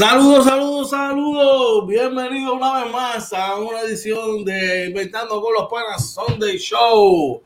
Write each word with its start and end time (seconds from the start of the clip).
Saludos, 0.00 0.46
saludos, 0.46 0.88
saludos. 0.88 1.86
Bienvenido 1.86 2.54
una 2.54 2.82
vez 2.82 2.90
más 2.90 3.34
a 3.34 3.60
una 3.60 3.82
edición 3.82 4.46
de 4.46 4.86
Inventando 4.86 5.42
con 5.42 5.52
los 5.52 5.68
Panas 5.68 6.14
Sunday 6.14 6.56
Show. 6.56 7.42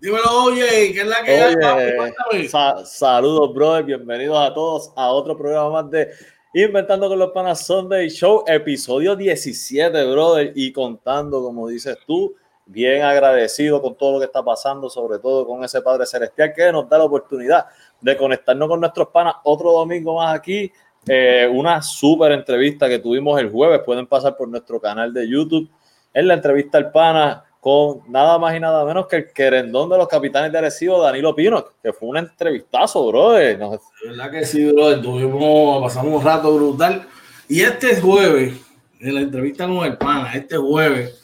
Dímelo, 0.00 0.44
oye, 0.44 0.90
¿qué 0.94 1.02
es 1.02 1.06
la 1.06 1.22
que 1.22 1.32
hay? 1.38 2.48
Sa 2.48 2.86
saludos, 2.86 3.52
brother. 3.52 3.84
Bienvenidos 3.84 4.38
a 4.38 4.54
todos 4.54 4.90
a 4.96 5.08
otro 5.08 5.36
programa 5.36 5.82
más 5.82 5.90
de 5.90 6.08
Inventando 6.54 7.10
con 7.10 7.18
los 7.18 7.30
Panas 7.32 7.66
Sunday 7.66 8.08
Show, 8.08 8.44
episodio 8.46 9.14
17, 9.14 9.90
brother. 10.10 10.50
Y 10.54 10.72
contando, 10.72 11.42
como 11.42 11.68
dices 11.68 11.98
tú, 12.06 12.34
bien 12.64 13.02
agradecido 13.02 13.82
con 13.82 13.96
todo 13.96 14.12
lo 14.12 14.18
que 14.18 14.24
está 14.24 14.42
pasando, 14.42 14.88
sobre 14.88 15.18
todo 15.18 15.46
con 15.46 15.62
ese 15.62 15.82
Padre 15.82 16.06
Celestial 16.06 16.54
que 16.54 16.72
nos 16.72 16.88
da 16.88 16.96
la 16.96 17.04
oportunidad 17.04 17.66
de 18.00 18.16
conectarnos 18.16 18.66
con 18.66 18.80
nuestros 18.80 19.08
panas 19.08 19.34
otro 19.44 19.72
domingo 19.72 20.16
más 20.16 20.34
aquí 20.34 20.72
eh, 21.06 21.48
una 21.52 21.82
súper 21.82 22.32
entrevista 22.32 22.88
que 22.88 22.98
tuvimos 22.98 23.40
el 23.40 23.50
jueves. 23.50 23.80
Pueden 23.84 24.06
pasar 24.06 24.36
por 24.36 24.48
nuestro 24.48 24.80
canal 24.80 25.12
de 25.12 25.28
YouTube. 25.28 25.68
En 26.14 26.28
la 26.28 26.34
entrevista 26.34 26.78
al 26.78 26.90
pana 26.92 27.44
con 27.60 28.00
nada 28.08 28.38
más 28.38 28.56
y 28.56 28.60
nada 28.60 28.84
menos 28.84 29.06
que 29.06 29.16
el 29.16 29.32
querendón 29.32 29.88
de 29.88 29.96
los 29.96 30.08
capitanes 30.08 30.50
de 30.50 30.58
Arecibo, 30.58 31.00
Danilo 31.00 31.32
Pino, 31.32 31.64
que 31.80 31.92
fue 31.92 32.08
un 32.08 32.16
entrevistazo, 32.16 33.06
bro. 33.06 33.32
De 33.32 33.56
verdad 33.56 34.30
que 34.32 34.44
sí, 34.44 34.64
bro. 34.72 35.00
Tuvimos, 35.00 35.80
pasamos 35.80 36.20
un 36.20 36.24
rato 36.24 36.54
brutal. 36.54 37.06
Y 37.48 37.60
este 37.60 38.00
jueves, 38.00 38.60
en 38.98 39.14
la 39.14 39.20
entrevista 39.20 39.66
con 39.66 39.84
el 39.84 39.96
pana, 39.96 40.34
este 40.34 40.56
jueves, 40.56 41.22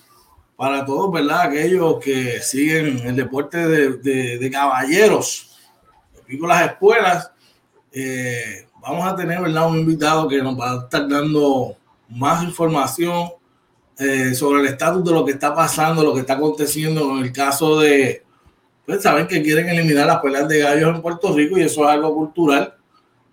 para 0.59 0.85
todos, 0.85 1.13
¿verdad? 1.13 1.43
Aquellos 1.43 1.99
que 2.01 2.41
siguen 2.41 2.99
el 3.07 3.15
deporte 3.15 3.59
de, 3.59 4.39
de, 4.39 4.51
caballeros, 4.51 5.57
con 6.39 6.49
las 6.49 6.73
escuelas, 6.73 7.31
eh, 7.93 8.67
vamos 8.81 9.07
a 9.07 9.17
tener 9.17 9.41
¿verdad? 9.41 9.69
un 9.69 9.79
invitado 9.79 10.29
que 10.29 10.43
nos 10.43 10.59
va 10.59 10.73
a 10.73 10.79
estar 10.85 11.09
dando 11.09 11.77
más 12.09 12.43
información 12.45 13.31
eh, 13.99 14.35
sobre 14.35 14.61
el 14.61 14.67
estatus 14.69 15.05
de 15.05 15.13
lo 15.13 15.25
que 15.25 15.33
está 15.33 15.55
pasando, 15.55 16.03
lo 16.03 16.15
que 16.15 16.21
está 16.21 16.35
aconteciendo 16.35 17.17
en 17.17 17.25
el 17.25 17.33
caso 17.33 17.81
de, 17.81 18.23
pues 18.87 19.03
saben 19.03 19.27
que 19.27 19.43
quieren 19.43 19.69
eliminar 19.69 20.07
las 20.07 20.21
peleas 20.21 20.49
de 20.49 20.61
gallos 20.61 20.95
en 20.95 21.03
Puerto 21.03 21.35
Rico 21.35 21.59
y 21.59 21.63
eso 21.63 21.83
es 21.85 21.91
algo 21.91 22.15
cultural. 22.15 22.75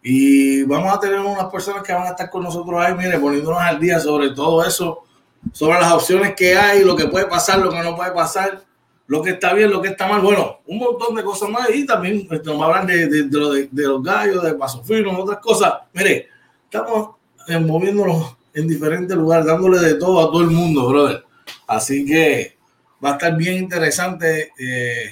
Y 0.01 0.63
vamos 0.63 0.93
a 0.93 0.99
tener 0.99 1.19
unas 1.19 1.45
personas 1.45 1.81
que 1.83 1.93
van 1.93 2.07
a 2.07 2.09
estar 2.09 2.29
con 2.29 2.43
nosotros 2.43 2.79
ahí, 2.83 2.93
mire, 2.93 3.19
poniéndonos 3.19 3.61
al 3.61 3.79
día 3.79 3.99
sobre 3.99 4.31
todo 4.31 4.65
eso, 4.65 5.03
sobre 5.51 5.79
las 5.79 5.93
opciones 5.93 6.35
que 6.35 6.55
hay, 6.55 6.83
lo 6.83 6.95
que 6.95 7.07
puede 7.07 7.25
pasar, 7.25 7.59
lo 7.59 7.71
que 7.71 7.81
no 7.81 7.95
puede 7.95 8.11
pasar 8.11 8.63
lo 9.07 9.21
que 9.21 9.31
está 9.31 9.53
bien, 9.53 9.69
lo 9.69 9.81
que 9.81 9.89
está 9.89 10.07
mal, 10.07 10.21
bueno, 10.21 10.61
un 10.65 10.79
montón 10.79 11.15
de 11.15 11.23
cosas 11.23 11.49
más 11.49 11.69
y 11.73 11.85
también 11.85 12.27
pues, 12.27 12.43
nos 12.43 12.61
hablan 12.61 12.87
de, 12.87 13.07
de, 13.07 13.23
de, 13.23 13.69
de, 13.71 13.83
los 13.83 14.03
gallos, 14.03 14.43
de 14.43 14.53
paso 14.55 14.83
fino, 14.83 15.17
otras 15.17 15.39
cosas. 15.39 15.73
Mire, 15.93 16.27
estamos 16.63 17.15
eh, 17.47 17.59
moviéndonos 17.59 18.35
en 18.53 18.67
diferentes 18.67 19.15
lugares, 19.15 19.45
dándole 19.45 19.79
de 19.79 19.95
todo 19.95 20.21
a 20.21 20.31
todo 20.31 20.41
el 20.41 20.49
mundo, 20.49 20.87
brother. 20.87 21.23
Así 21.67 22.05
que 22.05 22.57
va 23.03 23.11
a 23.11 23.13
estar 23.13 23.35
bien 23.35 23.55
interesante 23.55 24.51
eh, 24.57 25.11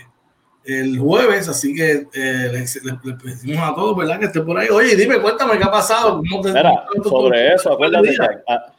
el 0.65 0.97
jueves, 0.97 1.47
así 1.49 1.75
que 1.75 2.07
eh, 2.13 2.49
les, 2.51 2.79
pedimos 3.21 3.69
a 3.69 3.75
todos, 3.75 3.97
¿verdad? 3.97 4.19
Que 4.19 4.25
esté 4.25 4.41
por 4.41 4.57
ahí. 4.57 4.69
Oye, 4.69 4.95
dime, 4.95 5.19
cuéntame 5.19 5.57
qué 5.57 5.65
ha 5.65 5.71
pasado. 5.71 6.21
sobre 7.03 7.53
eso, 7.53 7.73
acuérdate 7.73 8.15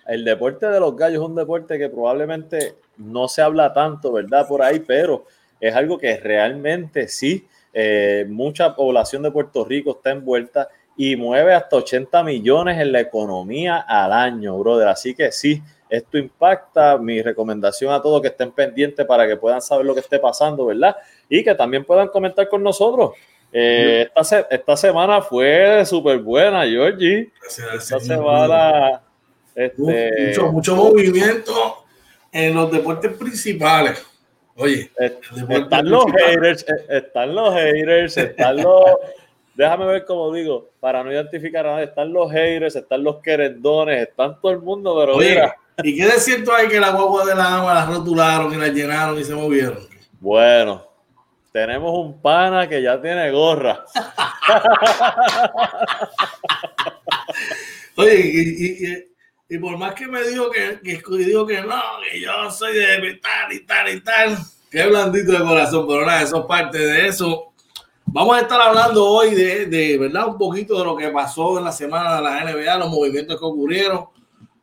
el 0.06 0.24
deporte 0.24 0.66
de 0.66 0.80
los 0.80 0.96
gallos 0.96 1.22
es 1.22 1.28
un 1.28 1.34
deporte 1.34 1.78
que 1.78 1.88
probablemente 1.88 2.76
no 2.98 3.28
se 3.28 3.42
habla 3.42 3.72
tanto, 3.72 4.12
¿verdad? 4.12 4.46
Por 4.46 4.62
ahí, 4.62 4.80
pero 4.80 5.24
es 5.60 5.74
algo 5.74 5.98
que 5.98 6.16
realmente 6.16 7.08
sí, 7.08 7.46
eh, 7.72 8.26
mucha 8.28 8.74
población 8.74 9.22
de 9.22 9.30
Puerto 9.30 9.64
Rico 9.64 9.92
está 9.92 10.10
envuelta 10.10 10.68
y 10.96 11.16
mueve 11.16 11.54
hasta 11.54 11.76
80 11.76 12.22
millones 12.22 12.78
en 12.78 12.92
la 12.92 13.00
economía 13.00 13.78
al 13.78 14.12
año, 14.12 14.58
brother. 14.58 14.88
Así 14.88 15.14
que 15.14 15.32
sí, 15.32 15.60
esto 15.88 16.18
impacta. 16.18 16.98
Mi 16.98 17.20
recomendación 17.20 17.92
a 17.92 18.00
todos 18.00 18.20
que 18.20 18.28
estén 18.28 18.52
pendientes 18.52 19.04
para 19.06 19.26
que 19.26 19.36
puedan 19.36 19.60
saber 19.60 19.86
lo 19.86 19.94
que 19.94 20.00
esté 20.00 20.18
pasando, 20.18 20.66
¿verdad? 20.66 20.96
Y 21.28 21.42
que 21.42 21.54
también 21.54 21.84
puedan 21.84 22.08
comentar 22.08 22.48
con 22.48 22.62
nosotros. 22.62 23.12
Eh, 23.52 24.08
esta, 24.14 24.46
esta, 24.50 24.76
semana 24.76 25.22
fue 25.22 25.84
súper 25.84 26.18
buena, 26.18 26.64
Georgie. 26.64 27.32
Esta 27.76 28.00
semana. 28.00 29.00
Este, 29.54 30.28
mucho, 30.28 30.52
mucho 30.52 30.76
movimiento 30.76 31.84
en 32.32 32.54
los 32.54 32.70
deportes 32.70 33.12
principales. 33.12 34.04
Oye, 34.56 34.90
están 34.98 35.88
los 35.88 36.06
haters, 36.06 36.64
eh, 36.68 36.86
están 36.88 37.34
los 37.34 37.54
haters, 37.54 38.16
están 38.16 38.56
los. 38.56 38.84
déjame 39.54 39.84
ver 39.86 40.04
cómo 40.04 40.32
digo, 40.32 40.70
para 40.80 41.02
no 41.02 41.12
identificar 41.12 41.66
a 41.66 41.72
nadie, 41.72 41.86
están 41.86 42.12
los 42.12 42.30
haters, 42.30 42.76
están 42.76 43.02
los 43.02 43.16
querendones, 43.20 44.08
están 44.08 44.40
todo 44.40 44.52
el 44.52 44.60
mundo, 44.60 44.96
pero 44.98 45.16
mira. 45.18 45.56
¿Y 45.82 45.96
qué 45.96 46.04
de 46.04 46.20
cierto 46.20 46.54
hay 46.54 46.68
que 46.68 46.78
la 46.78 46.90
guagua 46.90 47.24
de 47.24 47.34
la 47.34 47.56
agua 47.56 47.74
la 47.74 47.86
rotularon 47.86 48.54
y 48.54 48.56
la 48.56 48.68
llenaron 48.68 49.18
y 49.18 49.24
se 49.24 49.34
movieron? 49.34 49.80
Bueno, 50.20 50.86
tenemos 51.50 51.98
un 51.98 52.20
pana 52.20 52.68
que 52.68 52.80
ya 52.80 53.02
tiene 53.02 53.32
gorra. 53.32 53.84
Oye, 57.96 58.16
y 58.16 58.86
y 58.86 59.13
por 59.58 59.76
más 59.76 59.94
que 59.94 60.06
me 60.06 60.22
dijo 60.22 60.50
que, 60.50 60.80
que, 60.82 61.02
digo 61.18 61.46
que 61.46 61.60
no, 61.60 61.80
que 62.10 62.20
yo 62.20 62.50
soy 62.50 62.74
de 62.74 63.20
tal 63.22 63.52
y 63.52 63.60
tal 63.60 63.94
y 63.94 64.00
tal, 64.00 64.38
qué 64.70 64.86
blandito 64.86 65.32
de 65.32 65.38
corazón, 65.38 65.86
pero 65.86 66.06
nada, 66.06 66.22
eso 66.22 66.40
es 66.40 66.46
parte 66.46 66.78
de 66.78 67.06
eso. 67.08 67.52
Vamos 68.06 68.36
a 68.36 68.40
estar 68.40 68.60
hablando 68.60 69.04
hoy 69.04 69.34
de, 69.34 69.66
de, 69.66 69.98
verdad, 69.98 70.28
un 70.28 70.38
poquito 70.38 70.78
de 70.78 70.84
lo 70.84 70.96
que 70.96 71.08
pasó 71.08 71.58
en 71.58 71.64
la 71.64 71.72
semana 71.72 72.16
de 72.16 72.22
la 72.22 72.44
NBA, 72.44 72.78
los 72.78 72.90
movimientos 72.90 73.38
que 73.38 73.44
ocurrieron, 73.44 74.06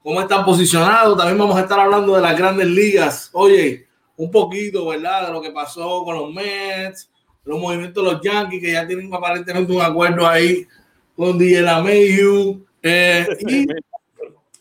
cómo 0.01 0.21
están 0.21 0.45
posicionados. 0.45 1.17
También 1.17 1.37
vamos 1.37 1.57
a 1.57 1.61
estar 1.61 1.79
hablando 1.79 2.15
de 2.15 2.21
las 2.21 2.37
grandes 2.37 2.67
ligas. 2.67 3.29
Oye, 3.33 3.87
un 4.15 4.31
poquito, 4.31 4.87
¿verdad? 4.87 5.27
De 5.27 5.33
lo 5.33 5.41
que 5.41 5.51
pasó 5.51 6.03
con 6.03 6.15
los 6.15 6.33
Mets, 6.33 7.09
los 7.43 7.59
movimientos 7.59 8.03
de 8.03 8.11
los 8.11 8.21
Yankees, 8.21 8.61
que 8.61 8.71
ya 8.71 8.87
tienen 8.87 9.13
aparentemente 9.13 9.71
un 9.71 9.81
acuerdo 9.81 10.27
ahí 10.27 10.67
con 11.15 11.37
DJ 11.37 11.61
LaMayu. 11.61 12.65
Eh, 12.83 13.27
y 13.47 13.67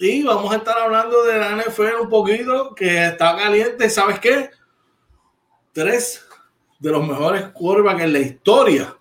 y 0.00 0.22
vamos 0.22 0.50
a 0.50 0.56
estar 0.56 0.78
hablando 0.78 1.24
de 1.24 1.38
la 1.38 1.56
NFL 1.56 2.00
un 2.00 2.08
poquito, 2.08 2.74
que 2.74 3.06
está 3.06 3.36
caliente. 3.36 3.90
¿Sabes 3.90 4.18
qué? 4.18 4.48
Tres 5.72 6.24
de 6.78 6.90
los 6.90 7.06
mejores 7.06 7.48
quarterbacks 7.48 8.02
en 8.02 8.12
la 8.14 8.18
historia 8.20 8.96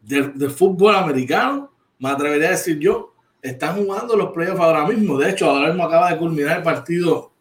del, 0.00 0.50
fútbol 0.50 0.94
americano, 0.94 1.72
me 1.98 2.08
atrevería 2.08 2.48
a 2.48 2.52
decir 2.52 2.78
yo, 2.78 3.14
están 3.42 3.76
jugando 3.76 4.16
los 4.16 4.30
playoffs 4.32 4.60
ahora 4.60 4.86
mismo. 4.86 5.18
De 5.18 5.30
hecho, 5.30 5.50
ahora 5.50 5.68
mismo 5.68 5.84
acaba 5.84 6.12
de 6.12 6.18
culminar 6.18 6.58
el 6.58 6.62
partido 6.62 7.32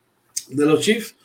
de 0.48 0.66
los 0.66 0.80
Chiefs. 0.80 1.16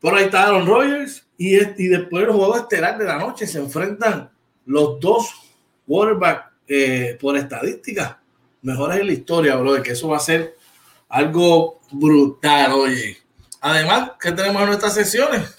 Por 0.00 0.14
ahí 0.14 0.26
está 0.26 0.44
Aaron 0.44 0.64
Rodgers 0.64 1.26
y, 1.36 1.56
y 1.56 1.88
después 1.88 2.22
el 2.22 2.30
juego 2.30 2.56
estelar 2.56 2.98
de 2.98 3.04
la 3.04 3.18
noche 3.18 3.48
se 3.48 3.58
enfrentan 3.58 4.30
los 4.64 5.00
dos 5.00 5.34
quarterbacks 5.88 6.52
eh, 6.68 7.18
por 7.20 7.36
estadística 7.36 8.20
mejores 8.64 9.00
en 9.00 9.06
la 9.06 9.12
historia, 9.12 9.56
bro, 9.56 9.74
de 9.74 9.82
que 9.82 9.92
eso 9.92 10.08
va 10.08 10.16
a 10.16 10.20
ser 10.20 10.56
algo 11.14 11.78
brutal, 11.92 12.72
oye. 12.72 13.16
Además, 13.60 14.12
¿qué 14.20 14.32
tenemos 14.32 14.60
en 14.62 14.66
nuestras 14.66 14.94
sesiones? 14.94 15.56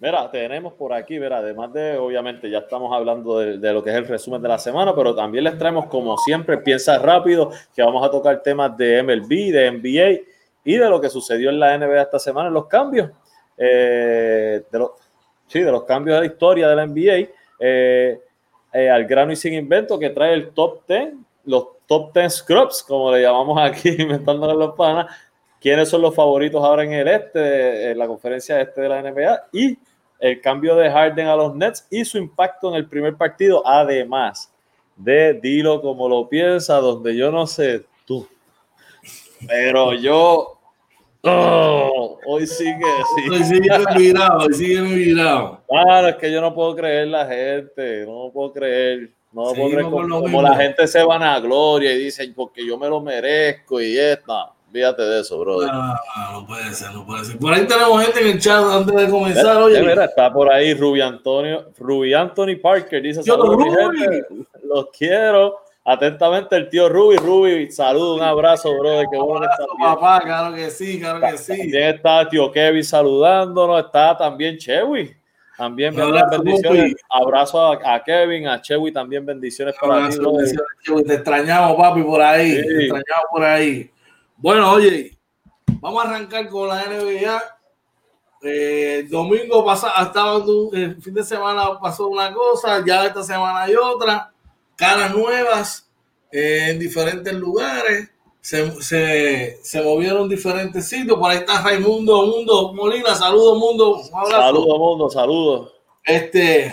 Mira, 0.00 0.28
tenemos 0.32 0.72
por 0.72 0.92
aquí, 0.92 1.20
mira, 1.20 1.38
además 1.38 1.72
de, 1.72 1.96
obviamente, 1.96 2.50
ya 2.50 2.58
estamos 2.58 2.92
hablando 2.92 3.38
de, 3.38 3.72
lo 3.72 3.84
que 3.84 3.90
es 3.90 3.96
el 3.96 4.08
resumen 4.08 4.42
de 4.42 4.48
la 4.48 4.58
semana, 4.58 4.96
pero 4.96 5.14
también 5.14 5.44
les 5.44 5.56
traemos, 5.56 5.86
como 5.86 6.18
siempre, 6.18 6.58
piensa 6.58 6.98
rápido, 6.98 7.52
que 7.74 7.82
vamos 7.82 8.04
a 8.04 8.10
tocar 8.10 8.42
temas 8.42 8.76
de 8.76 9.00
MLB, 9.00 9.52
de 9.52 9.70
NBA 9.70 10.28
y 10.64 10.76
de 10.76 10.90
lo 10.90 11.00
que 11.00 11.08
sucedió 11.08 11.50
en 11.50 11.60
la 11.60 11.78
NBA 11.78 12.02
esta 12.02 12.18
semana, 12.18 12.50
los 12.50 12.66
cambios, 12.66 13.10
eh, 13.56 14.64
de 14.68 14.78
los, 14.78 14.90
sí, 15.46 15.60
de 15.60 15.70
los 15.70 15.84
cambios 15.84 16.16
de 16.16 16.20
la 16.20 16.26
historia 16.26 16.68
de 16.68 16.74
la 16.74 16.84
NBA, 16.84 17.30
eh, 17.60 18.20
eh, 18.72 18.90
al 18.90 19.04
grano 19.04 19.30
y 19.30 19.36
sin 19.36 19.54
invento, 19.54 20.00
que 20.00 20.10
trae 20.10 20.34
el 20.34 20.50
top 20.50 20.80
10, 20.88 21.14
los 21.44 21.75
top 21.86 22.12
10 22.14 22.34
scrubs, 22.34 22.82
como 22.82 23.12
le 23.12 23.22
llamamos 23.22 23.58
aquí, 23.60 23.88
inventando 23.98 24.52
los 24.54 24.74
panas, 24.74 25.06
quiénes 25.60 25.88
son 25.88 26.02
los 26.02 26.14
favoritos 26.14 26.62
ahora 26.62 26.84
en 26.84 26.92
el 26.92 27.08
este, 27.08 27.90
en 27.90 27.98
la 27.98 28.06
conferencia 28.06 28.60
este 28.60 28.82
de 28.82 28.88
la 28.88 29.02
NBA, 29.02 29.48
y 29.52 29.78
el 30.18 30.40
cambio 30.40 30.76
de 30.76 30.90
Harden 30.90 31.26
a 31.26 31.36
los 31.36 31.54
Nets 31.54 31.86
y 31.90 32.04
su 32.04 32.18
impacto 32.18 32.68
en 32.70 32.76
el 32.76 32.88
primer 32.88 33.16
partido, 33.16 33.66
además 33.66 34.52
de 34.96 35.34
Dilo 35.34 35.80
como 35.82 36.08
lo 36.08 36.28
piensa, 36.28 36.76
donde 36.76 37.16
yo 37.16 37.30
no 37.30 37.46
sé 37.46 37.84
tú, 38.06 38.26
pero 39.46 39.92
yo 39.94 40.56
Oh, 41.28 42.20
hoy 42.24 42.46
sigue, 42.46 42.84
sí. 43.16 43.30
Hoy 43.30 43.42
sigue 43.42 43.68
mirado, 43.96 44.46
hoy 44.46 44.54
sigue 44.54 44.80
mirado. 44.80 45.60
Claro, 45.68 46.08
es 46.08 46.16
que 46.16 46.30
yo 46.30 46.40
no 46.40 46.54
puedo 46.54 46.76
creer 46.76 47.08
la 47.08 47.26
gente, 47.26 48.06
no 48.06 48.30
puedo 48.32 48.52
creer. 48.52 49.10
No, 49.36 49.52
como, 49.90 50.40
la 50.40 50.56
gente 50.56 50.86
se 50.86 51.02
van 51.02 51.22
a 51.22 51.38
gloria 51.40 51.92
y 51.92 51.98
dicen 51.98 52.32
porque 52.34 52.66
yo 52.66 52.78
me 52.78 52.88
lo 52.88 53.02
merezco 53.02 53.82
y 53.82 53.98
es, 53.98 54.18
no, 54.26 54.50
fíjate 54.72 55.02
de 55.02 55.20
eso, 55.20 55.38
brother. 55.38 55.70
No, 55.70 55.94
no, 56.32 56.46
puede 56.46 56.72
ser, 56.72 56.90
no 56.92 57.04
puede 57.04 57.22
ser. 57.26 57.38
Por 57.38 57.52
ahí 57.52 57.66
tenemos 57.66 58.02
gente 58.02 58.20
en 58.20 58.26
el 58.28 58.40
chat 58.40 58.64
antes 58.64 58.96
de 58.96 59.10
comenzar. 59.10 59.58
Oye, 59.58 59.82
mira, 59.82 60.06
está 60.06 60.32
por 60.32 60.50
ahí 60.50 60.72
Ruby 60.72 61.02
Antonio, 61.02 61.66
Ruby 61.78 62.14
Anthony 62.14 62.56
Parker, 62.62 63.02
dice 63.02 63.22
saludos, 63.22 63.62
los 64.64 64.86
quiero. 64.96 65.60
Atentamente 65.84 66.56
el 66.56 66.70
tío 66.70 66.88
Ruby. 66.88 67.18
Ruby, 67.18 67.70
saludo, 67.70 68.16
un 68.16 68.22
abrazo, 68.22 68.76
brother. 68.76 69.06
Qué 69.08 69.18
bueno 69.18 69.44
abrazo, 69.44 69.66
papá, 69.78 70.20
claro 70.24 70.56
que 70.56 70.70
sí, 70.70 70.98
claro 70.98 71.20
que 71.20 71.36
sí. 71.36 71.58
También 71.58 71.94
está 71.94 72.22
el 72.22 72.28
tío 72.28 72.50
Kevin 72.50 72.82
saludándonos. 72.82 73.84
Está 73.84 74.16
también 74.16 74.56
Chewy. 74.56 75.14
También 75.56 75.94
bendiciones. 75.94 76.96
Abrazo 77.08 77.72
a, 77.72 78.02
Kevin, 78.04 78.46
a 78.46 78.60
Chewy 78.60 78.92
también 78.92 79.24
bendiciones 79.24 79.74
para 79.80 80.08
ti. 80.08 80.18
Te 81.06 81.14
extrañamos, 81.14 81.76
papi, 81.76 82.02
por 82.02 82.20
ahí. 82.20 82.52
Te 82.52 82.84
extrañamos 82.84 83.26
por 83.30 83.42
ahí. 83.42 83.90
Bueno, 84.36 84.72
oye, 84.72 85.16
vamos 85.80 86.04
a 86.04 86.08
arrancar 86.08 86.48
con 86.48 86.68
la 86.68 86.84
NBA. 86.84 87.42
Eh, 88.42 89.06
domingo 89.10 89.64
pasado, 89.64 90.70
el 90.74 91.00
fin 91.00 91.14
de 91.14 91.24
semana 91.24 91.80
pasó 91.80 92.06
una 92.08 92.32
cosa, 92.32 92.84
ya 92.86 93.06
esta 93.06 93.22
semana 93.22 93.62
hay 93.62 93.74
otra. 93.74 94.30
Caras 94.76 95.14
nuevas 95.14 95.90
eh, 96.30 96.68
en 96.70 96.78
diferentes 96.78 97.32
lugares. 97.32 98.10
Se, 98.46 98.80
se, 98.80 99.58
se, 99.60 99.82
movieron 99.82 100.28
diferentes 100.28 100.88
sitios. 100.88 101.18
Por 101.18 101.28
ahí 101.28 101.38
está 101.38 101.62
Raimundo 101.62 102.26
Mundo 102.26 102.72
Molina. 102.74 103.12
Saludos, 103.12 103.58
Mundo. 103.58 104.00
Saludos, 104.04 104.78
Mundo. 104.78 105.10
Saludos. 105.10 105.72
Este, 106.04 106.72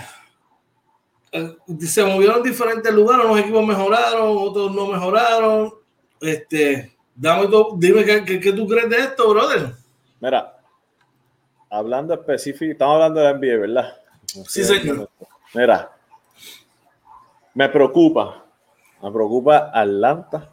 eh, 1.31 1.58
se 1.80 2.06
movieron 2.06 2.44
diferentes 2.44 2.94
lugares. 2.94 3.25
Los 3.25 3.40
equipos 3.40 3.66
mejoraron, 3.66 4.38
otros 4.38 4.72
no 4.75 4.86
mejoraron. 4.86 5.74
Este, 6.22 6.96
dame 7.16 7.50
dime 7.78 8.06
qué, 8.06 8.40
qué, 8.40 8.54
tú 8.54 8.68
crees 8.68 8.88
de 8.88 8.98
esto, 9.00 9.31
brother. 9.31 9.74
Mira, 10.19 10.56
hablando 11.72 12.14
específico, 12.14 12.72
estamos 12.72 13.02
hablando 13.02 13.19
de 13.19 13.34
NBA, 13.34 13.62
¿verdad? 13.62 13.98
Sí, 14.48 14.64
señor. 14.64 15.10
Mira, 15.56 15.92
me 17.56 17.68
preocupa, 17.68 18.46
me 19.02 19.10
preocupa 19.12 19.72
Atlanta 19.74 20.53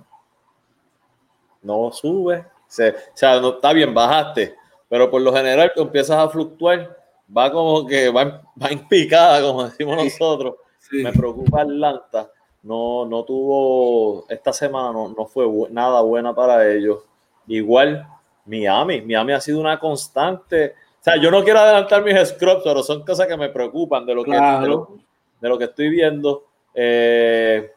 no 1.62 1.90
sube. 1.92 2.44
Se, 2.66 2.90
o 2.90 2.94
sea, 3.14 3.40
no, 3.40 3.50
está 3.50 3.72
bien, 3.72 3.92
bajaste, 3.92 4.54
pero 4.88 5.10
por 5.10 5.20
lo 5.22 5.32
general 5.32 5.72
tú 5.74 5.82
empiezas 5.82 6.18
a 6.18 6.28
fluctuar, 6.28 6.96
va 7.36 7.50
como 7.50 7.86
que 7.86 8.08
va, 8.10 8.42
va 8.62 8.68
en 8.68 8.86
picada, 8.88 9.42
como 9.42 9.64
decimos 9.64 9.96
nosotros. 9.96 10.54
Me 10.92 11.12
preocupa 11.12 11.62
Atlanta. 11.62 12.30
No, 12.62 13.06
no 13.06 13.24
tuvo, 13.24 14.26
esta 14.28 14.52
semana 14.52 14.92
no, 14.92 15.14
no 15.16 15.26
fue 15.26 15.46
nada 15.70 16.02
buena 16.02 16.34
para 16.34 16.70
ellos. 16.70 16.98
Igual 17.46 18.06
Miami, 18.44 19.00
Miami 19.02 19.32
ha 19.32 19.40
sido 19.40 19.60
una 19.60 19.78
constante. 19.78 20.74
O 21.00 21.02
sea, 21.02 21.16
yo 21.16 21.30
no 21.30 21.42
quiero 21.42 21.60
adelantar 21.60 22.04
mis 22.04 22.28
scrubs, 22.28 22.62
pero 22.62 22.82
son 22.82 23.04
cosas 23.04 23.26
que 23.26 23.36
me 23.36 23.48
preocupan 23.48 24.04
de 24.04 24.14
lo, 24.14 24.24
que, 24.24 24.32
de 24.32 25.48
lo, 25.48 25.58
que 25.58 25.64
estoy 25.64 25.88
viendo. 25.88 26.44
Eh, 26.74 27.72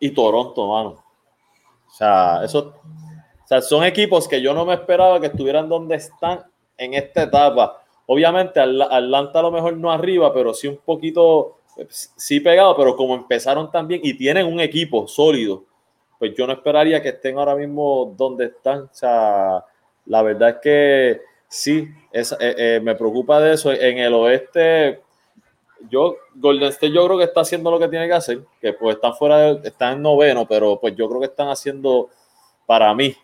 y 0.00 0.10
Toronto, 0.10 0.66
mano. 0.66 1.01
O 1.92 1.94
sea, 1.94 2.40
eso, 2.42 2.74
son 3.60 3.84
equipos 3.84 4.26
que 4.26 4.40
yo 4.40 4.54
no 4.54 4.64
me 4.64 4.72
esperaba 4.72 5.20
que 5.20 5.26
estuvieran 5.26 5.68
donde 5.68 5.96
están 5.96 6.42
en 6.78 6.94
esta 6.94 7.24
etapa. 7.24 7.82
Obviamente 8.06 8.60
Atlanta 8.60 9.38
a 9.38 9.42
lo 9.42 9.50
mejor 9.50 9.76
no 9.76 9.92
arriba, 9.92 10.32
pero 10.32 10.54
sí 10.54 10.68
un 10.68 10.78
poquito, 10.78 11.58
sí 11.90 12.40
pegado, 12.40 12.74
pero 12.76 12.96
como 12.96 13.14
empezaron 13.14 13.70
también 13.70 14.00
y 14.02 14.14
tienen 14.14 14.46
un 14.46 14.58
equipo 14.58 15.06
sólido, 15.06 15.64
pues 16.18 16.32
yo 16.34 16.46
no 16.46 16.54
esperaría 16.54 17.02
que 17.02 17.10
estén 17.10 17.38
ahora 17.38 17.54
mismo 17.54 18.14
donde 18.16 18.46
están. 18.46 18.84
O 18.84 18.90
sea, 18.92 19.62
la 20.06 20.22
verdad 20.22 20.48
es 20.48 20.56
que 20.62 21.20
sí, 21.46 21.88
es, 22.10 22.32
eh, 22.32 22.54
eh, 22.56 22.80
me 22.82 22.94
preocupa 22.94 23.38
de 23.38 23.52
eso. 23.52 23.70
En 23.70 23.98
el 23.98 24.14
oeste, 24.14 25.02
yo, 25.90 26.16
Golden 26.34 26.68
State 26.68 26.92
yo 26.92 27.04
creo 27.06 27.18
que 27.18 27.24
está 27.24 27.40
haciendo 27.40 27.70
lo 27.70 27.78
que 27.78 27.88
tiene 27.88 28.06
que 28.06 28.14
hacer, 28.14 28.40
que 28.60 28.72
pues 28.72 28.96
están 28.96 29.14
fuera, 29.14 29.50
están 29.50 29.94
en 29.94 30.02
noveno, 30.02 30.46
pero 30.46 30.78
pues 30.80 30.94
yo 30.96 31.08
creo 31.08 31.20
que 31.20 31.26
están 31.26 31.48
haciendo, 31.48 32.10
para 32.66 32.94
mí, 32.94 33.16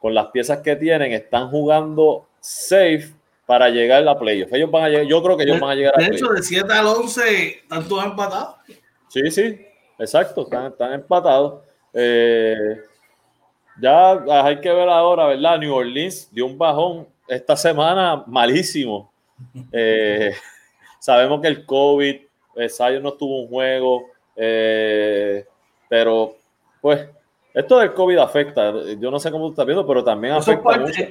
con 0.00 0.14
las 0.14 0.26
piezas 0.26 0.58
que 0.58 0.76
tienen, 0.76 1.12
están 1.12 1.48
jugando 1.48 2.26
safe 2.40 3.14
para 3.46 3.68
llegar 3.68 3.98
a 3.98 4.04
la 4.04 4.18
playoff. 4.18 4.52
Ellos 4.52 4.70
van 4.70 4.84
a 4.84 4.88
llegar, 4.88 5.06
yo 5.06 5.22
creo 5.22 5.36
que 5.36 5.44
ellos 5.44 5.60
van 5.60 5.70
a 5.70 5.74
llegar 5.74 5.94
a 5.96 6.02
De 6.02 6.06
hecho, 6.06 6.28
de 6.28 6.42
7 6.42 6.72
al 6.72 6.86
11 6.86 7.46
están 7.48 7.88
todos 7.88 8.04
empatados. 8.04 8.56
Sí, 9.08 9.30
sí, 9.30 9.60
exacto, 9.98 10.42
están, 10.42 10.72
están 10.72 10.92
empatados. 10.92 11.62
Eh, 11.92 12.80
ya 13.80 14.44
hay 14.44 14.60
que 14.60 14.72
ver 14.72 14.88
ahora, 14.88 15.26
¿verdad? 15.26 15.58
New 15.58 15.74
Orleans 15.74 16.28
dio 16.32 16.46
un 16.46 16.58
bajón 16.58 17.06
esta 17.28 17.56
semana 17.56 18.24
malísimo. 18.26 19.12
Eh, 19.72 20.34
Sabemos 21.02 21.40
que 21.40 21.48
el 21.48 21.66
COVID, 21.66 22.14
Sayo 22.68 23.00
no 23.00 23.14
tuvo 23.14 23.42
un 23.42 23.48
juego, 23.48 24.04
eh, 24.36 25.44
pero 25.88 26.36
pues 26.80 27.08
esto 27.52 27.80
del 27.80 27.92
COVID 27.92 28.18
afecta. 28.18 28.72
Yo 29.00 29.10
no 29.10 29.18
sé 29.18 29.32
cómo 29.32 29.46
tú 29.46 29.50
estás 29.50 29.66
viendo, 29.66 29.84
pero 29.84 30.04
también 30.04 30.34
afecta 30.34 30.78
mucho. 30.78 31.02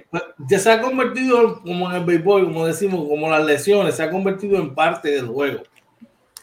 Ya 0.48 0.60
se 0.60 0.71
ha 0.71 0.81
convertido, 0.81 1.60
como 1.60 1.89
en 1.89 1.98
el 1.98 2.05
béisbol, 2.05 2.45
como 2.45 2.65
decimos, 2.65 3.05
como 3.05 3.29
las 3.29 3.43
lesiones, 3.43 3.95
se 3.95 4.03
ha 4.03 4.10
convertido 4.10 4.55
en 4.60 4.74
parte 4.74 5.12
del 5.12 5.27
juego. 5.27 5.63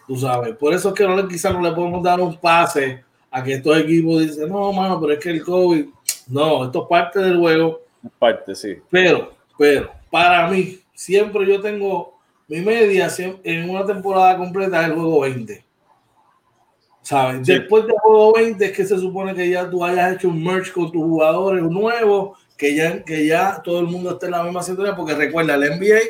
Tú 0.06 0.16
sabes. 0.16 0.54
Por 0.54 0.74
eso 0.74 0.90
es 0.90 0.94
que 0.94 1.08
no, 1.08 1.26
quizás 1.26 1.54
no 1.54 1.62
le 1.62 1.72
podemos 1.72 2.02
dar 2.02 2.20
un 2.20 2.36
pase 2.36 3.02
a 3.30 3.42
que 3.42 3.54
estos 3.54 3.78
equipos 3.78 4.20
dicen, 4.20 4.50
no, 4.50 4.70
mano, 4.74 5.00
pero 5.00 5.14
es 5.14 5.20
que 5.20 5.30
el 5.30 5.42
COVID. 5.42 5.86
No, 6.26 6.66
esto 6.66 6.82
es 6.82 6.88
parte 6.90 7.20
del 7.20 7.38
juego. 7.38 7.80
Parte, 8.18 8.54
sí. 8.54 8.76
Pero, 8.90 9.32
pero, 9.56 9.90
para 10.10 10.46
mí, 10.48 10.80
siempre 10.92 11.46
yo 11.46 11.62
tengo 11.62 12.17
mi 12.48 12.62
media 12.62 13.08
en 13.18 13.70
una 13.70 13.84
temporada 13.84 14.36
completa 14.38 14.80
es 14.80 14.88
el 14.88 14.94
juego 14.94 15.20
20. 15.20 15.64
¿Sabes? 17.02 17.46
Después 17.46 17.86
del 17.86 17.96
juego 17.98 18.34
20 18.34 18.64
es 18.64 18.72
que 18.72 18.84
se 18.84 18.98
supone 18.98 19.34
que 19.34 19.48
ya 19.48 19.68
tú 19.70 19.84
hayas 19.84 20.14
hecho 20.14 20.28
un 20.28 20.42
merge 20.42 20.72
con 20.72 20.90
tus 20.90 21.02
jugadores 21.02 21.62
nuevos, 21.62 22.38
que 22.56 22.74
ya, 22.74 23.04
que 23.04 23.26
ya 23.26 23.62
todo 23.62 23.80
el 23.80 23.86
mundo 23.86 24.10
esté 24.12 24.26
en 24.26 24.32
la 24.32 24.42
misma 24.42 24.62
sintonía, 24.62 24.96
porque 24.96 25.14
recuerda, 25.14 25.54
el 25.54 25.78
NBA 25.78 26.00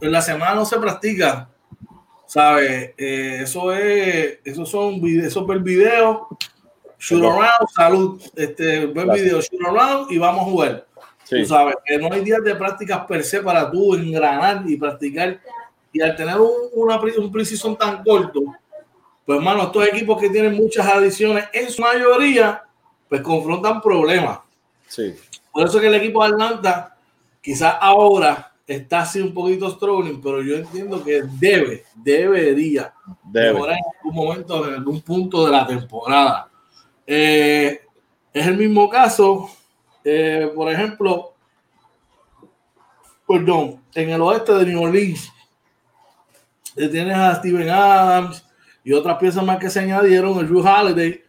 en 0.00 0.12
la 0.12 0.22
semana 0.22 0.54
no 0.54 0.64
se 0.64 0.78
practica. 0.78 1.48
¿Sabes? 2.26 2.92
Eh, 2.96 3.40
eso 3.42 3.72
es, 3.72 4.38
eso 4.44 4.64
son 4.64 5.04
eso 5.04 5.44
ver 5.46 5.58
video, 5.58 6.28
shoot 6.98 7.24
around, 7.24 7.68
salud, 7.74 8.22
este, 8.36 8.86
ver 8.86 9.10
video, 9.10 9.40
shoot 9.40 9.66
around 9.66 10.12
y 10.12 10.18
vamos 10.18 10.42
a 10.42 10.44
jugar. 10.44 10.86
Tú 11.30 11.44
sabes 11.46 11.76
que 11.84 11.96
no 11.96 12.12
hay 12.12 12.22
días 12.22 12.42
de 12.42 12.56
prácticas 12.56 13.06
per 13.06 13.22
se 13.22 13.40
para 13.40 13.70
tú 13.70 13.94
engranar 13.94 14.64
y 14.66 14.76
practicar. 14.76 15.40
Y 15.92 16.00
al 16.00 16.16
tener 16.16 16.36
un, 16.38 16.50
una, 16.74 17.00
un 17.00 17.32
precision 17.32 17.76
tan 17.76 18.02
corto, 18.02 18.40
pues 19.24 19.38
hermano, 19.38 19.64
estos 19.64 19.86
equipos 19.86 20.20
que 20.20 20.28
tienen 20.28 20.54
muchas 20.54 20.86
adiciones, 20.86 21.44
en 21.52 21.70
su 21.70 21.82
mayoría, 21.82 22.62
pues 23.08 23.20
confrontan 23.22 23.80
problemas. 23.80 24.40
Sí. 24.88 25.14
Por 25.52 25.66
eso 25.66 25.80
que 25.80 25.86
el 25.86 25.94
equipo 25.94 26.22
de 26.22 26.30
Atlanta, 26.30 26.96
quizás 27.40 27.76
ahora 27.80 28.52
está 28.66 29.00
así 29.00 29.20
un 29.20 29.34
poquito 29.34 29.70
struggling, 29.70 30.20
pero 30.20 30.42
yo 30.42 30.56
entiendo 30.56 31.02
que 31.02 31.22
debe, 31.38 31.84
debería 31.94 32.92
mejorar 33.32 33.76
en 33.78 33.84
algún 33.96 34.14
momento, 34.14 34.68
en 34.68 34.74
algún 34.74 35.00
punto 35.02 35.44
de 35.44 35.52
la 35.52 35.66
temporada. 35.66 36.48
Eh, 37.06 37.80
es 38.32 38.46
el 38.46 38.56
mismo 38.56 38.88
caso 38.88 39.50
eh, 40.04 40.50
por 40.54 40.70
ejemplo, 40.70 41.34
perdón, 43.26 43.80
en 43.94 44.10
el 44.10 44.20
oeste 44.20 44.52
de 44.52 44.66
New 44.66 44.82
Orleans, 44.82 45.30
eh, 46.76 46.88
tienes 46.88 47.16
a 47.16 47.34
Steven 47.36 47.68
Adams 47.68 48.46
y 48.82 48.92
otras 48.92 49.18
piezas 49.18 49.44
más 49.44 49.58
que 49.58 49.70
se 49.70 49.80
añadieron, 49.80 50.38
el 50.38 50.46
Drew 50.46 50.60
Holiday, 50.60 51.22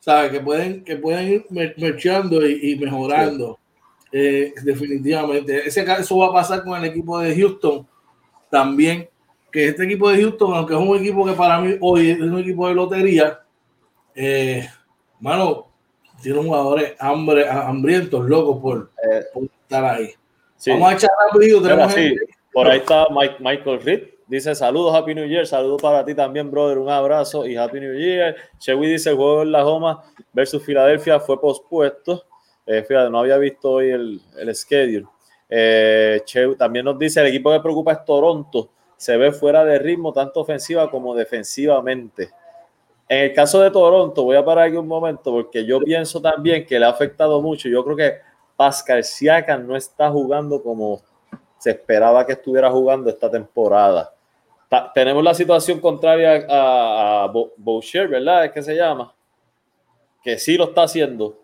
¿sabes? 0.00 0.30
Que 0.30 0.40
pueden, 0.40 0.84
que 0.84 0.96
pueden 0.96 1.28
ir 1.28 1.46
merchando 1.76 2.46
y, 2.46 2.76
mejorando. 2.76 3.58
Eh, 4.12 4.54
definitivamente. 4.62 5.66
Ese 5.66 5.84
caso 5.84 6.16
va 6.18 6.28
a 6.28 6.32
pasar 6.32 6.62
con 6.62 6.78
el 6.78 6.84
equipo 6.84 7.18
de 7.18 7.36
Houston 7.36 7.86
también. 8.50 9.08
Que 9.50 9.68
este 9.68 9.84
equipo 9.84 10.10
de 10.10 10.22
Houston, 10.22 10.54
aunque 10.54 10.74
es 10.74 10.80
un 10.80 10.96
equipo 10.96 11.24
que 11.24 11.32
para 11.32 11.60
mí 11.60 11.76
hoy 11.80 12.10
es 12.10 12.20
un 12.20 12.38
equipo 12.38 12.68
de 12.68 12.74
lotería, 12.74 13.40
eh, 14.14 14.68
mano, 15.20 15.65
tiene 16.26 16.42
jugadores 16.42 16.94
hambre, 16.98 17.48
hambrientos, 17.48 18.28
locos 18.28 18.60
por, 18.60 18.90
eh, 19.08 19.22
estar 19.62 19.84
ahí. 19.84 20.12
Vamos 20.66 20.90
a 20.90 20.94
echar 20.94 21.10
rápido. 21.32 21.62
Por 22.52 22.66
ahí 22.66 22.78
está 22.78 23.06
Mike, 23.12 23.36
Michael 23.38 23.80
Reed. 23.80 24.02
Dice 24.26 24.52
saludos, 24.56 24.92
Happy 24.92 25.14
New 25.14 25.28
Year. 25.28 25.46
Saludos 25.46 25.80
para 25.80 26.04
ti 26.04 26.16
también, 26.16 26.50
brother. 26.50 26.78
Un 26.78 26.90
abrazo 26.90 27.46
y 27.46 27.54
Happy 27.54 27.78
New 27.78 27.94
Year. 27.94 28.34
Chewy 28.58 28.88
dice 28.88 29.10
el 29.10 29.16
juego 29.16 29.42
en 29.42 29.52
la 29.52 29.62
Joma 29.62 30.02
versus 30.32 30.64
Filadelfia 30.64 31.20
fue 31.20 31.40
pospuesto. 31.40 32.24
Eh, 32.66 32.82
fíjate, 32.82 33.08
no 33.08 33.20
había 33.20 33.38
visto 33.38 33.70
hoy 33.70 33.90
el, 33.90 34.20
el 34.36 34.52
schedule. 34.52 35.06
Eh, 35.48 36.22
también 36.58 36.86
nos 36.86 36.98
dice 36.98 37.20
el 37.20 37.28
equipo 37.28 37.52
que 37.52 37.60
preocupa 37.60 37.92
es 37.92 38.04
Toronto. 38.04 38.68
Se 38.96 39.16
ve 39.16 39.30
fuera 39.30 39.64
de 39.64 39.78
ritmo 39.78 40.12
tanto 40.12 40.40
ofensiva 40.40 40.90
como 40.90 41.14
defensivamente. 41.14 42.30
En 43.08 43.24
el 43.24 43.32
caso 43.32 43.60
de 43.60 43.70
Toronto, 43.70 44.24
voy 44.24 44.36
a 44.36 44.44
parar 44.44 44.66
aquí 44.66 44.76
un 44.76 44.88
momento 44.88 45.30
porque 45.30 45.64
yo 45.64 45.80
pienso 45.80 46.20
también 46.20 46.66
que 46.66 46.78
le 46.78 46.86
ha 46.86 46.90
afectado 46.90 47.40
mucho. 47.40 47.68
Yo 47.68 47.84
creo 47.84 47.96
que 47.96 48.14
Pascal 48.56 49.04
Siakam 49.04 49.66
no 49.66 49.76
está 49.76 50.10
jugando 50.10 50.62
como 50.62 51.00
se 51.58 51.70
esperaba 51.70 52.26
que 52.26 52.32
estuviera 52.32 52.70
jugando 52.70 53.08
esta 53.08 53.30
temporada. 53.30 54.12
tenemos 54.92 55.22
la 55.22 55.34
situación 55.34 55.80
contraria 55.80 56.46
a, 56.48 57.24
a 57.24 57.32
Boucher, 57.56 58.08
¿verdad? 58.08 58.46
Es 58.46 58.52
que 58.52 58.62
se 58.62 58.74
llama. 58.74 59.14
que 60.22 60.38
sí 60.38 60.56
lo 60.56 60.64
está 60.64 60.82
haciendo, 60.82 61.38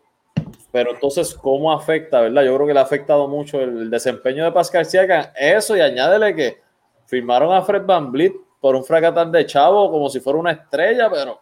pero 0.72 0.92
entonces, 0.92 1.34
¿cómo 1.34 1.70
afecta, 1.70 2.22
verdad? 2.22 2.42
Yo 2.42 2.54
creo 2.54 2.66
que 2.66 2.72
le 2.74 2.80
ha 2.80 2.82
afectado 2.82 3.28
mucho 3.28 3.60
el, 3.60 3.90
desempeño 3.90 4.44
de 4.44 4.52
Pascal 4.52 4.86
Siakam. 4.86 5.26
Eso, 5.36 5.76
y 5.76 5.80
añádele 5.80 6.34
que 6.34 6.62
firmaron 7.06 7.52
a 7.52 7.62
Fred 7.62 7.84
Van 7.84 8.10
Vliet 8.10 8.32
por 8.60 8.74
un 8.74 8.84
fracatán 8.84 9.30
de 9.30 9.44
chavo 9.44 9.90
como 9.90 10.08
si 10.08 10.18
fuera 10.18 10.38
una 10.38 10.52
estrella, 10.52 11.10
pero... 11.10 11.38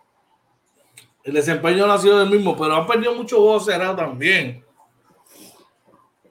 El 1.23 1.35
desempeño 1.35 1.87
no 1.87 1.93
ha 1.93 1.99
sido 1.99 2.23
el 2.23 2.31
mismo, 2.31 2.57
pero 2.57 2.75
han 2.75 2.87
perdido 2.87 3.15
mucho 3.15 3.37
juegos 3.37 3.67
cerrados 3.67 3.97
también. 3.97 4.65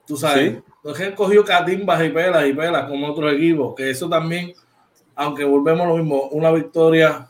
Tú 0.06 0.16
sabes, 0.16 0.54
¿Sí? 0.54 0.62
no 0.82 0.90
es 0.90 0.96
que 0.96 1.04
han 1.04 1.14
cogido 1.14 1.44
catimbas 1.44 2.04
y 2.04 2.08
pelas 2.08 2.46
y 2.46 2.52
pelas 2.52 2.88
como 2.88 3.08
otros 3.08 3.32
equipos, 3.32 3.74
que 3.76 3.90
eso 3.90 4.08
también, 4.08 4.52
aunque 5.14 5.44
volvemos 5.44 5.86
a 5.86 5.90
lo 5.90 5.96
mismo, 5.96 6.28
una 6.32 6.50
victoria 6.50 7.28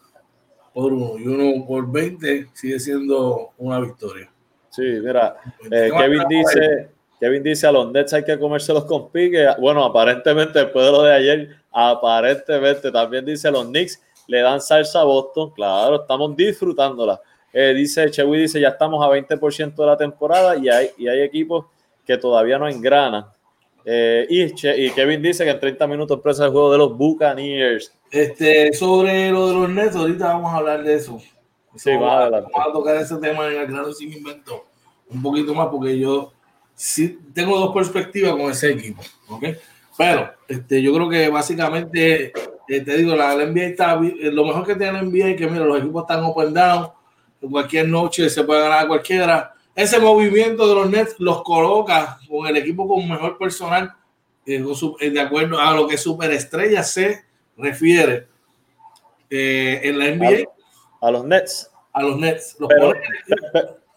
por 0.72 0.92
uno 0.92 1.18
y 1.18 1.26
uno 1.26 1.66
por 1.66 1.90
20 1.90 2.48
sigue 2.54 2.80
siendo 2.80 3.50
una 3.58 3.80
victoria. 3.80 4.30
Sí, 4.70 4.82
mira, 4.82 5.36
eh, 5.70 5.90
Kevin 5.96 6.22
dice, 6.28 6.90
Kevin 7.18 7.42
dice 7.42 7.66
a 7.66 7.72
los 7.72 7.90
Nets 7.90 8.12
hay 8.14 8.24
que 8.24 8.38
comérselos 8.38 8.84
con 8.84 9.10
pique. 9.10 9.46
Bueno, 9.58 9.84
aparentemente 9.84 10.60
después 10.60 10.86
de 10.86 10.92
lo 10.92 11.02
de 11.02 11.12
ayer, 11.12 11.56
aparentemente 11.72 12.90
también 12.90 13.24
dice 13.24 13.48
a 13.48 13.50
los 13.50 13.66
Knicks 13.66 14.00
le 14.28 14.40
dan 14.40 14.60
salsa 14.60 15.00
a 15.00 15.04
Boston. 15.04 15.50
Claro, 15.50 16.02
estamos 16.02 16.36
disfrutándola. 16.36 17.20
Eh, 17.52 17.74
dice 17.74 18.10
Chewy, 18.10 18.42
dice 18.42 18.60
ya 18.60 18.68
estamos 18.68 19.04
a 19.04 19.08
20% 19.08 19.74
de 19.74 19.86
la 19.86 19.96
temporada 19.96 20.56
y 20.56 20.68
hay, 20.68 20.90
y 20.96 21.08
hay 21.08 21.20
equipos 21.22 21.66
que 22.06 22.16
todavía 22.16 22.58
no 22.58 22.68
engranan. 22.68 23.26
Eh, 23.84 24.26
y, 24.28 24.42
y, 24.42 24.90
Kevin 24.90 25.22
dice 25.22 25.44
que 25.44 25.50
en 25.50 25.60
30 25.60 25.86
minutos 25.86 26.16
empieza 26.16 26.44
el 26.44 26.50
juego 26.50 26.70
de 26.70 26.78
los 26.78 26.96
Buccaneers. 26.96 27.92
Este, 28.10 28.72
sobre 28.72 29.30
lo 29.30 29.48
de 29.48 29.54
los 29.54 29.68
Nets, 29.70 29.96
ahorita 29.96 30.26
vamos 30.26 30.52
a 30.52 30.56
hablar 30.56 30.82
de 30.82 30.94
eso. 30.94 31.18
Sí, 31.76 31.90
va 31.96 32.28
Vamos 32.28 32.50
a 32.54 32.72
tocar 32.72 32.96
ese 32.96 33.16
tema 33.16 33.46
en 33.46 33.60
el 33.60 33.66
grano 33.68 33.92
sin 33.92 34.12
invento 34.12 34.66
un 35.08 35.22
poquito 35.22 35.54
más 35.54 35.68
porque 35.68 35.98
yo 35.98 36.32
sí 36.74 37.18
tengo 37.34 37.58
dos 37.58 37.74
perspectivas 37.74 38.32
con 38.32 38.50
ese 38.50 38.70
equipo, 38.70 39.02
¿ok? 39.28 39.44
Pero 39.98 40.30
este, 40.48 40.80
yo 40.80 40.94
creo 40.94 41.08
que 41.08 41.28
básicamente, 41.28 42.32
eh, 42.68 42.80
te 42.80 42.96
digo, 42.96 43.14
la, 43.14 43.34
NBA 43.34 43.64
está, 43.64 44.00
eh, 44.02 44.30
lo 44.32 44.44
mejor 44.44 44.66
que 44.66 44.76
tiene 44.76 44.94
la 44.94 45.02
NBA 45.02 45.30
es 45.30 45.36
que, 45.36 45.46
mira, 45.46 45.64
los 45.64 45.78
equipos 45.78 46.02
están 46.02 46.24
open 46.24 46.54
down, 46.54 46.88
cualquier 47.48 47.88
noche 47.88 48.28
se 48.28 48.44
puede 48.44 48.62
ganar 48.62 48.84
a 48.84 48.88
cualquiera. 48.88 49.54
Ese 49.74 49.98
movimiento 49.98 50.68
de 50.68 50.74
los 50.74 50.90
Nets 50.90 51.16
los 51.18 51.42
coloca 51.42 52.18
con 52.28 52.46
el 52.46 52.56
equipo 52.56 52.88
con 52.88 53.08
mejor 53.08 53.38
personal, 53.38 53.94
eh, 54.44 54.62
de 55.10 55.20
acuerdo 55.20 55.60
a 55.60 55.72
lo 55.74 55.86
que 55.86 55.96
superestrella 55.96 56.82
se 56.82 57.24
refiere 57.56 58.26
en 59.30 59.98
la 59.98 60.06
NBA 60.10 60.50
a 61.00 61.10
los 61.10 61.24
Nets. 61.24 61.70
A 61.92 62.02
los 62.02 62.18
Nets. 62.18 62.56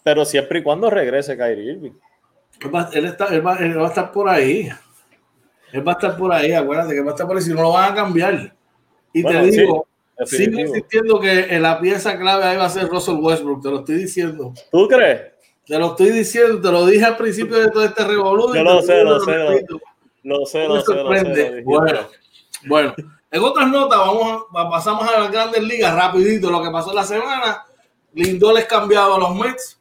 pero, 0.03 0.25
siempre 0.25 0.59
y 0.59 0.63
cuando 0.63 0.89
regrese 0.89 1.37
Kyrie 1.37 1.73
Irving. 1.73 1.91
Él, 2.93 3.05
está, 3.05 3.27
él, 3.27 3.45
va, 3.45 3.55
a 3.55 3.87
estar 3.87 4.11
por 4.11 4.29
ahí. 4.29 4.69
Él 5.71 5.87
va 5.87 5.93
a 5.93 5.95
estar 5.95 6.17
por 6.17 6.31
ahí, 6.31 6.53
acuérdate 6.53 6.93
que 6.93 7.01
va 7.01 7.11
a 7.11 7.13
estar 7.13 7.27
por 7.27 7.35
ahí, 7.35 7.43
si 7.43 7.53
no 7.53 7.61
lo 7.61 7.71
van 7.71 7.91
a 7.91 7.95
cambiar. 7.95 8.55
Y 9.11 9.23
te 9.23 9.41
digo, 9.43 9.87
sigue 10.25 10.61
insistiendo 10.61 11.19
que 11.19 11.59
la 11.59 11.79
pieza 11.79 12.17
clave 12.17 12.43
ahí 12.45 12.57
va 12.57 12.65
a 12.65 12.69
ser 12.69 12.87
Russell 12.87 13.15
Westbrook, 13.15 13.61
te 13.61 13.69
lo 13.69 13.79
estoy 13.79 13.95
diciendo. 13.95 14.53
¿Tú 14.71 14.87
crees? 14.87 15.33
Te 15.65 15.79
lo 15.79 15.91
estoy 15.91 16.09
diciendo, 16.11 16.61
te 16.61 16.71
lo 16.71 16.85
dije 16.85 17.05
al 17.05 17.17
principio 17.17 17.57
de 17.57 17.71
todo 17.71 17.85
este 17.85 18.03
revolución. 18.03 18.57
Yo 18.57 18.63
lo 18.63 18.81
sé, 18.81 19.03
lo, 19.03 19.19
sé, 19.19 19.37
lo, 20.23 20.45
sé, 20.45 20.67
lo 20.67 20.81
sé. 20.81 21.61
Bueno, 21.63 21.99
bueno. 22.65 22.93
En 23.31 23.41
otras 23.41 23.67
notas, 23.67 23.97
vamos 23.97 24.43
a, 24.53 24.69
pasamos 24.69 25.07
a 25.09 25.21
las 25.21 25.31
grandes 25.31 25.63
ligas 25.63 25.95
rapidito, 25.95 26.51
lo 26.51 26.61
que 26.61 26.69
pasó 26.69 26.93
la 26.93 27.03
semana. 27.03 27.65
Lindor 28.13 28.59
es 28.59 28.65
cambiado 28.65 29.15
a 29.15 29.19
los 29.19 29.35
Mets 29.35 29.79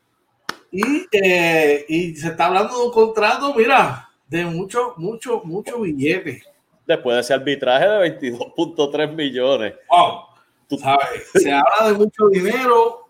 y, 0.71 1.07
eh, 1.13 1.85
y 1.87 2.17
se 2.17 2.29
está 2.29 2.47
hablando 2.47 2.79
de 2.79 2.87
un 2.87 2.93
contrato, 2.93 3.53
mira, 3.55 4.09
de 4.27 4.47
mucho, 4.47 4.95
mucho, 4.97 5.43
mucho 5.45 5.81
billete. 5.81 6.43
Después 6.87 7.15
de 7.17 7.21
ese 7.21 7.35
arbitraje 7.35 7.87
de 7.87 8.21
22.3 8.21 9.15
millones. 9.15 9.75
Wow, 9.89 10.23
tú 10.69 10.79
sabes, 10.79 11.31
se 11.35 11.53
habla 11.53 11.93
de 11.93 11.95
mucho 11.95 12.29
dinero. 12.29 13.09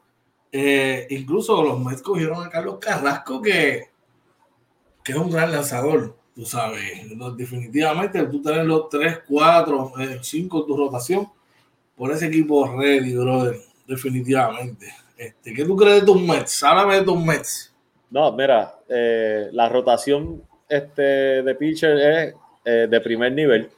Eh, 0.50 1.07
incluso 1.11 1.62
los 1.62 1.81
Mets 1.81 2.02
cogieron 2.02 2.45
a 2.45 2.50
Carlos 2.50 2.79
Carrasco, 2.79 3.41
que, 3.41 3.88
que 5.02 5.12
es 5.12 5.19
un 5.19 5.31
gran 5.31 5.50
lanzador 5.50 6.14
tú 6.35 6.45
sabes, 6.45 6.81
definitivamente 7.37 8.23
tú 8.25 8.43
tener 8.43 8.64
los 8.64 8.88
3, 8.88 9.21
4, 9.29 9.93
5 10.21 10.61
en 10.61 10.67
tu 10.67 10.76
rotación, 10.76 11.29
por 11.97 12.11
ese 12.11 12.26
equipo 12.26 12.67
ready, 12.76 13.14
brother, 13.14 13.57
definitivamente. 13.87 14.93
Este, 15.17 15.52
¿Qué 15.52 15.64
tú 15.64 15.76
crees 15.76 16.00
de 16.00 16.07
tus 16.07 16.21
Mets? 16.21 16.62
Háblame 16.62 16.97
de 16.97 17.02
tus 17.02 17.23
Mets. 17.23 17.75
No, 18.11 18.33
mira, 18.33 18.79
eh, 18.88 19.49
la 19.52 19.69
rotación 19.69 20.43
este, 20.69 21.02
de 21.43 21.55
pitcher 21.55 21.99
es 21.99 22.35
eh, 22.64 22.87
de 22.88 23.00
primer 23.00 23.33
nivel. 23.33 23.71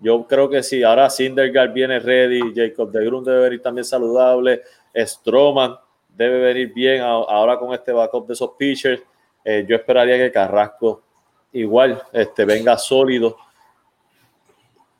Yo 0.00 0.26
creo 0.26 0.48
que 0.48 0.62
sí, 0.62 0.82
ahora 0.82 1.10
Sindergaard 1.10 1.72
viene 1.72 1.98
ready, 1.98 2.52
Jacob 2.54 2.90
de 2.92 3.04
Grun 3.04 3.24
debe 3.24 3.40
venir 3.40 3.62
también 3.62 3.84
saludable, 3.84 4.62
Stroman 4.94 5.76
debe 6.08 6.40
venir 6.40 6.72
bien 6.74 7.00
ahora 7.02 7.58
con 7.58 7.72
este 7.72 7.92
backup 7.92 8.26
de 8.26 8.32
esos 8.32 8.50
pitchers. 8.58 9.02
Eh, 9.44 9.64
yo 9.68 9.76
esperaría 9.76 10.16
que 10.16 10.32
Carrasco 10.32 11.02
igual 11.52 12.02
este, 12.12 12.44
venga 12.44 12.76
sólido. 12.76 13.36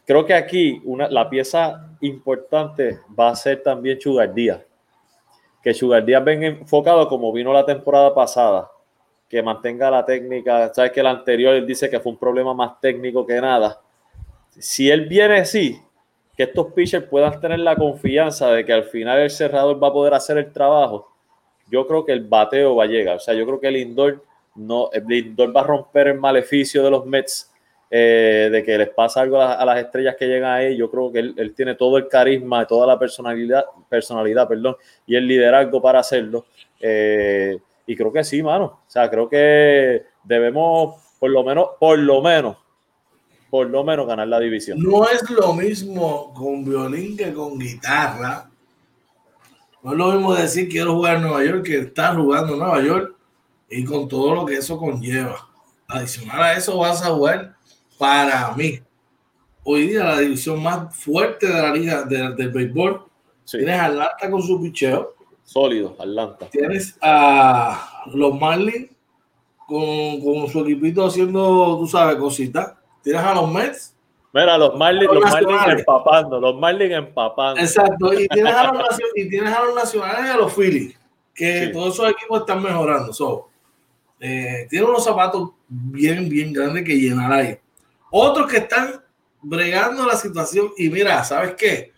Creo 0.07 0.25
que 0.25 0.35
aquí 0.35 0.80
una, 0.85 1.09
la 1.09 1.28
pieza 1.28 1.90
importante 2.00 3.00
va 3.18 3.30
a 3.30 3.37
ser 3.37 3.62
también 3.62 4.00
Sugar 4.00 4.33
Que 5.62 5.75
Sugar 5.75 6.04
venga 6.04 6.47
enfocado 6.47 7.09
como 7.09 7.33
vino 7.33 7.52
la 7.52 7.66
temporada 7.66 8.14
pasada, 8.14 8.71
que 9.28 9.42
mantenga 9.42 9.90
la 9.90 10.04
técnica. 10.04 10.73
Sabes 10.73 10.92
que 10.92 11.00
el 11.00 11.06
anterior 11.06 11.54
él 11.54 11.66
dice 11.66 11.90
que 11.90 12.00
fue 12.00 12.12
un 12.12 12.18
problema 12.18 12.54
más 12.54 12.80
técnico 12.80 13.26
que 13.26 13.40
nada. 13.40 13.80
Si 14.58 14.90
él 14.90 15.06
viene 15.06 15.40
así, 15.40 15.80
que 16.37 16.44
estos 16.44 16.73
pitchers 16.73 17.06
puedan 17.06 17.40
tener 17.40 17.58
la 17.58 17.76
confianza 17.76 18.50
de 18.52 18.64
que 18.64 18.73
al 18.73 18.85
final 18.85 19.20
el 19.20 19.30
cerrador 19.30 19.82
va 19.82 19.88
a 19.88 19.92
poder 19.92 20.14
hacer 20.14 20.38
el 20.38 20.52
trabajo, 20.52 21.12
yo 21.70 21.87
creo 21.87 22.04
que 22.04 22.12
el 22.12 22.25
bateo 22.25 22.76
va 22.76 22.85
a 22.85 22.87
llegar. 22.87 23.16
O 23.16 23.20
sea, 23.20 23.35
yo 23.35 23.44
creo 23.44 23.61
que 23.61 23.68
el 23.68 23.76
indoor 23.76 24.23
no, 24.58 24.90
Lindor 25.06 25.56
va 25.56 25.61
a 25.61 25.64
romper 25.64 26.08
el 26.08 26.18
maleficio 26.18 26.82
de 26.82 26.90
los 26.90 27.06
Mets, 27.06 27.50
eh, 27.90 28.49
de 28.52 28.62
que 28.62 28.76
les 28.76 28.90
pasa 28.90 29.23
algo 29.23 29.40
a, 29.40 29.64
las 29.64 29.78
estrellas 29.78 30.16
que 30.16 30.26
llegan 30.26 30.52
ahí. 30.52 30.76
Yo 30.76 30.90
creo 30.90 31.12
que 31.12 31.20
él, 31.20 31.54
tiene 31.54 31.75
todo 31.75 31.97
el 31.97 32.08
carisma, 32.08 32.66
toda 32.66 32.87
la 32.87 32.99
personalidad, 32.99 33.64
personalidad 33.88 34.49
perdón, 34.49 34.76
y 35.06 35.16
el 35.16 35.26
liderazgo 35.26 35.80
para 35.80 36.00
hacerlo. 36.00 36.47
Eh, 36.80 37.58
y 37.88 37.97
creo 37.97 38.12
que 38.12 38.23
sí, 38.23 38.42
mano. 38.42 38.64
O 38.64 38.85
sea, 38.87 39.09
creo 39.09 39.30
que 39.30 40.04
debemos, 40.23 40.97
por 41.18 41.30
lo 41.30 41.42
menos, 41.42 41.68
por 41.80 41.99
lo 41.99 42.21
menos, 42.21 42.59
por 43.49 43.66
lo 43.66 43.83
menos 43.83 44.07
ganar 44.07 44.28
la 44.28 44.38
división. 44.38 44.78
No 44.78 45.09
es 45.09 45.28
lo 45.30 45.54
mismo 45.54 46.35
con 46.35 46.66
violín 46.66 47.16
que 47.16 47.33
con 47.33 47.59
guitarra. 47.59 48.50
No 49.83 49.92
es 49.92 49.97
lo 49.97 50.12
mismo 50.12 50.35
decir 50.35 50.68
quiero 50.68 50.97
jugar 50.97 51.16
en 51.16 51.23
Nueva 51.23 51.42
York 51.42 51.64
que 51.64 51.78
estar 51.78 52.14
jugando 52.14 52.52
en 52.52 52.59
Nueva 52.59 52.83
York 52.83 53.16
y 53.71 53.83
con 53.85 54.07
todo 54.07 54.35
lo 54.35 54.45
que 54.45 54.57
eso 54.57 54.76
conlleva. 54.76 55.49
Adicional 55.88 56.42
a 56.42 56.52
eso 56.59 56.76
vas 56.76 57.02
a 57.02 57.07
jugar 57.07 57.57
para 57.97 58.54
mí. 58.54 58.83
Hoy 59.64 59.88
día 59.88 60.04
la 60.04 60.18
división 60.18 60.62
más 60.62 60.95
fuerte 60.95 61.47
de 61.47 61.54
la 61.54 61.73
liga 61.73 62.02
del 62.02 62.50
béisbol. 62.50 63.02
Tienes 63.47 63.80
Atlanta 63.80 64.30
con 64.30 64.42
su 64.42 64.61
picheo. 64.61 65.14
Sólido, 65.49 65.97
Atlanta. 65.99 66.47
Tienes 66.50 66.99
a 67.00 68.05
los 68.12 68.38
Marlins 68.38 68.90
con, 69.67 70.21
con, 70.21 70.47
su 70.49 70.61
equipito 70.61 71.07
haciendo, 71.07 71.78
tú 71.81 71.87
sabes, 71.87 72.17
cositas. 72.17 72.75
Tienes 73.02 73.23
a 73.23 73.33
los 73.33 73.50
Mets. 73.50 73.97
Mira, 74.35 74.59
los 74.59 74.76
Marlins, 74.76 75.11
los, 75.11 75.25
Marlins 75.25 75.78
empapando, 75.78 76.38
los 76.38 76.55
Marlins 76.55 76.93
empapando. 76.93 77.62
Exacto, 77.62 78.12
y 78.12 78.28
tienes 78.35 78.55
a 78.55 78.71
los, 78.75 78.99
y 79.14 79.28
tienes 79.31 79.50
a 79.55 79.64
los 79.64 79.75
nacionales 79.75 80.26
y 80.26 80.28
a 80.28 80.37
los 80.37 80.52
Phillies, 80.52 80.99
que 81.35 81.71
todos 81.73 81.95
esos 81.95 82.11
equipos 82.11 82.40
están 82.40 82.62
mejorando. 82.62 83.14
So, 83.14 83.49
eh, 84.21 84.67
tiene 84.69 84.85
unos 84.85 85.02
zapatos 85.02 85.52
bien, 85.67 86.28
bien 86.28 86.52
grandes 86.52 86.85
que 86.85 86.95
llenar 86.95 87.33
ahí. 87.33 87.59
Otros 88.11 88.50
que 88.50 88.59
están 88.59 89.02
bregando 89.40 90.05
la 90.05 90.17
situación 90.17 90.73
y 90.76 90.90
mira, 90.90 91.25
¿sabes 91.25 91.55
qué? 91.55 91.97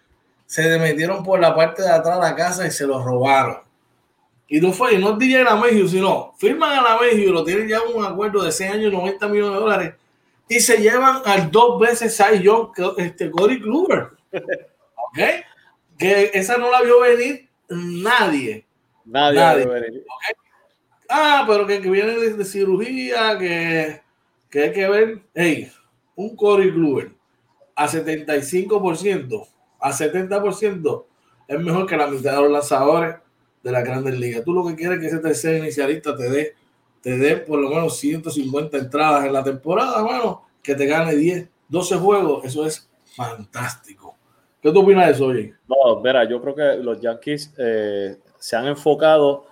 Se 0.50 0.78
metieron 0.78 1.22
por 1.22 1.38
la 1.38 1.54
parte 1.54 1.82
de 1.82 1.90
atrás 1.90 2.16
de 2.16 2.22
la 2.22 2.34
casa 2.34 2.66
y 2.66 2.70
se 2.72 2.86
los 2.86 3.04
robaron. 3.04 3.58
Y 4.48 4.60
no 4.60 4.72
fue, 4.72 4.94
y 4.94 4.98
no 4.98 5.12
DJ 5.12 5.44
Lamegio, 5.44 5.86
sino 5.86 6.34
firman 6.36 6.76
a 6.76 6.82
Lamegio 6.82 7.28
y 7.28 7.32
lo 7.32 7.44
tienen 7.44 7.68
ya 7.68 7.80
un 7.82 8.04
acuerdo 8.04 8.42
de 8.42 8.50
6 8.50 8.72
años, 8.72 8.92
90 8.92 9.28
millones 9.28 9.52
de 9.52 9.60
dólares 9.60 9.94
y 10.50 10.58
se 10.58 10.78
llevan 10.78 11.22
al 11.24 11.48
dos 11.48 11.78
veces 11.78 12.16
Cy 12.16 12.42
Young, 12.42 12.70
este 12.98 13.30
Cory 13.30 13.60
Kluber. 13.60 14.08
¿Ok? 14.32 15.18
Que 15.96 16.32
esa 16.34 16.58
no 16.58 16.72
la 16.72 16.82
vio 16.82 17.00
venir 17.00 17.48
nadie. 17.68 18.66
Nadie, 19.04 19.38
nadie. 19.38 19.66
Venir. 19.66 20.04
Ah, 21.08 21.44
pero 21.46 21.68
que, 21.68 21.78
viene 21.78 22.14
de, 22.14 22.44
cirugía, 22.44 23.38
que, 23.38 24.00
que, 24.50 24.62
hay 24.62 24.72
que 24.72 24.88
ver. 24.88 25.22
Hey, 25.34 25.70
un 26.16 26.34
Corey 26.34 26.72
Kluber 26.72 27.12
a 27.76 27.86
75%, 27.86 29.48
a 29.80 29.92
70%, 29.92 31.04
es 31.48 31.60
mejor 31.60 31.86
que 31.86 31.96
la 31.96 32.06
mitad 32.06 32.36
de 32.36 32.42
los 32.42 32.50
lanzadores 32.50 33.16
de 33.62 33.72
la 33.72 33.82
grandes 33.82 34.18
ligas. 34.18 34.44
Tú 34.44 34.52
lo 34.52 34.66
que 34.66 34.74
quieres 34.74 34.98
es 34.98 35.00
que 35.00 35.06
ese 35.08 35.18
tercer 35.18 35.58
inicialista 35.58 36.16
te 36.16 36.30
dé, 36.30 36.54
te 37.02 37.16
dé 37.16 37.36
por 37.36 37.58
lo 37.58 37.68
menos 37.68 37.96
150 37.98 38.76
entradas 38.76 39.24
en 39.24 39.32
la 39.32 39.42
temporada, 39.42 40.02
bueno, 40.02 40.42
que 40.62 40.74
te 40.74 40.86
gane 40.86 41.14
10, 41.14 41.48
12 41.68 41.96
juegos, 41.96 42.44
eso 42.44 42.66
es 42.66 42.88
fantástico. 43.16 44.16
¿Qué 44.62 44.70
tú 44.70 44.80
opinas 44.80 45.06
de 45.06 45.12
eso, 45.12 45.26
oye? 45.26 45.54
No, 45.68 46.00
mira, 46.00 46.24
yo 46.28 46.40
creo 46.42 46.54
que 46.54 46.82
los 46.82 47.00
Yankees 47.00 47.54
eh, 47.56 48.18
se 48.38 48.56
han 48.56 48.66
enfocado 48.66 49.46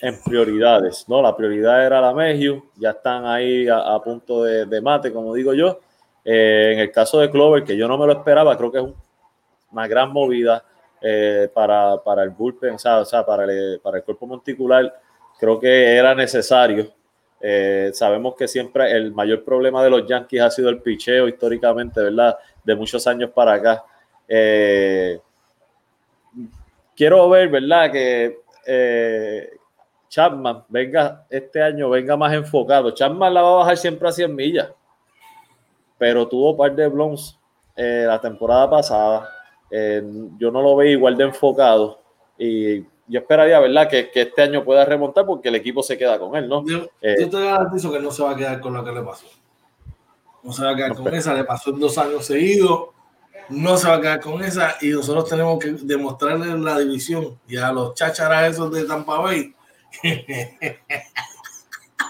en 0.00 0.20
prioridades, 0.22 1.04
¿no? 1.08 1.20
La 1.20 1.36
prioridad 1.36 1.84
era 1.84 2.00
la 2.00 2.12
Mejiu, 2.12 2.64
ya 2.76 2.90
están 2.90 3.26
ahí 3.26 3.66
a, 3.68 3.98
punto 4.04 4.44
de, 4.44 4.80
mate, 4.80 5.12
como 5.12 5.34
digo 5.34 5.54
yo. 5.54 5.80
Eh, 6.24 6.70
en 6.74 6.78
el 6.78 6.92
caso 6.92 7.18
de 7.18 7.30
Clover, 7.30 7.64
que 7.64 7.76
yo 7.76 7.88
no 7.88 7.98
me 7.98 8.06
lo 8.06 8.12
esperaba, 8.12 8.56
creo 8.56 8.70
que 8.70 8.78
es 8.78 8.84
una 9.72 9.86
gran 9.86 10.12
movida 10.12 10.64
eh, 11.00 11.48
para, 11.52 11.96
para, 12.02 12.22
el 12.22 12.30
bullpen, 12.30 12.74
o 12.74 12.78
sea, 12.78 13.26
para, 13.26 13.44
el, 13.44 13.80
para 13.82 13.98
el 13.98 14.04
cuerpo 14.04 14.26
monticular, 14.26 14.94
creo 15.38 15.58
que 15.58 15.96
era 15.96 16.14
necesario. 16.14 16.92
sabemos 17.92 18.36
que 18.36 18.46
siempre 18.46 18.92
el 18.92 19.12
mayor 19.12 19.42
problema 19.42 19.82
de 19.82 19.90
los 19.90 20.06
Yankees 20.06 20.40
ha 20.42 20.50
sido 20.50 20.68
el 20.68 20.80
picheo 20.80 21.26
históricamente, 21.26 22.00
¿verdad? 22.00 22.38
De 22.62 22.76
muchos 22.76 23.04
años 23.06 23.30
para 23.30 23.54
acá. 23.54 23.84
Eh, 24.28 25.20
quiero 26.96 27.28
ver, 27.28 27.48
¿verdad? 27.48 27.90
Que 27.90 28.40
eh, 28.66 29.50
Chapman 30.08 30.64
venga 30.68 31.26
este 31.28 31.62
año, 31.62 31.90
venga 31.90 32.16
más 32.16 32.32
enfocado. 32.32 32.92
Chapman 32.92 33.34
la 33.34 33.42
va 33.42 33.48
a 33.48 33.56
bajar 33.56 33.76
siempre 33.76 34.08
a 34.08 34.12
100 34.12 34.34
millas, 34.34 34.68
pero 35.98 36.26
tuvo 36.26 36.52
un 36.52 36.56
par 36.56 36.74
de 36.74 36.88
blons 36.88 37.38
eh, 37.76 38.04
la 38.06 38.20
temporada 38.20 38.70
pasada. 38.70 39.28
Yo 40.38 40.50
no 40.50 40.62
lo 40.62 40.76
veo 40.76 40.90
igual 40.90 41.16
de 41.16 41.24
enfocado 41.24 42.02
y 42.38 42.80
yo 42.80 43.20
esperaría, 43.20 43.58
¿verdad? 43.58 43.88
Que, 43.88 44.10
este 44.12 44.42
año 44.42 44.64
pueda 44.64 44.84
remontar 44.84 45.24
porque 45.24 45.48
el 45.48 45.54
equipo 45.54 45.82
se 45.82 45.96
queda 45.96 46.18
con 46.18 46.36
él, 46.36 46.48
¿no? 46.48 46.64
Yo, 46.66 46.88
te 47.00 47.26
garantizo 47.26 47.90
que 47.90 48.00
no 48.00 48.10
se 48.10 48.22
va 48.22 48.32
a 48.32 48.36
quedar 48.36 48.60
con 48.60 48.74
lo 48.74 48.84
que 48.84 48.92
le 48.92 49.02
pasó. 49.02 49.26
No 50.42 50.52
se 50.52 50.64
va 50.64 50.72
a 50.72 50.76
quedar 50.76 50.94
con 50.94 51.14
esa, 51.14 51.34
le 51.34 51.44
pasó 51.44 51.70
en 51.70 51.80
dos 51.80 51.96
años 51.98 52.26
seguidos 52.26 52.88
no 53.48 53.76
se 53.76 53.88
va 53.88 53.94
a 53.96 54.00
quedar 54.00 54.20
con 54.20 54.42
esa 54.42 54.76
y 54.80 54.90
nosotros 54.90 55.28
tenemos 55.28 55.58
que 55.58 55.72
demostrarle 55.82 56.58
la 56.58 56.78
división 56.78 57.38
y 57.46 57.56
a 57.56 57.72
los 57.72 57.94
chácharas 57.94 58.52
esos 58.52 58.72
de 58.72 58.84
Tampa 58.84 59.18
Bay. 59.18 59.54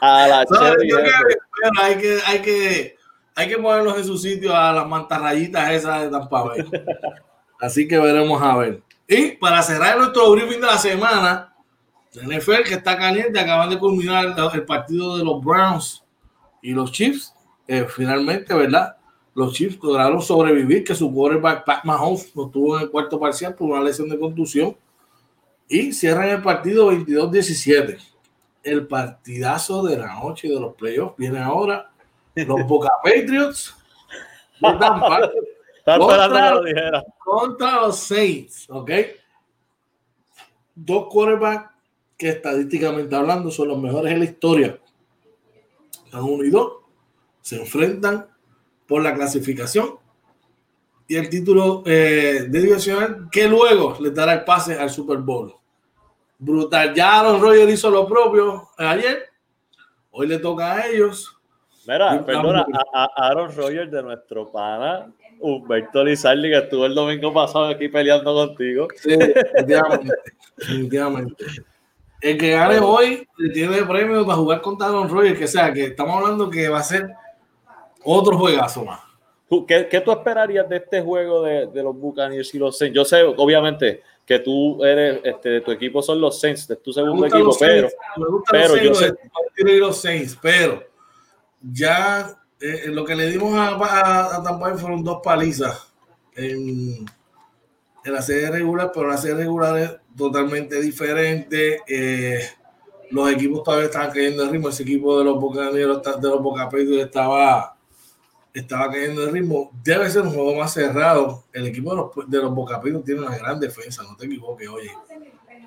a 0.01 0.29
la 0.29 0.41
hay 1.81 1.97
que, 1.97 2.19
hay 2.27 2.41
que 2.41 2.97
hay 3.35 3.49
que 3.49 3.59
ponerlos 3.59 3.97
en 3.97 4.05
su 4.05 4.19
sitio 4.19 4.55
a 4.55 4.73
las 4.73 4.87
mantarrayitas 4.87 5.71
esas 5.73 6.03
de 6.03 6.11
Tampa 6.11 6.43
Bay. 6.43 6.65
Así 7.63 7.87
que 7.87 7.97
veremos 7.97 8.43
a 8.43 8.57
ver. 8.57 8.83
Y 9.07 9.37
para 9.37 9.63
cerrar 9.63 9.97
nuestro 9.97 10.33
briefing 10.33 10.61
de 10.61 10.67
la 10.67 10.79
semana, 10.79 11.55
NFL 12.13 12.65
que 12.67 12.75
está 12.75 12.99
caliente, 12.99 13.39
acaban 13.39 13.71
de 13.71 13.79
culminar 13.79 14.35
el, 14.53 14.65
partido 14.65 15.17
de 15.17 15.25
los 15.25 15.41
Browns 15.45 16.03
y 16.61 16.73
los 16.73 16.91
Chiefs. 16.91 17.33
Eh, 17.69 17.87
finalmente, 17.89 18.53
¿verdad? 18.53 18.97
los 19.35 19.53
Chiefs 19.53 19.79
lograron 19.81 20.21
sobrevivir, 20.21 20.83
que 20.83 20.97
su 20.97 21.13
quarterback 21.13 21.65
Pat 21.65 21.85
Mahomes 21.85 22.35
no 22.35 22.47
estuvo 22.47 22.77
en 22.77 22.83
el 22.83 22.91
cuarto 22.91 23.21
parcial 23.21 23.55
por 23.55 23.71
una 23.71 23.81
lesión 23.81 24.09
de 24.09 24.19
contusión 24.19 24.77
y 25.69 25.93
cierran 25.93 26.31
el 26.31 26.43
partido 26.43 26.93
22-17. 26.93 27.97
El 28.65 28.89
partidazo 28.89 29.85
de 29.85 29.99
la 29.99 30.15
noche 30.17 30.49
de 30.49 30.59
los 30.59 30.75
playoffs 30.75 31.17
viene 31.17 31.39
ahora. 31.39 31.93
Los 32.35 32.61
Boca 32.67 32.91
Patriots 33.05 33.77
contra, 35.85 37.05
contra 37.19 37.81
los 37.83 37.99
Saints, 37.99 38.69
¿ok? 38.71 38.91
Dos 40.75 41.09
quarterbacks 41.09 41.71
que 42.17 42.29
estadísticamente 42.31 43.15
hablando 43.15 43.51
son 43.51 43.69
los 43.69 43.79
mejores 43.79 44.13
en 44.13 44.19
la 44.21 44.25
historia. 44.25 44.79
Están 46.05 46.23
uno 46.23 46.45
y 46.45 46.51
dos. 46.51 46.73
Se 47.41 47.57
enfrentan 47.61 48.29
por 48.87 49.03
la 49.03 49.15
clasificación 49.15 49.99
y 51.09 51.17
el 51.17 51.29
título 51.29 51.83
eh, 51.85 52.47
de 52.49 52.61
divisional 52.61 53.29
que 53.31 53.49
luego 53.49 53.97
le 54.01 54.11
dará 54.11 54.35
el 54.35 54.45
pase 54.45 54.79
al 54.79 54.89
Super 54.89 55.19
Bowl. 55.19 55.55
Brutal. 56.39 56.95
Ya 56.95 57.21
Aaron 57.21 57.41
Rodgers 57.41 57.73
hizo 57.73 57.91
lo 57.91 58.07
propio 58.07 58.69
ayer. 58.77 59.31
Hoy 60.11 60.27
le 60.27 60.39
toca 60.39 60.73
a 60.75 60.87
ellos. 60.87 61.39
Mira, 61.87 62.25
perdona, 62.25 62.65
a, 62.95 63.09
Aaron 63.17 63.55
Rodgers 63.55 63.91
de 63.91 64.03
nuestro 64.03 64.51
pana 64.51 65.13
Humberto 65.43 66.05
Lizardi, 66.05 66.49
que 66.51 66.59
estuvo 66.59 66.87
el 66.87 66.95
domingo 66.95 67.33
pasado 67.33 67.67
aquí 67.67 67.89
peleando 67.89 68.33
contigo. 68.33 68.89
Sí, 68.97 69.17
definitivamente. 70.57 71.45
El 72.21 72.39
que 72.39 72.51
gane 72.53 72.79
hoy 72.79 73.29
tiene 73.53 73.83
premio 73.83 74.25
para 74.25 74.39
jugar 74.39 74.61
contra 74.61 74.87
Aaron 74.87 75.09
Rodgers, 75.09 75.39
que 75.39 75.49
sea, 75.49 75.73
que 75.73 75.87
estamos 75.87 76.17
hablando 76.17 76.49
que 76.49 76.69
va 76.69 76.79
a 76.79 76.83
ser 76.85 77.11
otro 78.05 78.39
juegazo 78.39 78.85
más. 78.85 79.01
¿Qué, 79.67 79.87
¿Qué, 79.89 80.01
tú 80.01 80.13
esperarías 80.13 80.67
de 80.69 80.77
este 80.77 81.03
juego 81.03 81.43
de, 81.43 81.67
de, 81.67 81.83
los 81.83 81.95
Buccaneers 81.95 82.55
y 82.55 82.59
los 82.59 82.79
Saints? 82.79 82.97
Yo 82.97 83.05
sé, 83.05 83.23
obviamente, 83.23 84.03
que 84.25 84.39
tú 84.39 84.83
eres, 84.85 85.21
este, 85.25 85.49
de 85.51 85.61
tu 85.61 85.71
equipo 85.73 86.01
son 86.01 86.21
los 86.21 86.41
Saints, 86.41 86.67
de 86.67 86.77
tu 86.77 86.93
segundo 86.93 87.27
equipo, 87.27 87.55
pero, 87.59 87.89
pero 88.51 88.77
yo 88.77 88.95
sé. 88.95 89.13
los 89.57 90.01
Saints, 90.01 90.39
pero 90.41 90.83
ya 91.61 92.35
eh, 92.63 92.89
lo 92.89 93.05
que 93.05 93.17
le 93.17 93.31
dimos 93.31 93.55
a, 93.55 94.37
a, 94.37 94.43
Tampa 94.43 94.77
fueron 94.79 95.03
dos 95.03 95.21
palizas 95.23 95.93
en, 96.37 97.05
en, 98.05 98.13
la 98.13 98.23
serie 98.23 98.51
regular, 98.51 98.93
pero 98.95 99.09
la 99.09 99.17
serie 99.17 99.37
regular 99.37 99.79
es 99.79 99.91
totalmente 100.17 100.81
diferente. 100.81 101.81
Eh, 101.87 102.41
los 103.11 103.31
equipos 103.31 103.65
todavía 103.65 103.87
estaban 103.87 104.13
cayendo 104.13 104.45
el 104.45 104.51
ritmo. 104.51 104.69
Ese 104.69 104.85
equipo 104.85 105.19
de 105.19 105.25
los 105.25 105.41
Buccaneers, 105.41 106.03
de 106.21 106.29
los 106.29 106.43
Boca 106.43 106.71
estaba 107.01 107.77
estaba 108.55 108.91
cayendo 108.91 109.25
el 109.25 109.33
ritmo. 109.33 109.71
Debe 109.83 110.09
ser 110.09 110.23
un 110.23 110.31
juego 110.31 110.55
más 110.55 110.73
cerrado. 110.73 111.45
El 111.53 111.67
equipo 111.67 111.91
de 111.91 111.97
los, 111.97 112.31
de 112.31 112.39
los 112.39 112.55
Bocapinos 112.55 113.05
tiene 113.05 113.23
una 113.23 113.37
gran 113.37 113.59
defensa, 113.59 114.03
no 114.03 114.17
te 114.17 114.27
equivoques, 114.27 114.69
oye. 114.69 114.93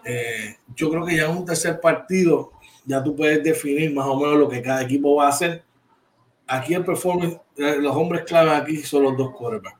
Eh, 0.05 0.55
yo 0.75 0.89
creo 0.91 1.05
que 1.05 1.17
ya 1.17 1.25
en 1.25 1.37
un 1.37 1.45
tercer 1.45 1.81
partido 1.81 2.51
ya 2.85 3.03
tú 3.03 3.15
puedes 3.15 3.43
definir 3.43 3.91
más 3.93 4.05
o 4.05 4.19
menos 4.19 4.37
lo 4.37 4.47
que 4.47 4.61
cada 4.61 4.83
equipo 4.83 5.15
va 5.15 5.25
a 5.25 5.29
hacer. 5.29 5.64
Aquí 6.47 6.73
el 6.73 6.85
performance, 6.85 7.39
eh, 7.57 7.77
los 7.79 7.95
hombres 7.95 8.23
clave 8.23 8.51
aquí 8.51 8.77
son 8.77 9.03
los 9.03 9.17
dos 9.17 9.31
quarterbacks. 9.35 9.79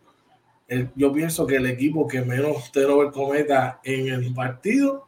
yo 0.96 1.14
pienso 1.14 1.46
que 1.46 1.58
el 1.58 1.68
equipo 1.68 2.08
que 2.08 2.22
menos 2.22 2.72
turnover 2.72 3.12
cometa 3.12 3.80
en 3.84 4.08
el 4.08 4.34
partido 4.34 5.08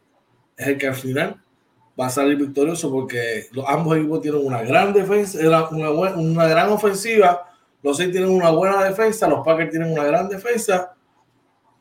es 0.56 0.68
el 0.68 0.78
que 0.78 0.88
al 0.88 0.96
final 0.96 1.42
va 2.00 2.08
a 2.08 2.10
salir 2.10 2.38
victorioso 2.38 2.92
porque 2.92 3.48
los, 3.52 3.66
ambos 3.68 3.98
equipos 3.98 4.22
tienen 4.22 4.46
una 4.46 4.62
gran 4.62 4.94
defensa, 4.94 5.40
una, 5.72 5.90
una, 5.90 6.12
una 6.12 6.48
gran 6.48 6.70
ofensiva 6.70 7.48
los 7.84 7.98
seis 7.98 8.12
tienen 8.12 8.30
una 8.30 8.50
buena 8.50 8.84
defensa, 8.84 9.28
los 9.28 9.46
Packers 9.46 9.72
tienen 9.72 9.92
una 9.92 10.04
gran 10.04 10.28
defensa. 10.28 10.94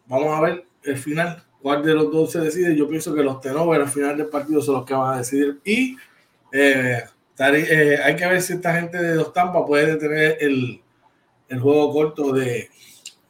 Vamos 0.06 0.38
a 0.38 0.40
ver 0.40 0.64
el 0.82 0.96
final, 0.96 1.42
cuál 1.60 1.82
de 1.82 1.94
los 1.94 2.12
dos 2.12 2.32
se 2.32 2.40
decide. 2.40 2.76
Yo 2.76 2.88
pienso 2.88 3.14
que 3.14 3.22
los 3.22 3.40
tenovers 3.40 3.84
al 3.84 3.90
final 3.90 4.16
del 4.16 4.28
partido 4.28 4.60
son 4.60 4.76
los 4.76 4.84
que 4.84 4.94
van 4.94 5.14
a 5.14 5.18
decidir. 5.18 5.58
Y 5.64 5.96
eh, 6.52 7.02
eh, 7.38 8.00
hay 8.02 8.16
que 8.16 8.26
ver 8.26 8.40
si 8.42 8.54
esta 8.54 8.74
gente 8.74 8.98
de 8.98 9.14
los 9.16 9.32
Tampa 9.32 9.64
puede 9.64 9.92
detener 9.92 10.38
el, 10.40 10.80
el 11.48 11.60
juego 11.60 11.92
corto 11.92 12.32
de, 12.32 12.68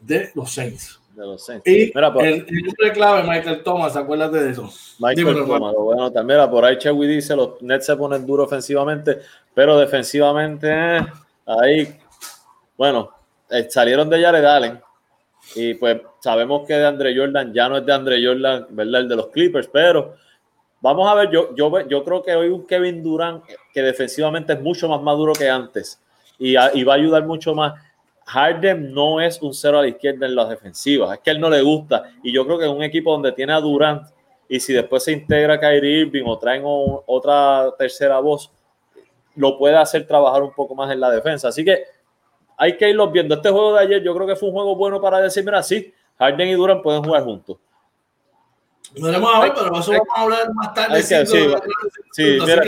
de 0.00 0.30
los 0.34 0.52
Saints. 0.52 1.00
De 1.14 1.24
los 1.24 1.44
Saints. 1.44 1.66
Y 1.66 1.92
Mira, 1.94 2.12
por... 2.12 2.24
el, 2.24 2.46
nombre 2.46 2.92
clave, 2.92 3.22
Michael 3.28 3.62
Thomas, 3.62 3.96
acuérdate 3.96 4.42
de 4.42 4.50
eso. 4.50 4.70
Michael 4.98 5.44
Thomas, 5.46 5.74
bueno, 5.74 6.12
también 6.12 6.50
por 6.50 6.64
ahí 6.64 6.78
Chewy 6.78 7.06
dice, 7.06 7.34
los 7.34 7.60
Nets 7.62 7.86
se 7.86 7.96
ponen 7.96 8.26
duro 8.26 8.44
ofensivamente, 8.44 9.20
pero 9.54 9.78
defensivamente, 9.78 10.68
eh, 10.70 11.06
ahí 11.46 11.98
bueno, 12.76 13.10
eh, 13.50 13.66
salieron 13.70 14.10
de 14.10 14.22
Jared 14.22 14.44
Allen 14.44 14.80
y 15.54 15.74
pues 15.74 16.00
sabemos 16.20 16.66
que 16.66 16.74
de 16.74 16.86
Andre 16.86 17.16
Jordan 17.16 17.52
ya 17.52 17.68
no 17.68 17.78
es 17.78 17.86
de 17.86 17.92
Andre 17.92 18.24
Jordan, 18.24 18.66
¿verdad? 18.70 19.00
El 19.02 19.08
de 19.08 19.16
los 19.16 19.28
Clippers, 19.28 19.68
pero 19.72 20.16
vamos 20.86 21.08
a 21.10 21.14
ver, 21.14 21.30
yo, 21.30 21.54
yo, 21.54 21.80
yo 21.88 22.04
creo 22.04 22.22
que 22.22 22.34
hoy 22.34 22.48
un 22.48 22.66
Kevin 22.66 23.02
Durant 23.02 23.44
que 23.72 23.82
defensivamente 23.82 24.52
es 24.52 24.60
mucho 24.60 24.88
más 24.88 25.02
maduro 25.02 25.32
que 25.32 25.50
antes 25.50 26.00
y, 26.38 26.54
va 26.54 26.92
a 26.92 26.96
ayudar 26.96 27.26
mucho 27.26 27.54
más. 27.54 27.74
Harden 28.26 28.92
no 28.92 29.20
es 29.20 29.40
un 29.42 29.54
cero 29.54 29.78
a 29.78 29.82
la 29.82 29.88
izquierda 29.88 30.26
en 30.26 30.34
las 30.34 30.48
defensivas, 30.48 31.12
es 31.14 31.20
que 31.20 31.30
él 31.30 31.40
no 31.40 31.50
le 31.50 31.62
gusta 31.62 32.10
y 32.22 32.32
yo 32.32 32.44
creo 32.44 32.58
que 32.58 32.64
en 32.64 32.72
un 32.72 32.82
equipo 32.82 33.12
donde 33.12 33.32
tiene 33.32 33.52
a 33.52 33.60
Durant 33.60 34.02
y 34.48 34.60
si 34.60 34.72
después 34.72 35.02
se 35.02 35.12
integra 35.12 35.58
Kyrie 35.58 36.02
Irving 36.02 36.24
o 36.26 36.38
traen 36.38 36.62
otra 36.64 37.74
tercera 37.76 38.20
voz, 38.20 38.52
lo 39.34 39.58
puede 39.58 39.76
hacer 39.76 40.06
trabajar 40.06 40.42
un 40.42 40.52
poco 40.52 40.74
más 40.74 40.90
en 40.92 41.00
la 41.00 41.10
defensa. 41.10 41.48
Así 41.48 41.64
que 41.64 41.84
hay 42.56 42.76
que 42.76 42.88
irlos 42.88 43.10
viendo. 43.12 43.34
Este 43.34 43.50
juego 43.50 43.74
de 43.74 43.80
ayer 43.80 44.02
yo 44.02 44.14
creo 44.14 44.26
que 44.26 44.36
fue 44.36 44.48
un 44.48 44.54
juego 44.54 44.76
bueno 44.76 45.00
para 45.00 45.20
decir, 45.20 45.44
mira, 45.44 45.62
sí, 45.62 45.92
Harden 46.18 46.48
y 46.48 46.54
Durant 46.54 46.82
pueden 46.82 47.02
jugar 47.02 47.24
juntos. 47.24 47.58
No 48.96 49.12
vamos 49.12 49.34
a 49.34 49.40
ver, 49.40 49.52
pero 49.54 49.78
eso 49.78 49.92
vamos 49.92 50.08
a 50.14 50.22
hablar 50.22 50.54
más 50.54 50.74
tarde. 50.74 51.02
sí, 51.02 51.14
sí, 52.12 52.38
mira, 52.44 52.62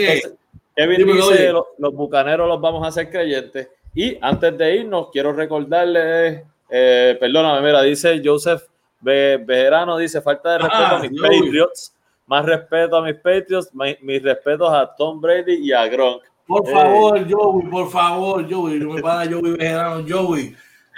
Kevin 0.75 1.07
dice, 1.07 1.51
los, 1.51 1.93
bucaneros 1.93 2.47
los 2.47 2.61
vamos 2.61 2.85
a 2.85 2.87
hacer 2.87 3.09
creyentes. 3.09 3.67
Y 3.93 4.17
antes 4.21 4.57
de 4.57 4.77
irnos, 4.77 5.09
quiero 5.11 5.33
recordarles, 5.33 6.43
eh, 6.69 7.17
perdóname, 7.19 7.65
mira, 7.65 7.81
dice 7.81 8.21
Joseph 8.23 8.61
Bejerano, 9.01 9.97
dice, 9.97 10.21
falta 10.21 10.53
de 10.53 10.57
respeto 10.59 10.95
a 10.95 10.99
mis 10.99 11.21
Patriots. 11.21 11.95
más 12.27 12.45
respeto 12.45 12.95
a 12.95 13.01
mis 13.01 13.15
Patriots, 13.15 13.71
mis 13.73 14.23
respetos 14.23 14.71
a 14.71 14.95
Tom 14.95 15.19
Brady 15.19 15.67
y 15.67 15.73
a 15.73 15.85
Gronk. 15.87 16.23
Por 16.47 16.65
favor, 16.67 17.29
Joey, 17.29 17.67
por 17.67 17.91
favor, 17.91 18.49
Joey, 18.49 18.79
no 18.79 18.93
me 18.93 19.01
para 19.01 19.29
Joey 19.29 19.57
Vejerano, 19.57 20.05
Joey. 20.07 20.55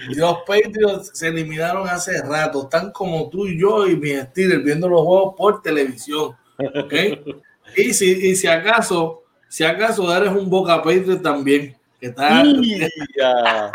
Los 0.09 0.37
Patriots 0.47 1.11
se 1.13 1.27
eliminaron 1.27 1.87
hace 1.87 2.21
rato, 2.21 2.63
están 2.63 2.91
como 2.91 3.29
tú 3.29 3.47
y 3.47 3.59
yo 3.59 3.87
y 3.87 3.95
mi 3.95 4.15
Steelers 4.15 4.63
viendo 4.63 4.89
los 4.89 5.01
juegos 5.01 5.35
por 5.37 5.61
televisión. 5.61 6.35
¿ok? 6.57 6.93
y, 7.77 7.93
si, 7.93 8.29
y 8.29 8.35
si 8.35 8.47
acaso, 8.47 9.23
si 9.47 9.63
acaso 9.63 10.15
eres 10.15 10.31
un 10.31 10.49
Boca 10.49 10.81
Patriot 10.81 11.21
también, 11.21 11.75
que 11.99 12.07
está. 12.07 12.43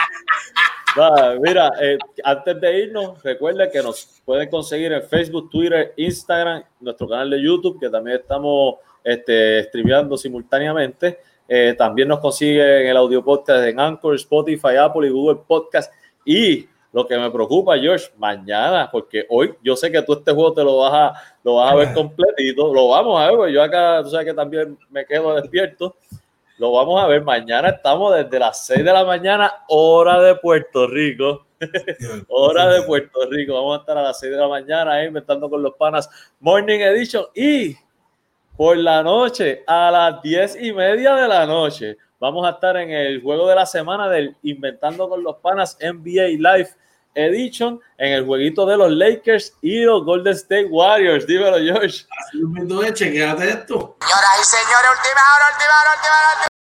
mira, 1.40 1.70
eh, 1.80 1.98
antes 2.24 2.60
de 2.60 2.78
irnos, 2.84 3.22
recuerden 3.22 3.70
que 3.70 3.82
nos 3.82 4.20
pueden 4.24 4.48
conseguir 4.48 4.92
en 4.92 5.02
Facebook, 5.02 5.50
Twitter, 5.50 5.92
Instagram, 5.96 6.64
nuestro 6.80 7.08
canal 7.08 7.30
de 7.30 7.42
YouTube, 7.42 7.78
que 7.78 7.88
también 7.88 8.18
estamos 8.18 8.76
este, 9.04 9.64
streameando 9.64 10.16
simultáneamente. 10.16 11.18
Eh, 11.48 11.76
también 11.78 12.08
nos 12.08 12.18
consigue 12.18 12.82
en 12.82 12.88
el 12.88 12.96
audio 12.96 13.22
podcast 13.22 13.64
en 13.64 13.78
Anchor, 13.78 14.16
Spotify, 14.16 14.76
Apple 14.80 15.06
y 15.06 15.10
Google 15.10 15.42
Podcast. 15.46 15.92
Y 16.26 16.68
lo 16.92 17.06
que 17.06 17.16
me 17.16 17.30
preocupa, 17.30 17.78
George, 17.78 18.10
mañana, 18.18 18.90
porque 18.90 19.24
hoy 19.28 19.54
yo 19.62 19.76
sé 19.76 19.92
que 19.92 20.02
tú 20.02 20.14
este 20.14 20.32
juego 20.32 20.52
te 20.52 20.64
lo 20.64 20.78
vas 20.78 20.92
a, 20.92 21.12
lo 21.44 21.54
vas 21.54 21.72
a 21.72 21.76
ver 21.76 21.92
completito, 21.94 22.74
lo 22.74 22.88
vamos 22.88 23.20
a 23.20 23.30
ver, 23.30 23.52
yo 23.52 23.62
acá, 23.62 24.02
tú 24.02 24.10
sabes 24.10 24.26
que 24.26 24.34
también 24.34 24.76
me 24.90 25.06
quedo 25.06 25.34
despierto, 25.34 25.96
lo 26.58 26.72
vamos 26.72 27.02
a 27.02 27.06
ver. 27.06 27.22
Mañana, 27.22 27.68
estamos 27.68 28.14
desde 28.14 28.38
las 28.38 28.64
6 28.66 28.84
de 28.84 28.92
la 28.92 29.04
mañana, 29.04 29.52
hora 29.68 30.20
de 30.20 30.34
Puerto 30.36 30.86
Rico, 30.86 31.46
hora 32.28 32.68
de 32.70 32.82
Puerto 32.82 33.20
Rico, 33.30 33.54
vamos 33.54 33.76
a 33.76 33.80
estar 33.80 33.98
a 33.98 34.02
las 34.02 34.18
6 34.18 34.32
de 34.32 34.38
la 34.38 34.48
mañana 34.48 34.94
ahí 34.94 35.06
inventando 35.06 35.48
con 35.48 35.62
los 35.62 35.74
panas 35.74 36.08
Morning 36.40 36.80
Edition. 36.80 37.26
Y 37.34 37.76
por 38.56 38.76
la 38.76 39.02
noche, 39.02 39.62
a 39.66 39.90
las 39.90 40.22
10 40.22 40.62
y 40.62 40.72
media 40.72 41.14
de 41.14 41.28
la 41.28 41.44
noche, 41.46 41.98
vamos 42.18 42.46
a 42.46 42.50
estar 42.50 42.76
en 42.76 42.90
el 42.90 43.22
juego 43.22 43.48
de 43.48 43.54
la 43.54 43.66
semana 43.66 44.08
del 44.08 44.36
Inventando 44.42 45.08
con 45.08 45.22
los 45.22 45.36
Panas 45.36 45.78
NBA 45.80 46.38
Live 46.38 46.70
Edition 47.14 47.80
en 47.98 48.12
el 48.12 48.26
jueguito 48.26 48.66
de 48.66 48.76
los 48.76 48.90
Lakers 48.90 49.54
y 49.62 49.80
los 49.80 50.04
Golden 50.04 50.34
State 50.34 50.66
Warriors. 50.66 51.26
Dímelo, 51.26 51.58
George. 51.58 52.04
Así 52.10 52.38
es, 52.86 52.94
chequeate 52.94 53.48
esto. 53.48 53.96
Señoras 54.00 54.30
y 54.40 54.44
señores, 54.44 54.90
última 54.96 55.22
hora, 55.34 55.46
última 55.52 55.72
hora, 55.80 55.90
última 55.96 56.14
hora. 56.14 56.55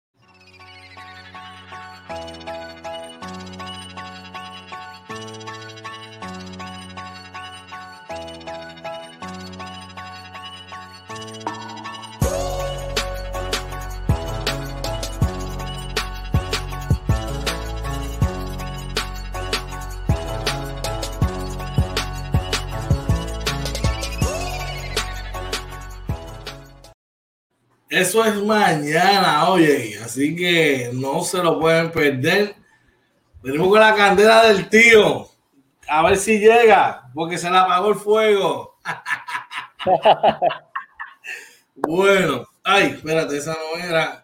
Eso 27.91 28.23
es 28.23 28.41
mañana, 28.41 29.49
oye, 29.49 29.99
así 30.01 30.34
que 30.34 30.91
no 30.93 31.25
se 31.25 31.43
lo 31.43 31.60
pueden 31.60 31.91
perder. 31.91 32.56
Venimos 33.43 33.67
con 33.67 33.82
la 33.82 33.93
candela 33.93 34.45
del 34.45 34.69
tío. 34.69 35.27
A 35.89 36.01
ver 36.04 36.15
si 36.15 36.39
llega, 36.39 37.10
porque 37.13 37.38
se 37.38 37.51
le 37.51 37.58
apagó 37.58 37.89
el 37.89 37.95
fuego. 37.95 38.77
bueno, 41.75 42.47
ay, 42.63 42.93
espérate, 42.95 43.36
esa 43.36 43.56
no 43.56 43.84
era. 43.84 44.23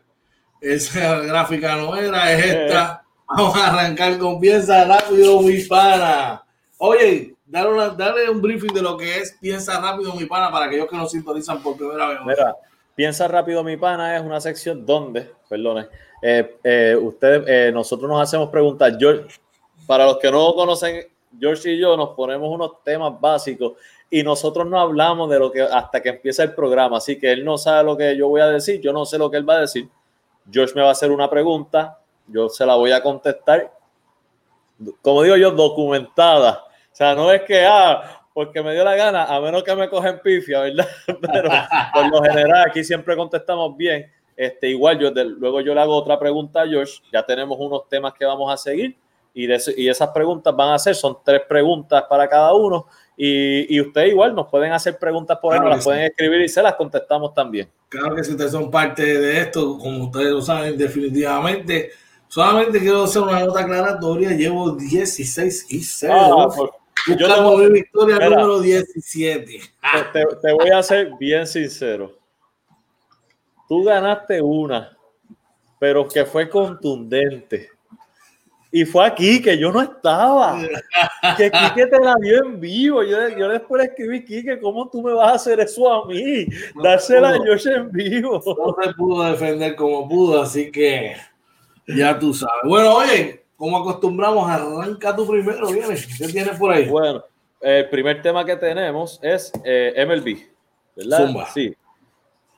Esa 0.62 1.19
gráfica 1.19 1.75
no 1.75 1.93
era, 1.97 2.32
es 2.32 2.45
esta. 2.45 3.03
Vamos 3.27 3.53
a 3.58 3.67
arrancar 3.67 4.17
con 4.17 4.39
piensa 4.39 4.86
rápido, 4.86 5.41
mi 5.41 5.62
pana. 5.63 6.41
Oye, 6.77 7.36
dale, 7.45 8.30
un 8.30 8.41
briefing 8.41 8.73
de 8.73 8.82
lo 8.82 8.95
que 8.95 9.17
es 9.17 9.38
piensa 9.41 9.82
rápido, 9.82 10.13
mi 10.13 10.23
pana, 10.23 10.49
para 10.49 10.67
aquellos 10.67 10.88
que 10.88 10.95
nos 10.95 11.12
sintonizan 11.12 11.62
por 11.62 11.75
primera 11.75 12.08
vez. 12.08 12.19
Mira, 12.25 12.56
Piensa 12.97 13.27
rápido, 13.27 13.63
mi 13.63 13.77
pana, 13.77 14.17
es 14.17 14.23
una 14.23 14.41
sección 14.41 14.83
donde, 14.83 15.29
perdone, 15.47 15.86
eh, 16.19 16.57
eh, 16.63 16.97
ustedes, 16.99 17.43
eh, 17.47 17.71
nosotros 17.71 18.10
nos 18.10 18.19
hacemos 18.19 18.49
preguntas. 18.49 18.95
George, 18.97 19.39
para 19.86 20.03
los 20.03 20.17
que 20.17 20.31
no 20.31 20.55
conocen, 20.55 21.05
George 21.39 21.73
y 21.73 21.77
yo 21.77 21.95
nos 21.95 22.15
ponemos 22.15 22.49
unos 22.49 22.83
temas 22.83 23.13
básicos 23.21 23.73
y 24.10 24.23
nosotros 24.23 24.65
no 24.65 24.79
hablamos 24.79 25.29
de 25.29 25.38
lo 25.38 25.51
que 25.51 25.62
hasta 25.62 26.01
que 26.01 26.10
empieza 26.10 26.41
el 26.41 26.55
programa. 26.55 26.97
Así 26.97 27.19
que 27.19 27.31
él 27.31 27.45
no 27.45 27.60
sabe 27.60 27.83
lo 27.83 27.95
que 27.95 28.17
yo 28.17 28.29
voy 28.29 28.41
a 28.41 28.47
decir, 28.47 28.81
yo 28.81 28.91
no 28.91 29.05
sé 29.05 29.19
lo 29.19 29.29
que 29.29 29.38
él 29.38 29.47
va 29.47 29.57
a 29.57 29.62
decir. 29.62 29.88
George 30.51 30.73
me 30.73 30.81
va 30.81 30.88
a 30.88 30.93
hacer 30.93 31.12
una 31.12 31.29
pregunta, 31.29 31.99
yo 32.25 32.49
se 32.49 32.65
la 32.65 32.73
voy 32.73 32.93
a 32.93 33.03
contestar. 33.03 33.71
Como 35.03 35.21
digo 35.21 35.36
yo, 35.38 35.51
documentada. 35.51 36.63
O 36.65 36.95
sea, 36.97 37.13
no 37.13 37.31
es 37.31 37.43
que, 37.43 37.63
ah, 37.63 38.16
porque 38.38 38.62
me 38.62 38.71
dio 38.71 38.84
la 38.84 38.95
gana, 38.95 39.23
a 39.23 39.41
menos 39.41 39.63
que 39.63 39.76
me 39.76 39.89
cogen 39.89 40.19
pifia, 40.23 40.60
¿verdad? 40.62 40.88
Pero 41.08 41.50
por 41.91 42.08
lo 42.08 42.21
general 42.21 42.69
aquí 42.69 42.84
siempre 42.84 43.15
contestamos 43.15 43.76
bien. 43.76 44.12
Este, 44.36 44.69
igual 44.69 45.00
yo 45.00 45.10
luego 45.10 45.60
yo 45.62 45.73
le 45.73 45.82
hago 45.82 45.95
otra 45.95 46.19
pregunta 46.19 46.62
a 46.62 46.67
Josh, 46.67 47.00
ya 47.12 47.26
tenemos 47.26 47.58
unos 47.60 47.89
temas 47.89 48.13
que 48.13 48.26
vamos 48.26 48.54
a 48.54 48.56
seguir 48.56 48.95
y, 49.34 49.47
de, 49.47 49.60
y 49.76 49.89
esas 49.89 50.10
preguntas 50.10 50.56
van 50.56 50.71
a 50.71 50.78
ser, 50.78 50.93
son 50.93 51.17
tres 51.26 51.41
preguntas 51.50 52.04
para 52.08 52.30
cada 52.30 52.54
uno 52.54 52.86
y, 53.17 53.76
y 53.76 53.82
ustedes 53.82 54.12
igual 54.12 54.36
nos 54.36 54.47
pueden 54.50 54.71
hacer 54.71 55.00
preguntas 55.00 55.39
por 55.41 55.56
ahí, 55.56 55.60
nos 55.60 55.69
las 55.69 55.84
pueden 55.84 56.04
escribir 56.04 56.41
y 56.41 56.47
se 56.47 56.62
las 56.62 56.76
contestamos 56.76 57.34
también. 57.34 57.67
Claro 57.89 58.15
que 58.15 58.23
si 58.23 58.34
ustedes 58.34 58.52
son 58.52 58.69
parte 58.69 59.02
de 59.02 59.41
esto, 59.41 59.80
como 59.80 60.04
ustedes 60.04 60.30
lo 60.30 60.43
saben 60.43 60.78
definitivamente, 60.78 61.89
solamente 62.28 62.78
quiero 62.78 63.06
hacer 63.06 63.23
una 63.23 63.39
nota 63.39 63.62
aclaratoria, 63.62 64.30
llevo 64.34 64.73
16 64.73 65.65
y 65.71 65.80
0. 65.82 66.13
Ah, 66.15 66.87
yo 67.07 67.33
tengo 67.33 67.57
mi 67.57 67.69
victoria 67.69 68.17
número 68.29 68.60
17. 68.60 69.62
Te, 70.13 70.53
voy 70.53 70.69
a 70.69 70.83
ser 70.83 71.12
bien 71.19 71.45
sincero. 71.45 72.17
Tú 73.67 73.83
ganaste 73.83 74.41
una, 74.41 74.97
pero 75.79 76.07
que 76.07 76.25
fue 76.25 76.49
contundente. 76.49 77.69
Y 78.71 78.86
fue 78.86 79.05
aquí 79.05 79.41
que 79.41 79.57
yo 79.57 79.71
no 79.71 79.81
estaba. 79.81 80.60
Que 81.38 81.49
Quique 81.49 81.88
te 81.88 81.99
la 81.99 82.15
dio 82.21 82.43
en 82.43 82.60
vivo. 82.60 83.01
Yo, 83.03 83.29
yo 83.29 83.49
después 83.49 83.81
le 83.81 83.89
escribí, 83.89 84.25
Quique, 84.25 84.60
¿cómo 84.60 84.89
tú 84.89 85.01
me 85.01 85.13
vas 85.13 85.29
a 85.29 85.36
hacer 85.36 85.60
eso 85.62 85.91
a 85.91 86.05
mí? 86.05 86.45
Dársela 86.83 87.29
a 87.29 87.38
Josh 87.38 87.67
en 87.67 87.91
vivo. 87.91 88.43
No 88.45 88.75
se 88.83 88.93
pudo 88.93 89.23
defender 89.23 89.75
como 89.75 90.07
pudo, 90.07 90.41
así 90.41 90.69
que 90.71 91.15
ya 91.88 92.19
tú 92.19 92.33
sabes. 92.33 92.63
Bueno, 92.65 92.93
oye, 92.95 93.46
como 93.57 93.77
acostumbramos, 93.77 94.49
arranca 94.49 95.15
tu 95.15 95.27
primero, 95.27 95.67
viene. 95.71 95.95
¿Qué 96.17 96.27
tienes 96.27 96.57
por 96.57 96.71
ahí? 96.71 96.87
Bueno, 96.87 97.23
el 97.59 97.89
primer 97.89 98.21
tema 98.21 98.45
que 98.45 98.55
tenemos 98.55 99.19
es 99.23 99.51
eh, 99.65 100.05
MLB, 100.07 100.37
¿verdad? 100.95 101.47
Sí. 101.53 101.75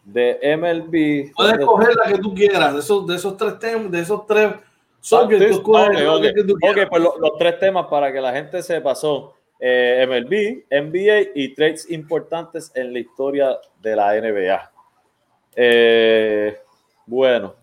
De 0.03 0.39
MLB. 0.57 1.33
Puedes 1.35 1.59
escoger 1.59 1.95
la 1.95 2.11
que 2.11 2.19
tú 2.19 2.33
quieras, 2.33 2.73
de 2.73 2.79
esos, 2.79 3.07
de 3.07 3.15
esos 3.15 3.37
tres 3.37 3.59
temas, 3.59 3.91
de 3.91 4.01
esos 4.01 4.27
tres 4.27 4.53
subjects. 4.99 5.57
ok, 5.63 6.89
pues 6.89 7.01
los, 7.01 7.37
tres 7.37 7.59
temas 7.59 7.87
para 7.87 8.11
que 8.11 8.19
la 8.19 8.33
gente 8.33 8.61
sepa 8.61 8.93
son 8.93 9.29
eh, 9.59 10.05
MLB, 10.05 10.65
NBA 10.69 11.31
y 11.33 11.53
trades 11.53 11.89
importantes 11.89 12.71
en 12.75 12.91
la 12.91 12.99
historia 12.99 13.57
de 13.81 13.95
la 13.95 14.19
NBA. 14.19 14.71
Eh, 15.55 16.57
bueno, 17.05 17.55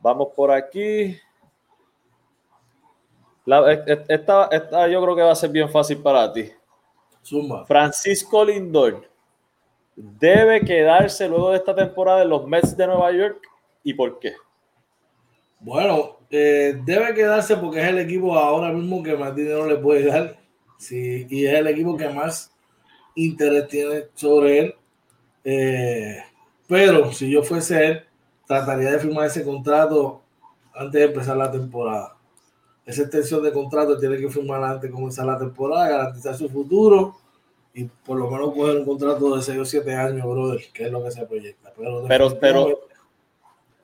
vamos 0.00 0.28
por 0.34 0.50
aquí 0.50 1.18
esta, 4.08 4.88
yo 4.88 5.02
creo 5.02 5.16
que 5.16 5.22
va 5.22 5.32
a 5.32 5.36
ser 5.36 5.50
bien 5.50 5.70
fácil 5.70 5.98
para 5.98 6.32
ti. 6.32 6.50
Francisco 7.66 8.44
Lindor 8.44 9.08
debe 9.94 10.60
quedarse 10.60 11.28
luego 11.28 11.50
de 11.50 11.58
esta 11.58 11.74
temporada 11.74 12.22
en 12.22 12.28
los 12.28 12.46
Mets 12.46 12.76
de 12.76 12.86
Nueva 12.86 13.12
York 13.12 13.40
y 13.82 13.94
por 13.94 14.18
qué. 14.18 14.34
Bueno, 15.60 16.18
eh, 16.30 16.80
debe 16.84 17.14
quedarse 17.14 17.56
porque 17.56 17.80
es 17.80 17.88
el 17.88 17.98
equipo 17.98 18.36
ahora 18.36 18.72
mismo 18.72 19.02
que 19.02 19.16
más 19.16 19.34
dinero 19.34 19.66
le 19.66 19.76
puede 19.76 20.06
dar. 20.06 20.36
Sí, 20.78 21.26
y 21.30 21.46
es 21.46 21.54
el 21.54 21.66
equipo 21.68 21.96
que 21.96 22.08
más 22.08 22.52
interés 23.14 23.68
tiene 23.68 24.04
sobre 24.14 24.58
él. 24.58 24.74
Eh, 25.44 26.18
pero 26.68 27.12
si 27.12 27.30
yo 27.30 27.42
fuese 27.42 27.86
él, 27.86 28.04
trataría 28.46 28.90
de 28.90 28.98
firmar 28.98 29.26
ese 29.26 29.44
contrato 29.44 30.22
antes 30.74 31.00
de 31.00 31.06
empezar 31.06 31.36
la 31.36 31.50
temporada 31.50 32.15
esa 32.86 33.02
extensión 33.02 33.42
de 33.42 33.52
contrato 33.52 33.98
tiene 33.98 34.16
que 34.16 34.30
firmar 34.30 34.62
antes 34.62 34.82
de 34.82 34.90
comenzar 34.90 35.26
la 35.26 35.36
temporada, 35.36 35.88
garantizar 35.88 36.36
su 36.36 36.48
futuro 36.48 37.16
y 37.74 37.84
por 37.84 38.16
lo 38.16 38.30
menos 38.30 38.54
coger 38.54 38.76
un 38.76 38.84
contrato 38.86 39.36
de 39.36 39.42
6 39.42 39.58
o 39.58 39.64
7 39.64 39.94
años, 39.94 40.24
brother, 40.24 40.60
que 40.72 40.84
es 40.86 40.92
lo 40.92 41.02
que 41.02 41.10
se 41.10 41.26
proyecta. 41.26 41.72
Pero, 41.76 42.38
pero, 42.38 42.78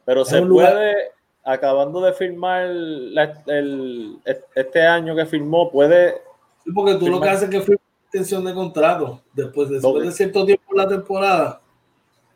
pero, 0.04 0.24
se 0.24 0.40
puede, 0.40 1.10
acabando 1.44 2.00
de 2.00 2.12
firmar 2.12 2.62
el, 2.62 4.18
este 4.54 4.86
año 4.86 5.16
que 5.16 5.26
firmó, 5.26 5.70
puede. 5.70 6.22
Sí, 6.64 6.70
porque 6.72 6.94
tú 6.94 7.08
lo 7.08 7.20
que 7.20 7.28
haces 7.28 7.42
es 7.42 7.50
que 7.50 7.60
firmas 7.60 7.82
extensión 8.04 8.44
de 8.44 8.54
contrato. 8.54 9.20
Después, 9.32 9.68
después 9.68 10.04
de 10.04 10.12
cierto 10.12 10.46
tiempo 10.46 10.64
en 10.70 10.76
la 10.76 10.88
temporada, 10.88 11.60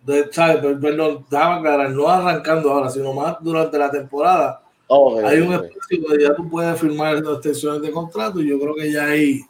de. 0.03 0.25
Perdón, 0.81 1.27
no 1.31 2.09
arrancando 2.09 2.73
ahora, 2.73 2.91
sino 2.91 3.13
más 3.13 3.37
durante 3.41 3.79
la 3.79 3.91
temporada. 3.91 4.66
Oh, 4.89 5.19
hay 5.25 5.41
un 5.41 5.55
ok. 5.55 5.65
espacio 5.65 6.03
donde 6.07 6.25
ya 6.25 6.35
tú 6.35 6.49
puedes 6.49 6.81
firmar 6.81 7.15
las 7.15 7.35
extensiones 7.35 7.83
de 7.83 7.91
contrato 7.91 8.41
y 8.41 8.49
yo 8.49 8.59
creo 8.61 8.75
que 8.75 8.93
ya 8.93 9.05
ahí 9.07 9.41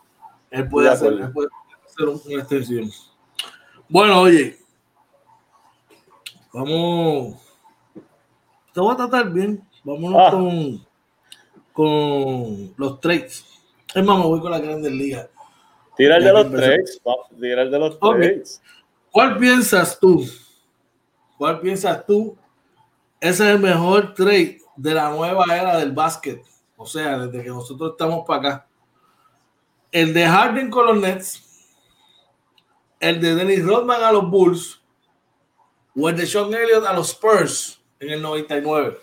él 0.51 0.68
puede, 0.68 0.88
De 0.88 0.94
hacer, 0.94 1.09
acuerdo. 1.09 1.27
él 1.27 1.33
puede 1.33 1.49
hacer 1.87 2.09
un- 2.09 2.20
una 2.33 2.40
extensión. 2.42 2.90
Bueno, 3.88 4.20
oye, 4.22 4.59
vamos, 6.53 7.37
te 8.72 8.81
voy 8.81 8.92
a 8.94 8.96
tratar 8.96 9.31
bien, 9.31 9.62
vámonos 9.85 10.22
Ah. 10.27 10.31
con, 10.31 10.87
con 11.72 12.75
los 12.77 13.01
trades. 13.01 13.44
Es 13.94 14.05
más, 14.05 14.18
me 14.18 14.25
voy 14.25 14.40
con 14.40 14.51
la 14.51 14.59
Grandes 14.59 14.92
Ligas. 14.92 15.29
Tira 15.96 16.16
el 16.16 16.25
de 16.25 16.33
los 16.33 16.51
trades. 16.51 17.01
Tira 17.40 17.62
el 17.62 17.70
de 17.70 17.79
los 17.79 17.94
Ok. 18.01 18.16
trades. 18.16 18.62
¿Cuál 19.11 19.38
piensas 19.38 19.99
tú? 19.99 20.25
¿Cuál 21.38 21.61
piensas 21.61 22.05
tú? 22.07 22.37
Ese 23.20 23.44
es 23.49 23.55
el 23.55 23.59
mejor 23.61 24.12
trade 24.14 24.59
de 24.77 24.95
la 24.95 25.11
nueva 25.11 25.45
era 25.51 25.77
del 25.79 25.93
básquet. 25.93 26.45
O 26.77 26.87
sea, 26.87 27.19
desde 27.19 27.43
que 27.43 27.51
nosotros 27.51 27.93
estamos 27.93 28.25
para 28.27 28.41
acá. 28.41 28.67
El 29.91 30.12
de 30.12 30.27
Harden 30.27 30.71
con 30.71 30.87
los 30.87 30.97
Nets, 30.99 31.43
el 33.01 33.21
de 33.21 33.35
Dennis 33.35 33.65
Rodman 33.65 34.03
a 34.03 34.12
los 34.12 34.31
Bulls, 34.31 34.83
o 35.99 36.09
el 36.09 36.17
de 36.17 36.27
Sean 36.27 36.53
Elliott 36.53 36.85
a 36.85 36.93
los 36.93 37.11
Spurs 37.11 37.81
en 37.99 38.11
el 38.11 38.23
99. 38.23 38.99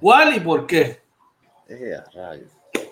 ¿Cuál 0.00 0.36
y 0.36 0.40
por 0.40 0.66
qué? 0.66 1.00
Eh, 1.68 1.96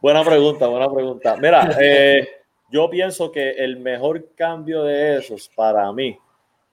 buena 0.00 0.24
pregunta, 0.24 0.66
buena 0.66 0.92
pregunta. 0.92 1.36
Mira, 1.36 1.76
eh, 1.80 2.28
yo 2.70 2.90
pienso 2.90 3.30
que 3.32 3.50
el 3.50 3.78
mejor 3.78 4.34
cambio 4.34 4.84
de 4.84 5.18
esos 5.18 5.48
para 5.48 5.90
mí, 5.92 6.18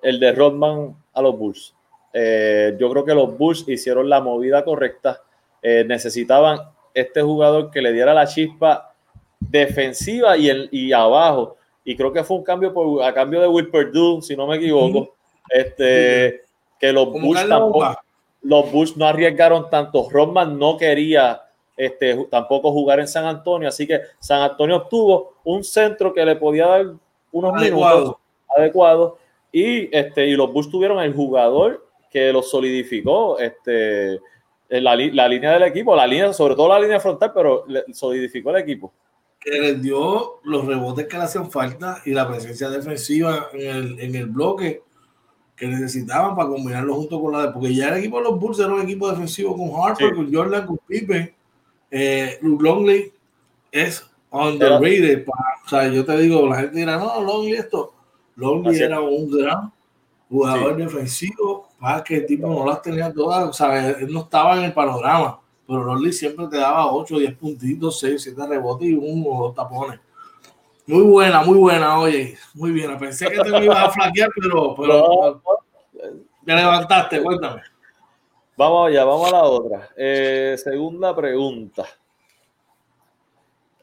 el 0.01 0.19
de 0.19 0.31
Rodman 0.31 0.95
a 1.13 1.21
los 1.21 1.37
Bulls. 1.37 1.75
Eh, 2.13 2.75
yo 2.79 2.89
creo 2.91 3.05
que 3.05 3.13
los 3.13 3.37
Bulls 3.37 3.65
hicieron 3.67 4.09
la 4.09 4.21
movida 4.21 4.63
correcta. 4.63 5.21
Eh, 5.61 5.83
necesitaban 5.87 6.59
este 6.93 7.21
jugador 7.21 7.71
que 7.71 7.81
le 7.81 7.93
diera 7.93 8.13
la 8.13 8.27
chispa 8.27 8.93
defensiva 9.39 10.37
y, 10.37 10.49
el, 10.49 10.69
y 10.71 10.91
abajo. 10.93 11.57
Y 11.83 11.95
creo 11.95 12.11
que 12.11 12.23
fue 12.23 12.37
un 12.37 12.43
cambio 12.43 12.73
por, 12.73 13.03
a 13.03 13.13
cambio 13.13 13.41
de 13.41 13.47
Will 13.47 13.69
Perdue, 13.69 14.21
si 14.21 14.35
no 14.35 14.47
me 14.47 14.57
equivoco. 14.57 15.15
Este, 15.49 16.43
que 16.79 16.91
los 16.91 17.11
Bulls 17.11 17.47
tampoco 17.47 17.95
los 18.43 18.71
Bulls 18.71 18.97
no 18.97 19.05
arriesgaron 19.05 19.69
tanto. 19.69 20.09
Rodman 20.09 20.57
no 20.57 20.77
quería 20.77 21.43
este, 21.77 22.25
tampoco 22.29 22.71
jugar 22.71 22.99
en 22.99 23.07
San 23.07 23.25
Antonio, 23.25 23.69
así 23.69 23.87
que 23.87 24.01
San 24.19 24.41
Antonio 24.41 24.77
obtuvo 24.77 25.35
un 25.43 25.63
centro 25.63 26.13
que 26.13 26.25
le 26.25 26.35
podía 26.35 26.67
dar 26.67 26.85
unos 27.31 27.53
Adecuado. 27.55 27.97
minutos 27.97 28.21
adecuados 28.57 29.13
y, 29.51 29.95
este, 29.95 30.27
y 30.27 30.35
los 30.35 30.51
Bulls 30.51 30.69
tuvieron 30.69 30.99
el 31.01 31.13
jugador 31.13 31.87
que 32.09 32.31
los 32.33 32.49
solidificó 32.49 33.37
este, 33.39 34.13
en 34.69 34.83
la, 34.83 34.95
la 34.95 35.27
línea 35.27 35.51
del 35.53 35.63
equipo, 35.63 35.95
la 35.95 36.07
línea, 36.07 36.33
sobre 36.33 36.55
todo 36.55 36.69
la 36.69 36.79
línea 36.79 36.99
frontal, 36.99 37.31
pero 37.33 37.65
solidificó 37.93 38.49
el 38.51 38.57
equipo. 38.57 38.93
que 39.39 39.59
les 39.59 39.81
dio 39.81 40.39
los 40.43 40.65
rebotes 40.65 41.07
que 41.07 41.17
le 41.17 41.23
hacían 41.23 41.49
falta 41.49 41.99
y 42.05 42.11
la 42.11 42.27
presencia 42.27 42.69
defensiva 42.69 43.47
en 43.53 43.75
el, 43.75 43.99
en 43.99 44.15
el 44.15 44.27
bloque 44.27 44.83
que 45.55 45.67
necesitaban 45.67 46.35
para 46.35 46.49
combinarlo 46.49 46.93
junto 46.95 47.19
con 47.21 47.31
la 47.33 47.47
de 47.47 47.51
porque 47.51 47.73
ya 47.73 47.89
el 47.89 47.99
equipo 47.99 48.17
de 48.17 48.23
los 48.25 48.39
Bulls 48.39 48.59
era 48.59 48.73
un 48.73 48.81
equipo 48.81 49.09
defensivo 49.09 49.55
con 49.57 49.71
Harper, 49.83 50.09
Sí. 50.09 50.15
con 50.15 50.33
Jordan, 50.33 50.65
con 50.67 50.77
Pippen, 50.87 51.33
eh, 51.91 52.37
Longley 52.41 53.11
es 53.71 54.07
underrated. 54.31 55.25
para- 55.25 55.55
o 55.65 55.69
sea, 55.69 55.87
yo 55.87 56.05
te 56.05 56.17
digo, 56.17 56.47
la 56.47 56.57
gente 56.61 56.77
dirá, 56.79 56.97
no, 56.97 57.19
Longley 57.21 57.53
esto. 57.53 57.93
Longley 58.35 58.75
Así 58.75 58.83
era 58.83 59.01
un 59.01 59.29
gran 59.29 59.71
jugador 60.29 60.77
defensivo, 60.77 61.67
para 61.79 62.03
que 62.03 62.17
el 62.17 62.25
tipo 62.25 62.47
no 62.47 62.65
las 62.65 62.81
tenía 62.81 63.11
todas, 63.11 63.49
o 63.49 63.53
sea, 63.53 63.89
él 63.89 64.11
no 64.11 64.21
estaba 64.21 64.57
en 64.57 64.63
el 64.63 64.73
panorama, 64.73 65.39
pero 65.67 65.83
Longley 65.83 66.13
siempre 66.13 66.47
te 66.47 66.57
daba 66.57 66.91
8, 66.91 67.19
10 67.19 67.35
puntitos, 67.35 67.99
6, 67.99 68.21
7 68.23 68.47
rebotes 68.47 68.87
y 68.87 68.93
uno 68.93 69.29
o 69.29 69.43
dos 69.47 69.55
tapones. 69.55 69.99
Muy 70.87 71.03
buena, 71.03 71.41
muy 71.43 71.57
buena, 71.57 71.99
oye, 71.99 72.37
muy 72.53 72.71
bien. 72.71 72.97
Pensé 72.97 73.29
que 73.29 73.39
te 73.39 73.51
me 73.51 73.65
ibas 73.65 73.87
a 73.87 73.91
flaquear, 73.91 74.29
pero, 74.35 74.75
pero 74.75 75.41
te 76.45 76.53
levantaste, 76.53 77.21
cuéntame. 77.21 77.61
Vamos 78.57 78.89
allá, 78.89 79.05
vamos 79.05 79.27
a 79.27 79.31
la 79.31 79.43
otra. 79.43 79.89
Eh, 79.95 80.55
segunda 80.61 81.15
pregunta. 81.15 81.85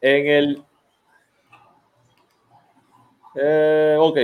En 0.00 0.26
el. 0.26 0.64
Eh, 3.40 3.96
ok. 3.98 4.18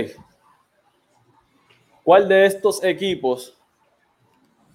¿Cuál 2.03 2.27
de 2.27 2.45
estos 2.45 2.83
equipos 2.83 3.57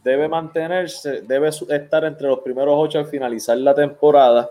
debe 0.03 0.29
mantenerse, 0.29 1.21
debe 1.23 1.49
estar 1.49 2.05
entre 2.05 2.29
los 2.29 2.41
primeros 2.41 2.75
ocho 2.77 2.99
al 2.99 3.07
finalizar 3.07 3.57
la 3.59 3.75
temporada? 3.75 4.51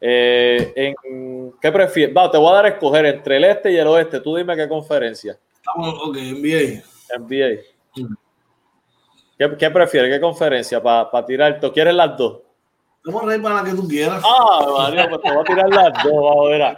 Eh, 0.00 0.72
en, 0.74 1.52
¿Qué 1.60 1.70
prefieres? 1.70 2.16
Va, 2.16 2.30
te 2.30 2.38
voy 2.38 2.50
a 2.50 2.54
dar 2.54 2.64
a 2.66 2.68
escoger 2.68 3.06
entre 3.06 3.36
el 3.36 3.44
este 3.44 3.72
y 3.72 3.76
el 3.76 3.86
oeste. 3.86 4.20
Tú 4.20 4.36
dime 4.36 4.56
qué 4.56 4.68
conferencia. 4.68 5.38
Ok, 5.76 6.16
NBA. 6.16 6.82
NBA. 7.18 7.62
¿Qué, 9.38 9.56
qué 9.58 9.70
prefieres? 9.70 10.12
¿Qué 10.12 10.20
conferencia? 10.20 10.82
Para 10.82 11.24
tirar. 11.26 11.60
¿Tú 11.60 11.72
quieres 11.72 11.94
las 11.94 12.16
dos? 12.16 12.40
Vamos 13.04 13.22
a 13.22 13.26
reír 13.26 13.42
para 13.42 13.54
la 13.56 13.64
que 13.64 13.76
tú 13.76 13.86
quieras. 13.86 14.22
Ah, 14.24 14.66
María, 14.78 15.08
pues 15.08 15.22
te 15.22 15.30
voy 15.30 15.40
a 15.40 15.44
tirar 15.44 15.68
las 15.68 16.02
dos. 16.02 16.12
Vamos, 16.12 16.50
mira. 16.50 16.76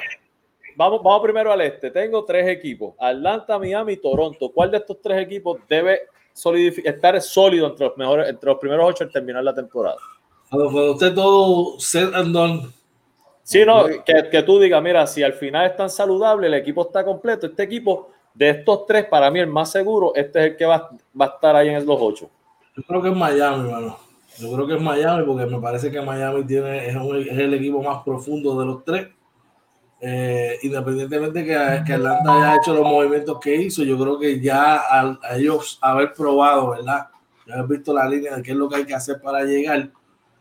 Vamos, 0.79 1.03
vamos 1.03 1.23
primero 1.23 1.51
al 1.51 1.61
este. 1.61 1.91
Tengo 1.91 2.25
tres 2.25 2.47
equipos: 2.47 2.95
Atlanta, 3.01 3.59
Miami 3.59 3.95
y 3.95 3.97
Toronto. 3.97 4.53
¿Cuál 4.55 4.71
de 4.71 4.77
estos 4.77 5.01
tres 5.03 5.21
equipos 5.21 5.59
debe 5.69 6.03
estar 6.85 7.21
sólido 7.21 7.67
entre 7.67 7.87
los, 7.88 7.97
mejores, 7.97 8.29
entre 8.29 8.49
los 8.49 8.59
primeros 8.61 8.87
ocho 8.88 9.03
al 9.03 9.11
terminar 9.11 9.43
la 9.43 9.53
temporada? 9.53 9.97
Cuando, 10.49 10.71
cuando 10.71 10.93
usted 10.93 11.14
todo 11.14 11.81
set 11.81 12.14
and 12.14 12.33
done, 12.33 12.69
Sí, 13.43 13.64
no, 13.67 13.87
que, 13.87 14.29
que 14.31 14.43
tú 14.45 14.61
digas, 14.61 14.81
mira, 14.81 15.05
si 15.09 15.25
al 15.25 15.33
final 15.33 15.67
es 15.67 15.75
tan 15.77 15.91
saludable, 15.91 16.47
el 16.47 16.55
equipo 16.55 16.83
está 16.83 17.05
completo. 17.05 17.47
Este 17.47 17.64
equipo, 17.64 18.11
de 18.33 18.51
estos 18.51 18.87
tres, 18.87 19.07
para 19.07 19.31
mí 19.33 19.41
el 19.41 19.47
más 19.49 19.73
seguro, 19.73 20.12
este 20.14 20.38
es 20.38 20.45
el 20.53 20.57
que 20.57 20.64
va, 20.64 20.91
va 21.21 21.25
a 21.25 21.29
estar 21.29 21.57
ahí 21.57 21.71
en 21.71 21.85
los 21.85 21.99
ocho. 22.01 22.31
yo 22.77 22.83
creo 22.85 23.03
que 23.03 23.09
es 23.09 23.17
Miami, 23.17 23.69
mano. 23.69 23.99
Yo 24.38 24.53
creo 24.53 24.67
que 24.67 24.75
es 24.75 24.81
Miami 24.81 25.25
porque 25.25 25.47
me 25.47 25.59
parece 25.61 25.91
que 25.91 26.01
Miami 26.01 26.45
tiene, 26.45 26.88
es, 26.88 26.95
un- 26.95 27.17
es 27.17 27.37
el 27.37 27.53
equipo 27.55 27.83
más 27.83 28.05
profundo 28.05 28.61
de 28.61 28.67
los 28.67 28.85
tres. 28.85 29.09
Eh, 30.00 30.58
independientemente 30.62 31.44
que, 31.44 31.82
que 31.84 31.92
Atlanta 31.94 32.32
haya 32.37 32.56
hecho 32.56 32.72
los 32.72 32.84
movimientos 32.84 33.38
que 33.40 33.56
hizo, 33.56 33.82
yo 33.82 33.98
creo 33.98 34.18
que 34.18 34.40
ya 34.40 34.76
al- 34.76 35.18
a 35.22 35.37
ellos 35.37 35.78
haber 35.82 36.14
probado, 36.14 36.70
¿verdad? 36.70 37.08
Ya 37.46 37.54
haber 37.54 37.78
visto 37.78 37.92
la 37.92 38.08
línea 38.08 38.37
de 38.37 38.42
qué 38.42 38.52
es 38.52 38.56
lo 38.56 38.68
que 38.68 38.76
hay 38.76 38.84
que 38.84 38.94
hacer 38.94 39.20
para 39.20 39.42
llegar, 39.42 39.90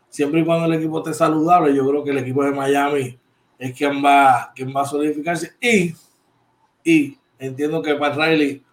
siempre 0.09 0.41
y 0.41 0.45
cuando 0.45 0.65
el 0.67 0.73
equipo 0.75 0.99
esté 0.99 1.13
saludable, 1.13 1.75
yo 1.75 1.87
creo 1.89 2.03
que 2.03 2.11
el 2.11 2.19
equipo 2.19 2.43
de 2.43 2.51
Miami 2.51 3.17
es 3.57 3.73
quien 3.75 4.03
va, 4.05 4.51
quien 4.55 4.71
va 4.75 4.81
a 4.81 4.85
solidificarse. 4.85 5.53
Y, 5.59 5.95
y 6.83 7.17
entiendo 7.39 7.81
que 7.81 7.95
Pat 7.95 8.15
Riley 8.15 8.63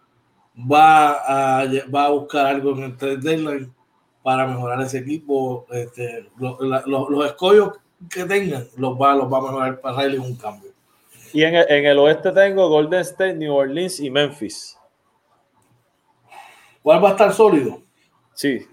va 0.70 1.60
a, 1.60 1.64
va 1.94 2.04
a 2.06 2.10
buscar 2.10 2.46
algo 2.46 2.72
en 2.76 2.82
el 2.84 2.96
trade 2.96 3.16
deadline 3.18 3.72
para 4.22 4.46
mejorar 4.46 4.80
ese 4.82 4.98
equipo. 4.98 5.66
Este, 5.70 6.28
lo- 6.38 6.58
los 7.08 7.26
escollos 7.26 7.70
que 8.10 8.24
tengan 8.24 8.66
los 8.76 9.00
va, 9.00 9.14
los 9.14 9.32
va 9.32 9.38
a 9.38 9.42
mejorar 9.42 9.80
para 9.80 10.02
Riley 10.02 10.18
un 10.18 10.36
cambio. 10.36 10.72
Y 11.34 11.42
en 11.42 11.56
el, 11.56 11.66
en 11.68 11.84
el 11.84 11.98
oeste 11.98 12.30
tengo 12.30 12.68
Golden 12.68 13.00
State, 13.00 13.34
New 13.34 13.52
Orleans 13.52 13.98
y 13.98 14.08
Memphis. 14.08 14.78
¿Cuál 16.80 17.02
va 17.02 17.08
a 17.08 17.12
estar 17.12 17.32
sólido? 17.32 17.82
Sí. 18.34 18.64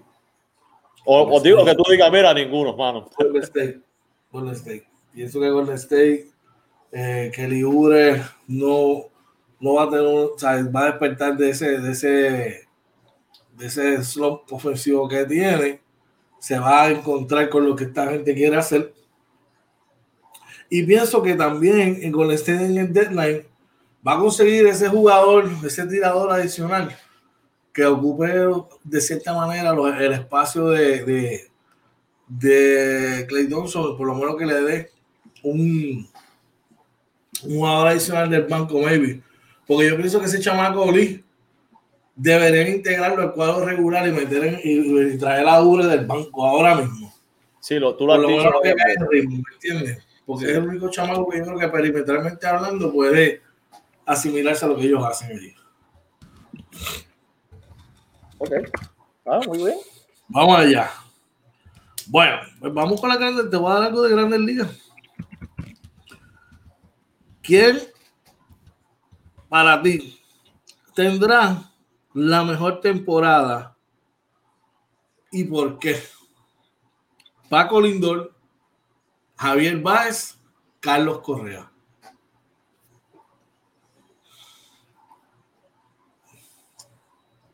O, 1.04 1.22
o 1.22 1.40
digo 1.40 1.64
que 1.64 1.74
tú 1.74 1.82
digas, 1.90 2.12
mira, 2.12 2.32
ninguno, 2.32 2.76
mano. 2.76 3.10
Golden 3.18 3.42
State. 3.42 3.80
Golden 4.30 4.54
State. 4.54 4.86
Pienso 5.12 5.40
que 5.40 5.50
Golden 5.50 5.74
State, 5.74 6.30
eh, 6.92 7.32
que 7.34 7.48
Libre 7.48 8.22
no, 8.46 9.06
no 9.58 9.74
va 9.74 9.82
a 9.82 9.90
tener, 9.90 10.06
o 10.06 10.38
sea, 10.38 10.62
va 10.70 10.82
a 10.82 10.90
despertar 10.92 11.36
de 11.36 11.50
ese, 11.50 11.80
de 11.80 11.90
ese, 11.90 12.68
de 13.56 13.66
ese 13.66 14.04
slump 14.04 14.52
ofensivo 14.52 15.08
que 15.08 15.24
tiene. 15.24 15.80
Se 16.38 16.56
va 16.60 16.84
a 16.84 16.90
encontrar 16.90 17.48
con 17.48 17.66
lo 17.66 17.74
que 17.74 17.84
esta 17.84 18.06
gente 18.06 18.32
quiere 18.36 18.56
hacer. 18.56 18.94
Y 20.74 20.84
pienso 20.84 21.22
que 21.22 21.34
también 21.34 21.98
en 22.00 22.10
Golden 22.10 22.34
State 22.36 22.64
en 22.64 22.78
el 22.78 22.90
deadline 22.94 23.44
va 24.06 24.14
a 24.14 24.18
conseguir 24.18 24.66
ese 24.66 24.88
jugador, 24.88 25.50
ese 25.66 25.86
tirador 25.86 26.30
adicional 26.32 26.96
que 27.74 27.84
ocupe 27.84 28.26
de 28.82 29.00
cierta 29.02 29.34
manera 29.34 29.74
el 30.00 30.12
espacio 30.14 30.68
de, 30.68 31.04
de, 31.04 31.50
de 32.26 33.26
Clay 33.28 33.50
Thompson, 33.50 33.98
por 33.98 34.06
lo 34.06 34.14
menos 34.14 34.36
que 34.36 34.46
le 34.46 34.62
dé 34.62 34.90
un, 35.42 36.08
un 37.44 37.50
jugador 37.50 37.88
adicional 37.88 38.30
del 38.30 38.44
banco, 38.44 38.78
maybe. 38.80 39.20
Porque 39.66 39.90
yo 39.90 39.96
pienso 39.98 40.20
que 40.20 40.26
ese 40.26 40.40
chamaco 40.40 40.90
Lee 40.90 41.22
deberían 42.16 42.76
integrarlo 42.76 43.20
al 43.20 43.34
cuadro 43.34 43.66
regular 43.66 44.08
y 44.08 44.12
meter 44.12 44.42
en, 44.44 44.60
y, 44.64 45.12
y 45.14 45.18
traer 45.18 45.46
a 45.46 45.62
Ure 45.62 45.84
del 45.86 46.06
banco 46.06 46.46
ahora 46.46 46.76
mismo. 46.76 47.12
Sí, 47.60 47.78
lo, 47.78 47.94
tú 47.94 48.06
lo 48.06 48.14
Por 48.14 48.16
has 48.16 48.22
lo 48.22 48.28
dicho. 48.28 48.44
menos 48.44 48.60
que 48.62 48.74
cae 48.74 48.94
en 48.94 49.10
ritmo, 49.10 49.36
¿me 49.36 49.54
entiendes? 49.54 50.06
Porque 50.32 50.50
es 50.50 50.56
el 50.56 50.66
único 50.66 50.88
chamaco 50.88 51.28
que 51.28 51.36
yo 51.36 51.44
creo 51.44 51.58
que 51.58 51.68
perimetralmente 51.68 52.46
hablando 52.46 52.90
puede, 52.90 53.42
asimilarse 54.06 54.64
a 54.64 54.68
lo 54.68 54.76
que 54.76 54.86
ellos 54.86 55.04
hacen 55.04 55.30
allí. 55.30 55.54
Ok. 58.38 58.50
Ah, 59.26 59.40
muy 59.46 59.58
bien. 59.58 59.76
Vamos 60.28 60.58
allá. 60.58 60.90
Bueno, 62.06 62.38
pues 62.58 62.72
vamos 62.72 62.98
con 62.98 63.10
la 63.10 63.18
grande. 63.18 63.44
Te 63.44 63.56
voy 63.58 63.70
a 63.70 63.74
dar 63.74 63.82
algo 63.82 64.00
de 64.00 64.10
grandes 64.10 64.40
ligas. 64.40 64.70
¿Quién 67.42 67.78
para 69.50 69.82
ti 69.82 70.18
tendrá 70.94 71.70
la 72.14 72.42
mejor 72.42 72.80
temporada 72.80 73.76
y 75.30 75.44
por 75.44 75.78
qué? 75.78 76.02
Paco 77.50 77.82
Lindor, 77.82 78.31
Javier 79.36 79.76
Báez, 79.78 80.38
Carlos 80.80 81.20
Correa. 81.20 81.70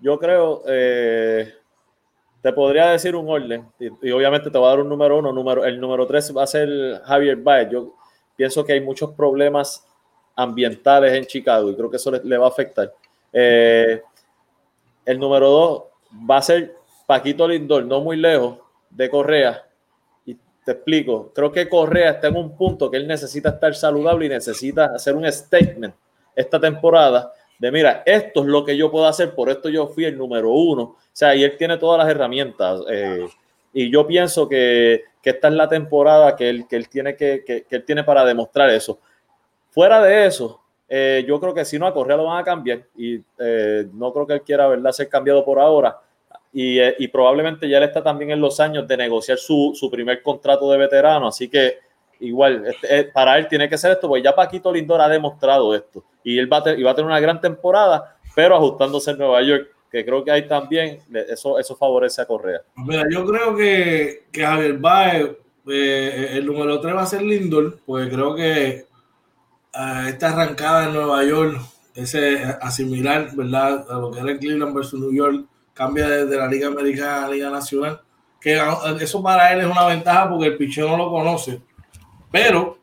Yo 0.00 0.18
creo, 0.18 0.62
eh, 0.66 1.52
te 2.40 2.52
podría 2.52 2.90
decir 2.90 3.16
un 3.16 3.28
orden, 3.28 3.66
y, 3.80 4.10
obviamente 4.10 4.50
te 4.50 4.56
voy 4.58 4.66
a 4.66 4.70
dar 4.70 4.80
un 4.80 4.88
número 4.88 5.18
uno, 5.18 5.32
número, 5.32 5.64
el 5.64 5.80
número 5.80 6.06
tres 6.06 6.34
va 6.36 6.44
a 6.44 6.46
ser 6.46 7.02
Javier 7.04 7.36
Baez. 7.36 7.70
Yo 7.70 7.94
pienso 8.36 8.64
que 8.64 8.74
hay 8.74 8.80
muchos 8.80 9.10
problemas 9.10 9.84
ambientales 10.36 11.12
en 11.14 11.26
Chicago 11.26 11.70
y 11.70 11.74
creo 11.74 11.90
que 11.90 11.96
eso 11.96 12.12
le, 12.12 12.22
le 12.22 12.38
va 12.38 12.46
a 12.46 12.50
afectar. 12.50 12.94
Eh, 13.32 14.00
el 15.04 15.18
número 15.18 15.50
dos 15.50 15.82
va 16.30 16.36
a 16.36 16.42
ser 16.42 16.76
Paquito 17.06 17.48
Lindor, 17.48 17.84
no 17.84 18.00
muy 18.00 18.16
lejos 18.16 18.58
de 18.90 19.10
Correa. 19.10 19.67
Te 20.68 20.72
explico, 20.72 21.32
creo 21.34 21.50
que 21.50 21.66
Correa 21.66 22.10
está 22.10 22.28
en 22.28 22.36
un 22.36 22.54
punto 22.54 22.90
que 22.90 22.98
él 22.98 23.08
necesita 23.08 23.48
estar 23.48 23.74
saludable 23.74 24.26
y 24.26 24.28
necesita 24.28 24.92
hacer 24.94 25.16
un 25.16 25.24
statement 25.32 25.94
esta 26.36 26.60
temporada 26.60 27.32
de 27.58 27.72
mira, 27.72 28.02
esto 28.04 28.40
es 28.40 28.46
lo 28.48 28.66
que 28.66 28.76
yo 28.76 28.90
puedo 28.90 29.06
hacer, 29.06 29.34
por 29.34 29.48
esto 29.48 29.70
yo 29.70 29.86
fui 29.86 30.04
el 30.04 30.18
número 30.18 30.50
uno. 30.50 30.82
O 30.82 30.98
sea, 31.10 31.34
y 31.34 31.42
él 31.42 31.56
tiene 31.56 31.78
todas 31.78 31.96
las 31.96 32.14
herramientas. 32.14 32.82
Eh, 32.90 33.26
y 33.72 33.90
yo 33.90 34.06
pienso 34.06 34.46
que, 34.46 35.04
que, 35.22 35.30
esta 35.30 35.48
es 35.48 35.54
la 35.54 35.70
temporada 35.70 36.36
que 36.36 36.50
él, 36.50 36.66
que 36.68 36.76
él 36.76 36.86
tiene 36.90 37.16
que, 37.16 37.42
que, 37.46 37.64
él 37.70 37.84
tiene 37.86 38.04
para 38.04 38.22
demostrar 38.26 38.68
eso. 38.68 38.98
Fuera 39.70 40.02
de 40.02 40.26
eso, 40.26 40.60
eh, 40.86 41.24
yo 41.26 41.40
creo 41.40 41.54
que 41.54 41.64
si 41.64 41.78
no 41.78 41.86
a 41.86 41.94
Correa 41.94 42.18
lo 42.18 42.24
van 42.24 42.42
a 42.42 42.44
cambiar 42.44 42.82
y 42.94 43.22
eh, 43.38 43.88
no 43.94 44.12
creo 44.12 44.26
que 44.26 44.34
él 44.34 44.42
quiera 44.42 44.68
¿verdad? 44.68 44.92
ser 44.92 45.08
cambiado 45.08 45.42
por 45.46 45.58
ahora. 45.58 45.98
Y, 46.52 46.78
eh, 46.78 46.96
y, 46.98 47.08
probablemente 47.08 47.68
ya 47.68 47.78
él 47.78 47.84
está 47.84 48.02
también 48.02 48.30
en 48.30 48.40
los 48.40 48.58
años 48.58 48.88
de 48.88 48.96
negociar 48.96 49.36
su, 49.38 49.72
su 49.74 49.90
primer 49.90 50.22
contrato 50.22 50.70
de 50.70 50.78
veterano, 50.78 51.28
así 51.28 51.48
que 51.48 51.78
igual, 52.20 52.64
este, 52.66 53.04
para 53.04 53.38
él 53.38 53.48
tiene 53.48 53.68
que 53.68 53.78
ser 53.78 53.92
esto, 53.92 54.08
pues 54.08 54.22
ya 54.22 54.34
Paquito 54.34 54.72
Lindor 54.72 55.00
ha 55.00 55.08
demostrado 55.08 55.74
esto 55.74 56.04
y 56.24 56.38
él 56.38 56.50
va 56.52 56.58
a, 56.58 56.62
tener 56.62 57.04
una 57.04 57.20
gran 57.20 57.40
temporada, 57.40 58.16
pero 58.34 58.56
ajustándose 58.56 59.10
en 59.10 59.18
Nueva 59.18 59.42
York, 59.42 59.68
que 59.90 60.04
creo 60.04 60.24
que 60.24 60.30
ahí 60.30 60.46
también 60.48 61.00
eso, 61.28 61.58
eso 61.58 61.76
favorece 61.76 62.22
a 62.22 62.26
Correa. 62.26 62.60
Mira, 62.76 63.04
yo 63.10 63.24
creo 63.26 63.56
que, 63.56 64.24
que 64.32 64.42
Javier 64.42 64.78
Baez, 64.78 65.30
eh, 65.70 66.30
el 66.32 66.46
número 66.46 66.80
3 66.80 66.94
va 66.94 67.02
a 67.02 67.06
ser 67.06 67.22
Lindor, 67.22 67.78
porque 67.86 68.08
creo 68.10 68.34
que 68.34 68.86
esta 70.08 70.30
arrancada 70.30 70.86
en 70.86 70.94
Nueva 70.94 71.24
York, 71.24 71.60
ese 71.94 72.42
asimilar, 72.60 73.34
¿verdad? 73.34 73.86
A 73.90 73.98
lo 73.98 74.10
que 74.10 74.20
era 74.20 74.32
el 74.32 74.38
Cleveland 74.38 74.74
versus 74.74 75.00
New 75.00 75.12
York, 75.12 75.46
cambia 75.78 76.08
desde 76.08 76.36
la 76.36 76.48
Liga 76.48 76.66
Americana 76.66 77.18
a 77.18 77.28
la 77.28 77.34
Liga 77.34 77.50
Nacional, 77.50 78.02
que 78.40 78.60
eso 79.00 79.22
para 79.22 79.52
él 79.52 79.60
es 79.60 79.66
una 79.66 79.86
ventaja 79.86 80.28
porque 80.28 80.46
el 80.46 80.56
picheo 80.56 80.88
no 80.88 80.96
lo 80.96 81.10
conoce 81.10 81.62
pero 82.30 82.78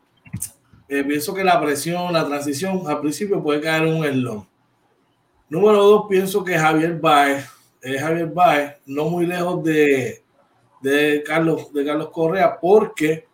eh, 0.88 1.04
pienso 1.04 1.34
que 1.34 1.44
la 1.44 1.60
presión, 1.60 2.12
la 2.12 2.26
transición 2.26 2.82
al 2.86 3.00
principio 3.00 3.42
puede 3.42 3.60
caer 3.60 3.84
en 3.84 3.94
un 3.94 4.04
eslón. 4.04 4.48
Número 5.48 5.82
dos, 5.82 6.06
pienso 6.08 6.44
que 6.44 6.58
Javier 6.58 6.98
Baez, 6.98 7.46
eh, 7.82 7.98
Javier 7.98 8.26
Baez, 8.26 8.76
no 8.86 9.04
muy 9.04 9.26
lejos 9.26 9.62
de, 9.62 10.24
de, 10.80 11.22
Carlos, 11.24 11.72
de 11.72 11.84
Carlos 11.84 12.10
Correa, 12.10 12.58
porque 12.58 13.26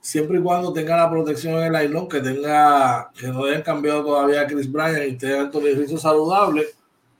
siempre 0.00 0.38
y 0.38 0.42
cuando 0.42 0.72
tenga 0.72 0.96
la 0.96 1.10
protección 1.10 1.54
en 1.58 1.64
el 1.64 1.74
ailón, 1.74 2.08
que 2.08 2.20
tenga, 2.20 3.10
que 3.18 3.26
no 3.28 3.44
hayan 3.44 3.62
cambiado 3.62 4.04
todavía 4.04 4.42
a 4.42 4.46
Chris 4.46 4.70
Bryant 4.70 5.12
y 5.12 5.16
tenga 5.16 5.50
el 5.52 5.66
ejercicio 5.66 5.98
saludable. 5.98 6.66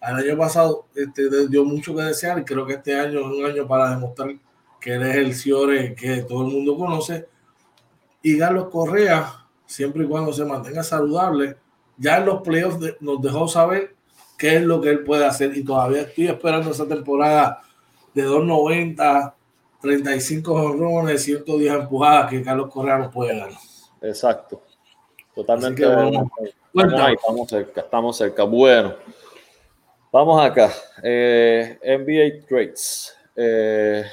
El 0.03 0.17
año 0.17 0.39
pasado 0.39 0.87
este, 0.95 1.49
dio 1.49 1.65
mucho 1.65 1.95
que 1.95 2.03
desear 2.03 2.39
y 2.39 2.45
creo 2.45 2.67
que 2.67 2.75
este 2.75 2.99
año 2.99 3.21
es 3.21 3.27
un 3.27 3.45
año 3.45 3.67
para 3.67 3.91
demostrar 3.91 4.35
que 4.81 4.95
él 4.95 5.03
es 5.03 5.17
el 5.17 5.35
Ciore 5.35 5.95
que 5.95 6.23
todo 6.23 6.47
el 6.47 6.53
mundo 6.53 6.77
conoce 6.77 7.29
y 8.23 8.39
Carlos 8.39 8.69
Correa, 8.71 9.47
siempre 9.67 10.05
y 10.05 10.09
cuando 10.09 10.33
se 10.33 10.45
mantenga 10.45 10.83
saludable, 10.83 11.57
ya 11.97 12.19
en 12.19 12.27
los 12.27 12.43
playoffs 12.43 12.81
de, 12.81 12.97
nos 13.01 13.21
dejó 13.21 13.49
saber 13.49 13.95
qué 14.37 14.57
es 14.57 14.63
lo 14.63 14.81
que 14.81 14.91
él 14.91 15.05
puede 15.05 15.25
hacer 15.25 15.57
y 15.57 15.65
todavía 15.65 16.03
estoy 16.03 16.29
esperando 16.29 16.71
esa 16.71 16.87
temporada 16.87 17.63
de 18.15 18.23
290, 18.23 19.35
35 19.81 20.53
honrones, 20.53 21.23
110 21.23 21.73
empujadas 21.75 22.31
que 22.31 22.43
Carlos 22.43 22.71
Correa 22.71 22.99
nos 22.99 23.13
puede 23.13 23.39
dar. 23.39 23.51
Exacto. 24.03 24.63
Totalmente. 25.35 25.87
Vamos, 25.87 26.29
estamos, 26.75 27.01
ahí, 27.01 27.15
estamos 27.15 27.49
cerca, 27.49 27.81
estamos 27.81 28.17
cerca. 28.17 28.45
Bueno, 28.45 28.95
vamos 30.13 30.43
acá. 30.43 30.71
Eh, 31.03 31.79
NBA 31.83 32.47
Trades. 32.47 33.17
Eh, 33.37 34.05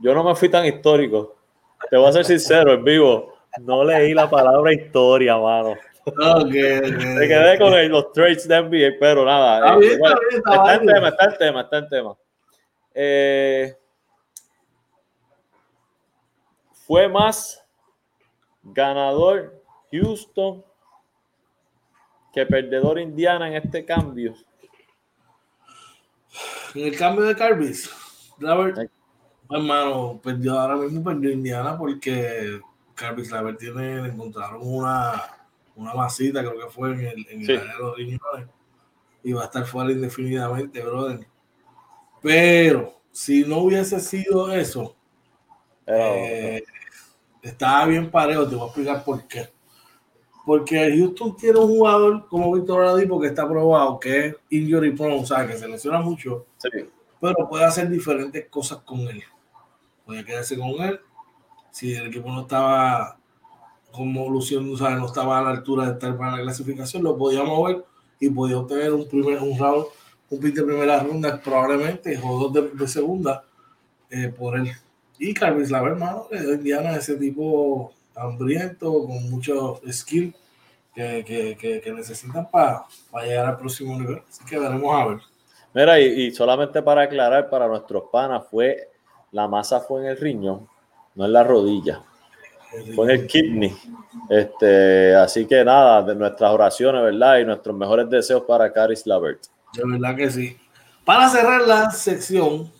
yo 0.00 0.14
no 0.14 0.24
me 0.24 0.34
fui 0.34 0.48
tan 0.48 0.64
histórico 0.64 1.38
te 1.90 1.96
voy 1.96 2.08
a 2.08 2.12
ser 2.12 2.24
sincero, 2.24 2.72
en 2.74 2.84
vivo, 2.84 3.34
no 3.60 3.84
leí 3.84 4.14
la 4.14 4.28
palabra 4.28 4.72
historia, 4.72 5.36
mano. 5.38 5.74
Okay. 6.04 6.80
Me 6.80 7.28
quedé 7.28 7.58
con 7.58 7.74
el, 7.74 7.88
los 7.88 8.12
trades 8.12 8.48
de 8.48 8.62
NBA, 8.62 8.96
pero 8.98 9.24
nada. 9.24 9.76
Está, 9.78 9.94
eh, 9.94 9.98
bueno, 9.98 10.16
el 10.30 10.42
tema, 10.86 11.08
está 11.08 11.24
el 11.24 11.38
tema, 11.38 11.60
está 11.60 11.78
el 11.78 11.88
tema. 11.88 12.16
Eh, 12.94 13.76
fue 16.86 17.08
más 17.08 17.62
ganador 18.62 19.62
Houston 19.92 20.64
que 22.38 22.46
perdedor 22.46 23.00
Indiana 23.00 23.48
en 23.48 23.54
este 23.54 23.84
cambio. 23.84 24.34
En 26.74 26.86
el 26.86 26.96
cambio 26.96 27.24
de 27.24 27.34
Carbis, 27.34 27.90
Robert, 28.38 28.88
hermano, 29.50 30.20
perdió 30.22 30.58
ahora 30.58 30.76
mismo 30.76 31.02
perdió 31.02 31.32
Indiana 31.32 31.76
porque 31.76 32.60
Carvis 32.94 33.30
Laver 33.32 33.56
tiene, 33.56 34.02
le 34.02 34.08
encontraron 34.10 34.60
una, 34.62 35.20
una 35.74 35.94
masita, 35.94 36.40
creo 36.40 36.60
que 36.60 36.70
fue 36.72 36.92
en 36.92 37.00
el, 37.00 37.26
en 37.28 37.44
Sí. 37.44 37.52
área 37.56 37.72
de 37.72 37.78
los 37.78 37.96
riñones, 37.96 38.48
y 39.24 39.32
va 39.32 39.42
a 39.42 39.44
estar 39.46 39.64
fuera 39.64 39.90
indefinidamente, 39.90 40.80
brother. 40.82 41.26
Pero 42.22 43.00
si 43.10 43.44
no 43.44 43.58
hubiese 43.58 43.98
sido 43.98 44.52
eso, 44.52 44.94
eh, 45.86 46.62
estaba 47.42 47.86
bien 47.86 48.10
parejo, 48.10 48.46
te 48.46 48.54
voy 48.54 48.64
a 48.64 48.66
explicar 48.66 49.04
por 49.04 49.26
qué. 49.26 49.48
Porque 50.48 50.96
Houston 50.96 51.36
tiene 51.36 51.58
un 51.58 51.68
jugador 51.68 52.26
como 52.26 52.54
Víctor 52.54 52.80
Oladipo 52.80 53.20
que 53.20 53.26
está 53.26 53.46
probado, 53.46 54.00
que 54.00 54.28
es 54.28 54.36
injury 54.48 54.92
prone, 54.92 55.20
o 55.20 55.26
sea, 55.26 55.46
que 55.46 55.52
se 55.58 55.68
lesiona 55.68 56.00
mucho, 56.00 56.46
sí. 56.56 56.70
pero 57.20 57.46
puede 57.50 57.66
hacer 57.66 57.90
diferentes 57.90 58.48
cosas 58.48 58.78
con 58.78 59.00
él. 59.00 59.22
Puede 60.06 60.24
quedarse 60.24 60.56
con 60.56 60.70
él. 60.80 61.00
Si 61.70 61.92
el 61.92 62.06
equipo 62.06 62.30
no 62.30 62.40
estaba 62.40 63.18
como 63.92 64.30
luciendo, 64.30 64.72
o 64.72 64.78
sea, 64.78 64.96
no 64.96 65.04
estaba 65.04 65.38
a 65.38 65.42
la 65.42 65.50
altura 65.50 65.84
de 65.84 65.92
estar 65.92 66.16
para 66.16 66.38
la 66.38 66.42
clasificación, 66.44 67.02
lo 67.02 67.18
podía 67.18 67.44
mover 67.44 67.84
y 68.18 68.30
podía 68.30 68.56
obtener 68.56 68.94
un 68.94 69.06
primer 69.06 69.42
un 69.42 69.58
round, 69.58 69.84
un 70.30 70.40
pick 70.40 70.54
de 70.54 70.62
primera 70.62 70.98
ronda 71.00 71.42
probablemente, 71.42 72.18
o 72.24 72.48
dos 72.48 72.54
de, 72.54 72.70
de 72.70 72.88
segunda 72.88 73.44
eh, 74.08 74.28
por 74.28 74.56
él. 74.56 74.72
Y 75.18 75.34
Carlos 75.34 75.70
Laver, 75.70 75.92
hermano, 75.92 76.26
a 76.32 76.36
Indiana 76.54 76.96
ese 76.96 77.16
tipo 77.16 77.92
hambriento, 78.18 79.06
con 79.06 79.30
mucho 79.30 79.80
skill 79.90 80.34
que, 80.94 81.24
que, 81.26 81.56
que, 81.56 81.80
que 81.80 81.92
necesitan 81.92 82.48
para 82.50 82.86
llegar 83.24 83.46
al 83.46 83.58
próximo 83.58 83.98
nivel. 83.98 84.22
Así 84.28 84.44
que 84.44 84.58
veremos 84.58 84.94
a 84.94 85.06
ver. 85.06 85.18
Mira, 85.74 86.00
y, 86.00 86.22
y, 86.22 86.30
solamente 86.32 86.82
para 86.82 87.02
aclarar 87.02 87.48
para 87.48 87.68
nuestros 87.68 88.04
panas, 88.10 88.44
fue 88.50 88.88
la 89.32 89.46
masa 89.46 89.80
fue 89.80 90.00
en 90.00 90.06
el 90.08 90.16
riñón, 90.16 90.66
no 91.14 91.24
en 91.26 91.32
la 91.32 91.44
rodilla, 91.44 92.02
fue 92.94 93.06
en 93.06 93.20
el 93.20 93.26
kidney. 93.26 93.76
Este, 94.28 95.14
así 95.14 95.46
que 95.46 95.64
nada, 95.64 96.02
de 96.02 96.14
nuestras 96.14 96.50
oraciones, 96.50 97.02
¿verdad? 97.02 97.38
Y 97.38 97.44
nuestros 97.44 97.76
mejores 97.76 98.08
deseos 98.08 98.42
para 98.42 98.72
Caris 98.72 99.06
Lavert. 99.06 99.40
De 99.74 99.82
verdad 99.84 100.16
que 100.16 100.30
sí. 100.30 100.56
Para 101.04 101.28
cerrar 101.28 101.62
la 101.62 101.90
sección, 101.90 102.70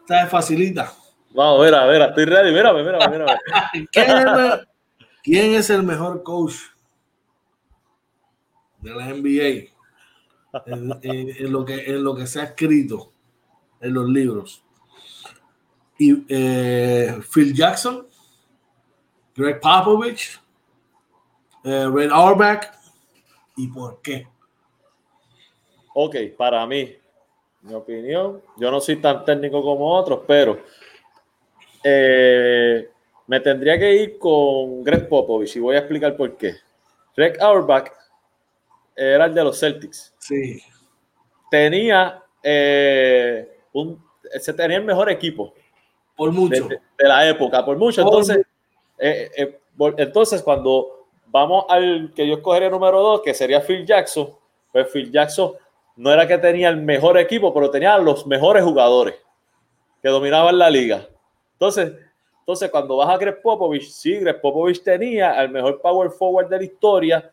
esta 0.00 0.24
es 0.24 0.30
facilita. 0.30 0.92
Vamos, 1.30 1.64
mira, 1.64 1.86
mira, 1.86 2.06
estoy 2.06 2.24
ready, 2.24 2.52
mírame, 2.52 2.82
mírame, 2.82 3.08
mírame. 3.08 3.38
¿Quién, 3.92 4.10
es 4.10 4.24
el, 4.24 4.68
¿Quién 5.22 5.54
es 5.54 5.70
el 5.70 5.82
mejor 5.82 6.22
coach 6.22 6.54
de 8.80 8.94
la 8.94 9.06
NBA? 9.06 9.70
En, 10.66 10.90
en, 11.02 11.28
en, 11.36 11.52
lo 11.52 11.64
que, 11.64 11.84
en 11.86 12.02
lo 12.02 12.14
que 12.14 12.26
se 12.26 12.40
ha 12.40 12.44
escrito 12.44 13.12
en 13.80 13.94
los 13.94 14.08
libros. 14.08 14.64
Y, 15.98 16.24
eh, 16.28 17.20
Phil 17.32 17.54
Jackson, 17.54 18.06
Greg 19.36 19.60
Popovich 19.60 20.40
eh, 21.62 21.88
Red 21.92 22.10
Auerbach 22.10 22.72
y 23.56 23.66
por 23.68 24.00
qué? 24.00 24.26
Ok, 25.92 26.16
para 26.38 26.66
mí, 26.66 26.96
mi 27.62 27.74
opinión, 27.74 28.42
yo 28.56 28.70
no 28.70 28.80
soy 28.80 28.96
tan 28.96 29.24
técnico 29.24 29.62
como 29.62 29.92
otros, 29.94 30.20
pero 30.26 30.62
eh, 31.82 32.88
me 33.26 33.40
tendría 33.40 33.78
que 33.78 33.94
ir 33.94 34.18
con 34.18 34.82
Greg 34.82 35.08
Popovich 35.08 35.56
y 35.56 35.60
voy 35.60 35.76
a 35.76 35.80
explicar 35.80 36.16
por 36.16 36.36
qué. 36.36 36.56
Greg 37.16 37.40
Auerbach 37.40 37.90
era 38.96 39.26
el 39.26 39.34
de 39.34 39.44
los 39.44 39.58
Celtics. 39.58 40.14
Sí. 40.18 40.62
Tenía 41.50 42.22
eh, 42.42 43.48
un, 43.72 44.02
se 44.38 44.52
tenía 44.54 44.76
el 44.78 44.84
mejor 44.84 45.10
equipo 45.10 45.54
Por 46.16 46.32
mucho. 46.32 46.68
de, 46.68 46.80
de 46.98 47.08
la 47.08 47.28
época, 47.28 47.64
por 47.64 47.76
mucho. 47.76 48.02
Por 48.02 48.12
Entonces, 48.12 48.46
eh, 48.98 49.30
eh, 49.36 49.60
entonces 49.96 50.42
cuando 50.42 51.06
vamos 51.26 51.64
al 51.68 52.12
que 52.14 52.26
yo 52.26 52.34
escogería 52.34 52.70
número 52.70 53.00
dos, 53.00 53.22
que 53.22 53.34
sería 53.34 53.60
Phil 53.60 53.86
Jackson, 53.86 54.30
pues 54.72 54.88
Phil 54.92 55.10
Jackson 55.10 55.52
no 55.96 56.12
era 56.12 56.26
que 56.26 56.38
tenía 56.38 56.68
el 56.68 56.78
mejor 56.78 57.18
equipo, 57.18 57.52
pero 57.52 57.70
tenía 57.70 57.96
los 57.98 58.26
mejores 58.26 58.64
jugadores 58.64 59.14
que 60.02 60.08
dominaban 60.08 60.58
la 60.58 60.70
liga. 60.70 61.06
Entonces, 61.60 61.92
entonces 62.38 62.70
cuando 62.70 62.96
vas 62.96 63.10
a 63.10 63.18
Greg 63.18 63.42
Popovich, 63.42 63.90
sí, 63.90 64.16
Greg 64.16 64.40
Popovich 64.40 64.82
tenía 64.82 65.38
el 65.42 65.50
mejor 65.50 65.78
power 65.82 66.10
forward 66.10 66.48
de 66.48 66.56
la 66.56 66.64
historia, 66.64 67.30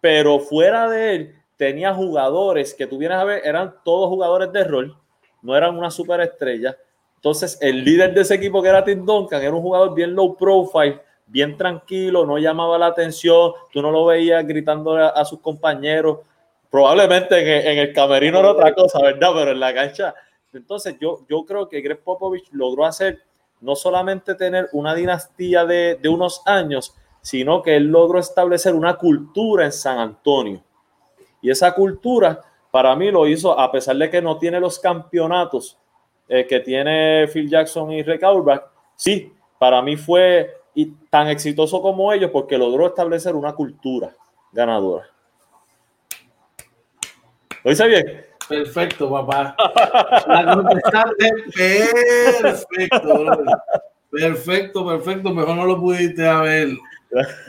pero 0.00 0.40
fuera 0.40 0.90
de 0.90 1.14
él 1.14 1.34
tenía 1.56 1.94
jugadores 1.94 2.74
que 2.74 2.88
tú 2.88 2.98
vienes 2.98 3.16
a 3.16 3.22
ver, 3.22 3.42
eran 3.44 3.76
todos 3.84 4.08
jugadores 4.08 4.50
de 4.52 4.64
rol, 4.64 4.96
no 5.40 5.56
eran 5.56 5.78
una 5.78 5.88
superestrella. 5.88 6.76
Entonces, 7.14 7.56
el 7.60 7.84
líder 7.84 8.12
de 8.12 8.22
ese 8.22 8.34
equipo, 8.34 8.60
que 8.60 8.70
era 8.70 8.82
Tim 8.82 9.06
Duncan, 9.06 9.40
era 9.40 9.54
un 9.54 9.62
jugador 9.62 9.94
bien 9.94 10.16
low 10.16 10.36
profile, 10.36 11.00
bien 11.28 11.56
tranquilo, 11.56 12.26
no 12.26 12.38
llamaba 12.38 12.76
la 12.76 12.86
atención, 12.86 13.52
tú 13.72 13.80
no 13.80 13.92
lo 13.92 14.04
veías 14.06 14.44
gritando 14.44 14.96
a, 14.96 15.10
a 15.10 15.24
sus 15.24 15.38
compañeros. 15.38 16.18
Probablemente 16.68 17.70
en 17.70 17.78
el 17.78 17.92
camerino 17.92 18.40
era 18.40 18.50
otra 18.50 18.74
cosa, 18.74 19.00
¿verdad? 19.00 19.30
Pero 19.32 19.52
en 19.52 19.60
la 19.60 19.72
cancha. 19.72 20.12
Entonces, 20.52 20.96
yo, 21.00 21.26
yo 21.28 21.44
creo 21.44 21.68
que 21.68 21.80
Greg 21.80 22.02
Popovich 22.02 22.48
logró 22.52 22.84
hacer 22.84 23.27
no 23.60 23.76
solamente 23.76 24.34
tener 24.34 24.68
una 24.72 24.94
dinastía 24.94 25.64
de, 25.64 25.98
de 26.00 26.08
unos 26.08 26.42
años, 26.46 26.94
sino 27.20 27.62
que 27.62 27.76
él 27.76 27.84
logró 27.84 28.18
establecer 28.18 28.74
una 28.74 28.96
cultura 28.96 29.64
en 29.64 29.72
San 29.72 29.98
Antonio. 29.98 30.62
Y 31.42 31.50
esa 31.50 31.74
cultura, 31.74 32.40
para 32.70 32.94
mí, 32.96 33.10
lo 33.10 33.26
hizo, 33.26 33.58
a 33.58 33.70
pesar 33.70 33.96
de 33.96 34.10
que 34.10 34.22
no 34.22 34.38
tiene 34.38 34.60
los 34.60 34.78
campeonatos 34.78 35.78
eh, 36.28 36.46
que 36.46 36.60
tiene 36.60 37.26
Phil 37.32 37.48
Jackson 37.48 37.92
y 37.92 38.02
Rick 38.02 38.22
Auerbach, 38.22 38.62
sí, 38.96 39.32
para 39.58 39.82
mí 39.82 39.96
fue 39.96 40.54
tan 41.10 41.28
exitoso 41.28 41.82
como 41.82 42.12
ellos 42.12 42.30
porque 42.30 42.56
logró 42.56 42.86
establecer 42.86 43.34
una 43.34 43.52
cultura 43.52 44.14
ganadora. 44.52 45.06
¿Lo 47.64 47.72
hice 47.72 47.88
bien? 47.88 48.27
Perfecto, 48.48 49.10
papá. 49.10 49.54
La 50.26 50.54
contestaste 50.54 51.30
perfecto, 52.40 53.00
brother. 53.24 53.46
Perfecto, 54.10 54.86
perfecto. 54.86 55.34
Mejor 55.34 55.56
no 55.56 55.66
lo 55.66 55.80
pudiste 55.80 56.26
haber 56.26 56.68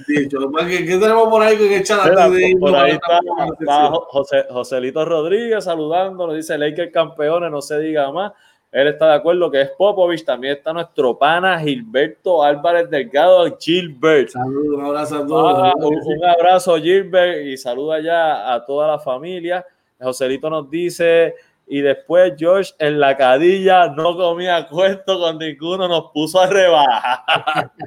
dicho. 0.08 0.38
Que- 0.68 0.86
¿Qué 0.86 0.98
tenemos 0.98 1.28
por 1.30 1.42
ahí 1.42 1.58
que 1.58 1.78
echar 1.78 2.00
antes 2.02 2.32
de 2.34 2.56
por 2.60 2.76
ahí 2.76 2.92
está, 2.92 3.20
está 3.60 3.90
José, 3.92 4.46
Joselito 4.50 5.06
Rodríguez 5.06 5.64
saludando, 5.64 6.28
nos 6.28 6.36
dice 6.36 6.58
Lakers 6.58 6.92
campeones, 6.92 7.52
no 7.52 7.62
se 7.62 7.80
diga 7.80 8.12
más. 8.12 8.34
Él 8.72 8.88
está 8.88 9.08
de 9.08 9.14
acuerdo 9.16 9.50
que 9.50 9.62
es 9.62 9.70
Popovich. 9.72 10.24
También 10.24 10.58
está 10.58 10.72
nuestro 10.74 11.18
pana 11.18 11.60
Gilberto 11.60 12.44
Álvarez 12.44 12.88
Delgado, 12.90 13.58
Gilbert. 13.60 14.30
Saludos, 14.30 14.78
un 14.78 14.86
abrazo 14.86 15.16
a 15.16 15.26
todos. 15.26 15.58
Ah, 15.58 15.74
un, 15.78 15.96
un 15.96 16.26
abrazo, 16.26 16.76
Gilbert, 16.78 17.42
y 17.48 17.58
saluda 17.58 18.00
ya 18.00 18.54
a 18.54 18.64
toda 18.64 18.88
la 18.90 19.00
familia. 19.00 19.66
Joselito 20.00 20.50
nos 20.50 20.70
dice, 20.70 21.36
y 21.68 21.82
después 21.82 22.34
George 22.38 22.72
en 22.80 23.00
la 23.00 23.16
cadilla 23.16 23.88
no 23.90 24.16
comía 24.18 24.68
cuento 24.68 25.20
con 25.20 25.38
ninguno, 25.38 25.88
nos 25.88 26.12
puso 26.12 26.40
a 26.40 26.48
rebajar. 26.48 27.72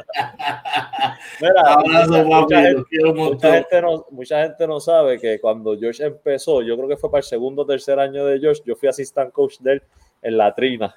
Mira, 1.40 1.62
Abrazo, 1.66 2.24
mucha- 2.24 2.62
gente, 2.62 3.82
no, 3.82 4.06
mucha 4.10 4.42
gente 4.44 4.66
no 4.66 4.78
sabe 4.80 5.18
que 5.18 5.40
cuando 5.40 5.76
George 5.78 6.04
empezó, 6.04 6.62
yo 6.62 6.76
creo 6.76 6.88
que 6.88 6.96
fue 6.96 7.10
para 7.10 7.20
el 7.20 7.24
segundo 7.24 7.62
o 7.62 7.66
tercer 7.66 7.98
año 7.98 8.24
de 8.26 8.38
George, 8.38 8.62
yo 8.64 8.76
fui 8.76 8.88
assistant 8.88 9.32
coach 9.32 9.58
de 9.60 9.72
él 9.74 9.82
en 10.22 10.36
la 10.36 10.54
trina. 10.54 10.94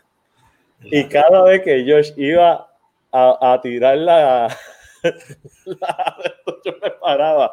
Y 0.83 1.05
cada 1.05 1.41
vez 1.43 1.61
que 1.63 1.83
George 1.83 2.13
iba 2.17 2.69
a, 3.11 3.53
a 3.53 3.61
tirar 3.61 3.97
la, 3.97 4.55
la- 5.65 6.17
yo 6.63 6.73
me 6.81 6.91
paraba. 6.91 7.51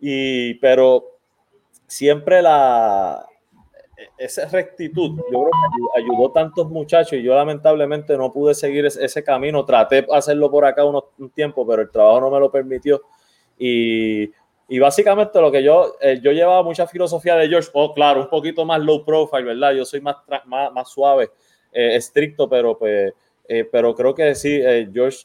Y, 0.00 0.54
pero 0.54 1.19
siempre 1.90 2.40
la 2.40 3.26
esa 4.16 4.46
rectitud, 4.46 5.18
ayudó 5.94 6.30
tantos 6.32 6.70
muchachos 6.70 7.14
y 7.14 7.22
yo 7.22 7.34
lamentablemente 7.34 8.16
no 8.16 8.32
pude 8.32 8.54
seguir 8.54 8.86
ese, 8.86 9.22
camino. 9.24 9.64
Traté 9.64 10.02
de 10.02 10.06
hacerlo 10.12 10.50
por 10.50 10.64
acá 10.64 10.84
unos- 10.84 11.04
un 11.18 11.30
tiempo, 11.30 11.66
pero 11.66 11.82
el 11.82 11.90
trabajo 11.90 12.20
no 12.20 12.30
me 12.30 12.40
lo 12.40 12.50
permitió. 12.50 13.02
Y, 13.58 14.30
y 14.68 14.78
básicamente 14.78 15.40
lo 15.40 15.50
que 15.52 15.62
yo, 15.62 15.96
eh, 16.00 16.18
yo 16.22 16.32
llevaba 16.32 16.62
mucha 16.62 16.86
filosofía 16.86 17.36
de 17.36 17.48
George, 17.48 17.68
oh, 17.74 17.92
claro, 17.92 18.22
un 18.22 18.30
poquito 18.30 18.64
más 18.64 18.80
low 18.80 19.04
profile, 19.04 19.42
¿verdad? 19.44 19.72
Yo 19.72 19.84
soy 19.84 20.00
más, 20.00 20.16
más, 20.46 20.72
más 20.72 20.88
suave, 20.88 21.30
eh, 21.72 21.96
estricto, 21.96 22.48
pero 22.48 22.78
pues, 22.78 23.12
eh, 23.48 23.68
pero 23.70 23.94
creo 23.94 24.14
que 24.14 24.34
sí, 24.34 24.62
George 24.94 25.24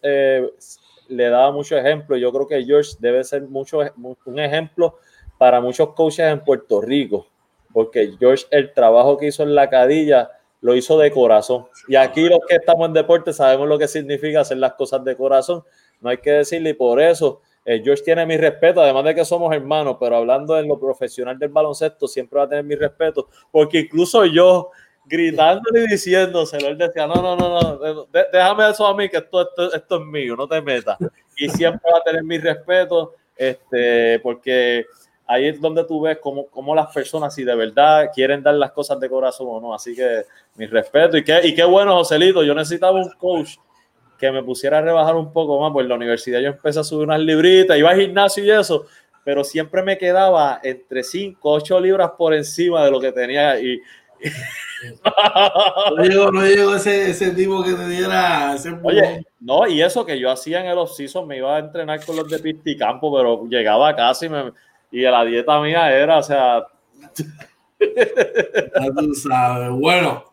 le 1.07 1.29
daba 1.29 1.51
mucho 1.51 1.77
ejemplo. 1.77 2.17
Yo 2.17 2.31
creo 2.31 2.47
que 2.47 2.63
George 2.65 2.91
debe 2.99 3.23
ser 3.23 3.43
mucho, 3.43 3.79
un 4.25 4.39
ejemplo 4.39 4.97
para 5.37 5.61
muchos 5.61 5.93
coaches 5.93 6.31
en 6.31 6.43
Puerto 6.43 6.81
Rico, 6.81 7.27
porque 7.73 8.15
George 8.19 8.45
el 8.51 8.73
trabajo 8.73 9.17
que 9.17 9.27
hizo 9.27 9.43
en 9.43 9.55
la 9.55 9.69
cadilla 9.69 10.31
lo 10.61 10.75
hizo 10.75 10.97
de 10.97 11.11
corazón. 11.11 11.67
Y 11.87 11.95
aquí 11.95 12.27
los 12.27 12.39
que 12.47 12.55
estamos 12.55 12.87
en 12.87 12.93
deporte 12.93 13.33
sabemos 13.33 13.67
lo 13.67 13.77
que 13.77 13.87
significa 13.87 14.41
hacer 14.41 14.57
las 14.57 14.73
cosas 14.73 15.03
de 15.03 15.15
corazón, 15.15 15.63
no 16.01 16.09
hay 16.09 16.17
que 16.17 16.31
decirle, 16.31 16.71
y 16.71 16.73
por 16.73 17.01
eso 17.01 17.41
eh, 17.65 17.81
George 17.83 18.03
tiene 18.03 18.25
mi 18.25 18.37
respeto, 18.37 18.81
además 18.81 19.05
de 19.05 19.15
que 19.15 19.25
somos 19.25 19.53
hermanos, 19.53 19.97
pero 19.99 20.17
hablando 20.17 20.57
en 20.57 20.67
lo 20.67 20.79
profesional 20.79 21.37
del 21.37 21.49
baloncesto, 21.49 22.07
siempre 22.07 22.39
va 22.39 22.45
a 22.45 22.49
tener 22.49 22.63
mi 22.63 22.75
respeto, 22.75 23.27
porque 23.51 23.79
incluso 23.79 24.25
yo 24.25 24.71
gritándole 25.05 25.83
y 25.83 25.87
diciéndoselo, 25.87 26.67
él 26.67 26.77
decía, 26.77 27.07
no, 27.07 27.15
no, 27.15 27.35
no, 27.35 27.59
no, 27.59 28.07
déjame 28.31 28.69
eso 28.69 28.85
a 28.85 28.95
mí, 28.95 29.09
que 29.09 29.17
esto, 29.17 29.41
esto, 29.41 29.73
esto 29.73 29.95
es 29.97 30.05
mío, 30.05 30.35
no 30.35 30.47
te 30.47 30.61
metas. 30.61 30.97
Y 31.37 31.49
siempre 31.49 31.91
va 31.91 31.99
a 31.99 32.03
tener 32.03 32.23
mi 32.23 32.37
respeto, 32.37 33.13
este, 33.35 34.19
porque 34.19 34.85
ahí 35.27 35.47
es 35.47 35.61
donde 35.61 35.83
tú 35.83 36.01
ves 36.01 36.17
cómo, 36.21 36.47
cómo 36.47 36.75
las 36.75 36.93
personas, 36.93 37.33
si 37.33 37.43
de 37.43 37.55
verdad 37.55 38.09
quieren 38.13 38.43
dar 38.43 38.55
las 38.55 38.71
cosas 38.71 38.99
de 38.99 39.09
corazón 39.09 39.47
o 39.49 39.59
no. 39.59 39.73
Así 39.73 39.95
que 39.95 40.23
mi 40.55 40.65
respeto. 40.65 41.17
Y 41.17 41.23
qué, 41.23 41.41
y 41.43 41.55
qué 41.55 41.63
bueno, 41.63 41.95
Joselito. 41.95 42.43
Yo 42.43 42.53
necesitaba 42.53 42.99
un 42.99 43.11
coach 43.11 43.55
que 44.17 44.31
me 44.31 44.43
pusiera 44.43 44.77
a 44.77 44.81
rebajar 44.81 45.15
un 45.15 45.31
poco 45.31 45.59
más. 45.59 45.71
Pues 45.71 45.83
en 45.83 45.89
la 45.89 45.95
universidad 45.95 46.39
yo 46.39 46.47
empecé 46.47 46.79
a 46.79 46.83
subir 46.83 47.07
unas 47.07 47.19
libritas, 47.19 47.77
iba 47.77 47.89
al 47.89 47.99
gimnasio 47.99 48.43
y 48.43 48.51
eso, 48.51 48.85
pero 49.23 49.43
siempre 49.43 49.83
me 49.83 49.97
quedaba 49.97 50.59
entre 50.63 51.03
5, 51.03 51.37
8 51.41 51.79
libras 51.79 52.11
por 52.17 52.33
encima 52.33 52.83
de 52.85 52.91
lo 52.91 52.99
que 52.99 53.11
tenía. 53.11 53.59
Y, 53.59 53.81
No 55.97 56.03
llegó, 56.03 56.31
no 56.31 56.45
llegó 56.45 56.75
ese, 56.75 57.09
ese 57.11 57.31
tipo 57.31 57.63
que 57.63 57.73
te 57.73 57.87
diera 57.87 58.53
ese 58.55 58.77
Oye, 58.83 59.25
no, 59.39 59.67
y 59.67 59.81
eso 59.81 60.05
que 60.05 60.19
yo 60.19 60.29
hacía 60.29 60.59
en 60.61 60.67
el 60.67 60.77
off-season, 60.77 61.27
me 61.27 61.37
iba 61.37 61.55
a 61.55 61.59
entrenar 61.59 62.03
con 62.05 62.15
los 62.15 62.29
de 62.29 62.39
pista 62.39 62.69
y 62.69 62.77
campo, 62.77 63.15
pero 63.15 63.45
llegaba 63.47 63.95
y, 64.21 64.29
me, 64.29 64.51
y 64.95 65.01
la 65.01 65.25
dieta 65.25 65.59
mía 65.59 65.91
era, 65.91 66.19
o 66.19 66.23
sea, 66.23 66.65
Ya 67.79 68.91
tú 68.97 69.13
sabes. 69.15 69.69
Bueno, 69.71 70.23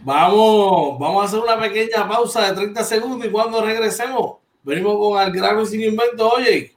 vamos, 0.00 0.98
vamos 0.98 1.22
a 1.22 1.26
hacer 1.26 1.40
una 1.40 1.60
pequeña 1.60 2.08
pausa 2.08 2.48
de 2.48 2.56
30 2.56 2.84
segundos 2.84 3.26
y 3.26 3.30
cuando 3.30 3.60
regresemos, 3.62 4.38
venimos 4.62 4.96
con 4.96 5.22
el 5.22 5.32
grano 5.32 5.66
sin 5.66 5.82
invento, 5.82 6.30
oye. 6.30 6.72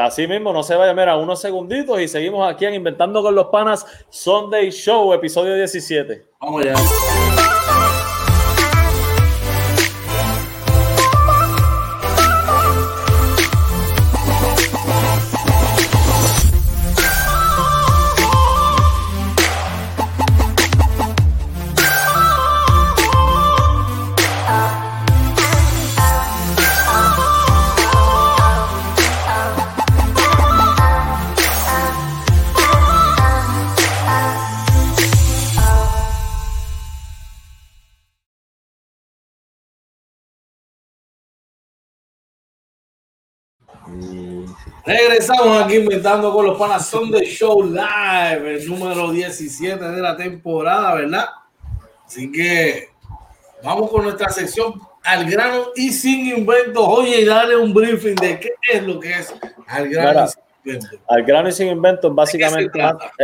así 0.00 0.26
mismo, 0.26 0.52
no 0.52 0.64
se 0.64 0.74
vaya, 0.74 0.92
mira, 0.92 1.16
unos 1.16 1.40
segunditos 1.40 2.00
y 2.00 2.08
seguimos 2.08 2.52
aquí 2.52 2.64
en 2.64 2.74
Inventando 2.74 3.22
con 3.22 3.34
los 3.34 3.46
Panas 3.46 3.86
Sunday 4.10 4.70
Show, 4.70 5.12
episodio 5.12 5.54
17. 5.54 6.24
Vamos 6.40 6.62
allá. 6.62 6.74
Regresamos 44.84 45.62
aquí 45.62 45.76
inventando 45.76 46.32
con 46.32 46.46
los 46.46 46.58
panas 46.58 46.88
Sunday 46.88 47.24
Show 47.24 47.62
Live, 47.62 48.54
el 48.54 48.68
número 48.68 49.12
17 49.12 49.82
de 49.82 50.00
la 50.00 50.16
temporada, 50.16 50.94
¿verdad? 50.94 51.26
Así 52.04 52.32
que 52.32 52.88
vamos 53.62 53.88
con 53.90 54.02
nuestra 54.02 54.28
sección 54.30 54.80
al 55.04 55.30
grano 55.30 55.66
y 55.76 55.90
sin 55.92 56.36
inventos. 56.36 56.84
Oye, 56.84 57.20
y 57.20 57.24
dale 57.24 57.54
un 57.56 57.72
briefing 57.72 58.16
de 58.16 58.40
qué 58.40 58.54
es 58.72 58.82
lo 58.82 58.98
que 58.98 59.12
es 59.12 59.32
al 59.68 59.88
grano. 59.88 60.24
y 60.24 60.28
sin 60.28 60.42
inventos. 60.64 61.00
Al 61.06 61.22
grano 61.22 61.48
y 61.48 61.52
sin 61.52 61.68
inventos, 61.68 62.12
básicamente 62.12 62.80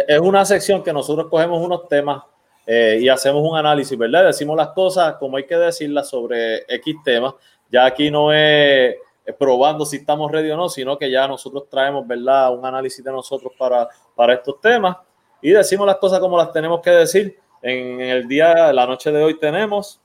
es 0.07 0.21
una 0.21 0.45
sección 0.45 0.85
que 0.85 0.93
nosotros 0.93 1.27
cogemos 1.29 1.61
unos 1.61 1.89
temas 1.89 2.23
eh, 2.67 2.99
y 3.01 3.09
hacemos 3.09 3.43
un 3.43 3.57
análisis, 3.57 3.99
¿verdad? 3.99 4.27
Decimos 4.27 4.57
las 4.57 4.69
cosas 4.69 5.17
como 5.17 5.37
hay 5.37 5.45
que 5.45 5.57
decirlas 5.57 6.09
sobre 6.09 6.59
X 6.69 6.95
temas. 7.05 7.35
Ya 7.69 7.85
aquí 7.85 8.13
no 8.13 8.33
es 8.33 8.95
probando 9.33 9.85
si 9.85 9.97
estamos 9.97 10.31
ready 10.31 10.51
o 10.51 10.57
no, 10.57 10.69
sino 10.69 10.97
que 10.97 11.11
ya 11.11 11.27
nosotros 11.27 11.69
traemos, 11.69 12.07
¿verdad? 12.07 12.55
Un 12.57 12.65
análisis 12.65 13.05
de 13.05 13.13
nosotros 13.13 13.53
para, 13.59 13.89
para 14.15 14.35
estos 14.35 14.61
temas 14.61 14.97
y 15.41 15.51
decimos 15.51 15.87
las 15.87 15.97
cosas 15.97 16.21
como 16.21 16.37
las 16.37 16.53
tenemos 16.53 16.81
que 16.81 16.91
decir. 16.91 17.39
En, 17.63 18.01
en 18.01 18.09
el 18.09 18.29
día, 18.29 18.73
la 18.73 18.87
noche 18.87 19.11
de 19.11 19.23
hoy 19.23 19.39
tenemos, 19.39 20.01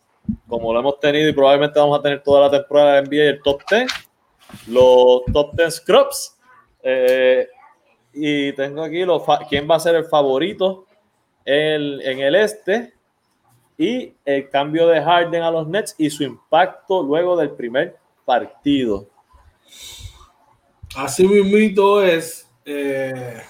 como 0.48 0.74
lo 0.74 0.80
hemos 0.80 1.00
tenido 1.00 1.30
y 1.30 1.34
probablemente 1.34 1.80
vamos 1.80 2.00
a 2.00 2.02
tener 2.02 2.22
toda 2.24 2.42
la 2.42 2.52
temporada 2.52 3.02
de 3.02 3.08
NBA, 3.08 3.30
el 3.30 3.42
top 3.42 3.62
10, 3.70 3.92
los 4.68 5.22
top 5.32 5.56
10 5.56 5.76
scrubs. 5.76 6.38
Eh, 6.82 7.48
y 8.14 8.54
tengo 8.54 8.84
aquí 8.84 9.04
los, 9.06 9.24
quién 9.50 9.68
va 9.70 9.76
a 9.76 9.80
ser 9.80 9.96
el 9.96 10.06
favorito 10.06 10.86
el, 11.46 12.02
en 12.04 12.20
el 12.20 12.36
este 12.36 12.94
y 13.78 14.14
el 14.24 14.50
cambio 14.50 14.88
de 14.88 15.02
Harden 15.02 15.42
a 15.42 15.52
los 15.52 15.68
Nets 15.68 15.96
y 15.98 16.10
su 16.10 16.24
impacto 16.24 17.02
luego 17.02 17.36
del 17.36 17.52
primer 17.52 17.98
partido. 18.26 19.08
Así 20.96 21.28
mismito 21.28 22.04
es. 22.04 22.50
Eh, 22.66 23.42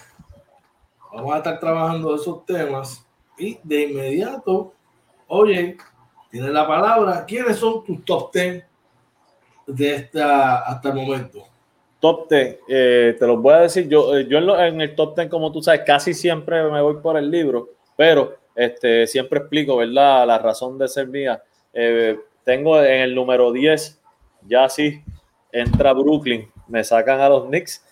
vamos 1.14 1.34
a 1.34 1.38
estar 1.38 1.60
trabajando 1.60 2.16
esos 2.16 2.46
temas 2.46 3.06
y 3.38 3.60
de 3.64 3.84
inmediato, 3.84 4.74
oye, 5.28 5.78
tiene 6.30 6.50
la 6.50 6.68
palabra. 6.68 7.26
¿Quiénes 7.26 7.58
son 7.58 7.84
tus 7.84 8.04
top 8.06 8.34
10 8.34 8.64
de 9.68 9.96
esta 9.96 10.60
hasta 10.60 10.90
el 10.90 10.96
momento? 10.96 11.44
Top 12.00 12.30
10, 12.30 12.60
eh, 12.68 13.16
te 13.18 13.28
los 13.28 13.42
voy 13.42 13.54
a 13.54 13.60
decir. 13.60 13.88
Yo, 13.88 14.18
eh, 14.18 14.28
yo 14.28 14.38
en, 14.40 14.46
lo, 14.46 14.60
en, 14.60 14.82
el 14.82 14.96
top 14.96 15.16
10, 15.16 15.30
como 15.30 15.52
tú 15.52 15.62
sabes, 15.62 15.82
casi 15.86 16.14
siempre 16.14 16.64
me 16.70 16.82
voy 16.82 16.96
por 17.02 17.18
el 17.18 17.30
libro, 17.30 17.70
pero 17.96 18.36
este, 18.56 19.08
siempre 19.08 19.40
explico, 19.40 19.78
¿verdad? 19.78 20.28
La 20.28 20.38
razón 20.38 20.78
de 20.78 20.88
ser 20.88 21.08
mía. 21.08 21.42
Eh, 21.72 22.20
tengo 22.44 22.82
en 22.82 23.02
el 23.02 23.16
número 23.16 23.52
10, 23.52 24.02
ya 24.48 24.68
sí, 24.70 25.02
entra 25.54 25.94
Brooklyn, 25.94 26.52
me 26.68 26.84
sacan 26.84 27.22
a 27.22 27.30
los 27.30 27.46
Knicks. 27.46 27.86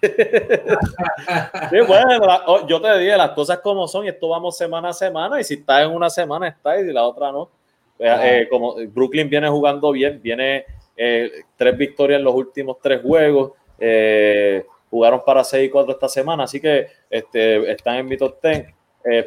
sí, 0.04 1.76
bueno, 1.86 2.18
la, 2.26 2.42
oh, 2.46 2.66
yo 2.66 2.80
te 2.80 2.98
dije 2.98 3.16
las 3.16 3.30
cosas 3.30 3.58
como 3.58 3.88
son 3.88 4.04
y 4.04 4.08
esto 4.08 4.28
vamos 4.28 4.56
semana 4.56 4.90
a 4.90 4.92
semana 4.92 5.40
y 5.40 5.44
si 5.44 5.54
está 5.54 5.82
en 5.82 5.90
una 5.90 6.10
semana 6.10 6.48
está 6.48 6.78
y 6.78 6.92
la 6.92 7.04
otra 7.04 7.32
no. 7.32 7.50
Eh, 7.98 8.46
como 8.50 8.74
Brooklyn 8.88 9.28
viene 9.28 9.48
jugando 9.48 9.92
bien, 9.92 10.20
viene 10.22 10.66
eh, 10.96 11.30
tres 11.56 11.76
victorias 11.76 12.18
en 12.18 12.24
los 12.24 12.34
últimos 12.34 12.78
tres 12.82 13.02
juegos, 13.02 13.52
eh, 13.78 14.66
jugaron 14.90 15.22
para 15.24 15.42
6 15.42 15.66
y 15.66 15.70
4 15.70 15.92
esta 15.92 16.08
semana, 16.08 16.44
así 16.44 16.60
que 16.60 16.86
este, 17.08 17.70
están 17.70 17.96
en 17.96 18.06
mi 18.06 18.16
top 18.16 18.36
10. 18.42 18.66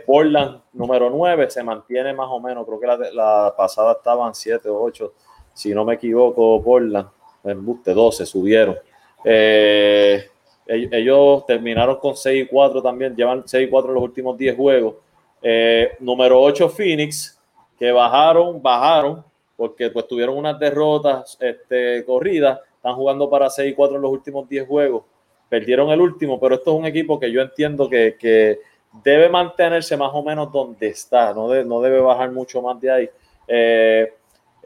Portland, 0.08 0.62
número 0.74 1.08
9, 1.08 1.52
se 1.52 1.62
mantiene 1.62 2.12
más 2.12 2.28
o 2.32 2.40
menos, 2.40 2.66
creo 2.66 2.80
que 2.80 2.88
la, 2.88 2.98
la 3.14 3.54
pasada 3.56 3.92
estaban 3.92 4.34
7 4.34 4.68
o 4.70 4.82
8, 4.82 5.14
si 5.54 5.72
no 5.72 5.86
me 5.86 5.94
equivoco, 5.94 6.64
Portland, 6.64 7.08
en 7.48 7.66
buste 7.66 7.94
12, 7.94 8.26
subieron. 8.26 8.78
Eh, 9.24 10.30
ellos 10.68 11.46
terminaron 11.46 11.98
con 11.98 12.16
6 12.16 12.44
y 12.44 12.48
4 12.48 12.82
también, 12.82 13.16
llevan 13.16 13.44
6 13.46 13.68
y 13.68 13.70
4 13.70 13.90
en 13.90 13.96
los 13.96 14.04
últimos 14.04 14.38
10 14.38 14.56
juegos. 14.56 14.96
Eh, 15.42 15.94
número 16.00 16.42
8, 16.42 16.70
Phoenix, 16.70 17.40
que 17.78 17.92
bajaron, 17.92 18.62
bajaron, 18.62 19.24
porque 19.56 19.90
pues 19.90 20.08
tuvieron 20.08 20.38
unas 20.38 20.60
derrotas 20.60 21.38
este, 21.40 22.04
corridas, 22.06 22.60
están 22.76 22.96
jugando 22.96 23.30
para 23.30 23.50
6 23.50 23.72
y 23.72 23.76
4 23.76 23.96
en 23.96 24.02
los 24.02 24.12
últimos 24.12 24.48
10 24.50 24.68
juegos. 24.68 25.04
Perdieron 25.50 25.90
el 25.92 26.02
último, 26.02 26.40
pero 26.40 26.56
esto 26.56 26.74
es 26.74 26.80
un 26.80 26.86
equipo 26.86 27.20
que 27.20 27.32
yo 27.32 27.42
entiendo 27.42 27.90
que, 27.90 28.18
que 28.20 28.60
debe 29.04 29.30
mantenerse 29.30 29.96
más 29.96 30.12
o 30.14 30.24
menos 30.24 30.52
donde 30.52 30.88
está, 30.88 31.34
no, 31.34 31.50
de, 31.50 31.64
no 31.64 31.82
debe 31.82 32.00
bajar 32.00 32.32
mucho 32.32 32.62
más 32.62 32.80
de 32.82 32.92
ahí. 32.92 33.10
Eh, 33.48 34.14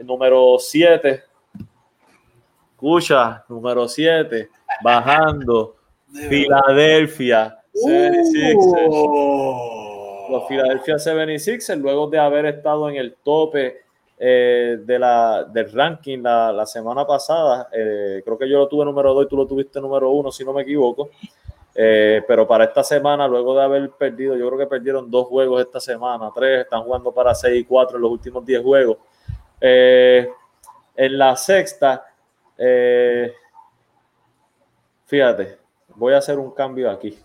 número 0.03 0.57
7, 0.59 1.23
escucha, 2.81 3.45
número 3.47 3.87
7, 3.87 4.49
bajando, 4.83 5.75
Filadelfia 6.11 7.55
76ers. 7.75 8.89
Uh. 8.89 10.31
Los 10.31 10.47
Philadelphia 10.47 10.95
76ers, 10.95 11.77
luego 11.77 12.07
de 12.07 12.17
haber 12.17 12.47
estado 12.47 12.89
en 12.89 12.95
el 12.95 13.17
tope 13.23 13.81
eh, 14.17 14.79
de 14.83 14.97
la, 14.99 15.43
del 15.43 15.71
ranking 15.71 16.23
la, 16.23 16.51
la 16.51 16.65
semana 16.65 17.05
pasada, 17.05 17.69
eh, 17.71 18.23
creo 18.25 18.37
que 18.37 18.49
yo 18.49 18.57
lo 18.57 18.67
tuve 18.67 18.83
número 18.83 19.13
2 19.13 19.25
y 19.25 19.29
tú 19.29 19.37
lo 19.37 19.45
tuviste 19.45 19.79
número 19.79 20.09
1, 20.09 20.31
si 20.31 20.43
no 20.43 20.51
me 20.51 20.63
equivoco. 20.63 21.11
Eh, 21.75 22.23
pero 22.27 22.47
para 22.47 22.63
esta 22.63 22.83
semana, 22.83 23.27
luego 23.27 23.55
de 23.55 23.63
haber 23.63 23.91
perdido, 23.91 24.35
yo 24.35 24.47
creo 24.47 24.57
que 24.57 24.67
perdieron 24.67 25.09
dos 25.11 25.27
juegos 25.27 25.61
esta 25.61 25.79
semana, 25.79 26.31
tres, 26.33 26.61
están 26.61 26.81
jugando 26.81 27.11
para 27.11 27.35
6 27.35 27.61
y 27.61 27.63
4 27.63 27.97
en 27.97 28.01
los 28.01 28.11
últimos 28.11 28.43
10 28.43 28.63
juegos. 28.63 28.97
En 29.61 31.17
la 31.17 31.35
sexta, 31.35 32.10
eh, 32.63 33.33
fíjate, 35.05 35.57
voy 35.95 36.13
a 36.13 36.19
hacer 36.19 36.37
un 36.37 36.51
cambio 36.51 36.91
aquí, 36.91 37.17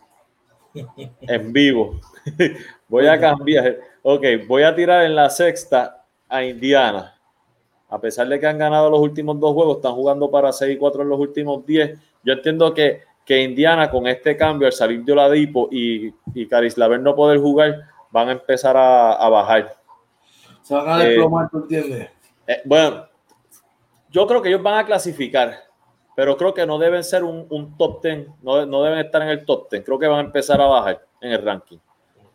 en 1.21 1.53
vivo. 1.53 2.01
voy 2.89 3.07
a 3.07 3.21
cambiar. 3.21 3.77
Ok, 4.03 4.25
voy 4.47 4.63
a 4.63 4.75
tirar 4.75 5.05
en 5.05 5.15
la 5.15 5.29
sexta 5.29 6.07
a 6.27 6.43
Indiana. 6.43 7.15
A 7.89 8.01
pesar 8.01 8.27
de 8.29 8.41
que 8.41 8.47
han 8.47 8.59
ganado 8.59 8.89
los 8.89 9.01
últimos 9.01 9.39
dos 9.39 9.53
juegos, 9.53 9.77
están 9.77 9.93
jugando 9.93 10.31
para 10.31 10.53
6 10.53 10.75
y 10.75 10.79
4 10.79 11.03
en 11.03 11.09
los 11.11 11.21
últimos 11.21 11.65
10. 11.67 11.99
Yo 12.25 12.33
entiendo 12.33 12.73
que, 12.73 13.03
que 13.25 13.43
Indiana, 13.43 13.91
con 13.91 14.07
este 14.07 14.37
cambio, 14.37 14.67
al 14.67 14.73
salir 14.73 15.05
de 15.05 15.13
Oladipo 15.13 15.69
y, 15.71 16.13
y 16.35 16.49
Caris 16.49 16.79
Laver 16.79 17.01
no 17.01 17.15
poder 17.15 17.39
jugar, 17.39 17.83
van 18.11 18.31
a 18.31 18.33
empezar 18.33 18.77
a, 18.77 19.13
a 19.13 19.29
bajar. 19.29 19.77
Se 20.63 20.75
van 20.75 20.89
a 20.89 20.99
desplomar, 20.99 21.45
eh, 21.45 21.49
¿tú 21.53 21.59
entiendes? 21.59 22.11
Eh, 22.47 22.63
bueno, 22.65 23.07
yo 24.17 24.27
creo 24.27 24.41
que 24.41 24.49
ellos 24.49 24.63
van 24.63 24.79
a 24.79 24.87
clasificar, 24.87 25.65
pero 26.15 26.39
creo 26.39 26.55
que 26.55 26.65
no 26.65 26.79
deben 26.79 27.05
ser 27.05 27.23
un, 27.23 27.47
un 27.51 27.77
top 27.77 28.03
10, 28.03 28.29
no, 28.41 28.65
no, 28.65 28.83
deben 28.83 29.01
estar 29.01 29.21
en 29.21 29.29
el 29.29 29.45
top 29.45 29.69
10. 29.71 29.85
Creo 29.85 29.99
que 29.99 30.07
van 30.07 30.21
a 30.21 30.23
empezar 30.23 30.59
a 30.59 30.65
bajar 30.65 31.07
en 31.21 31.33
el 31.33 31.43
ranking. 31.43 31.77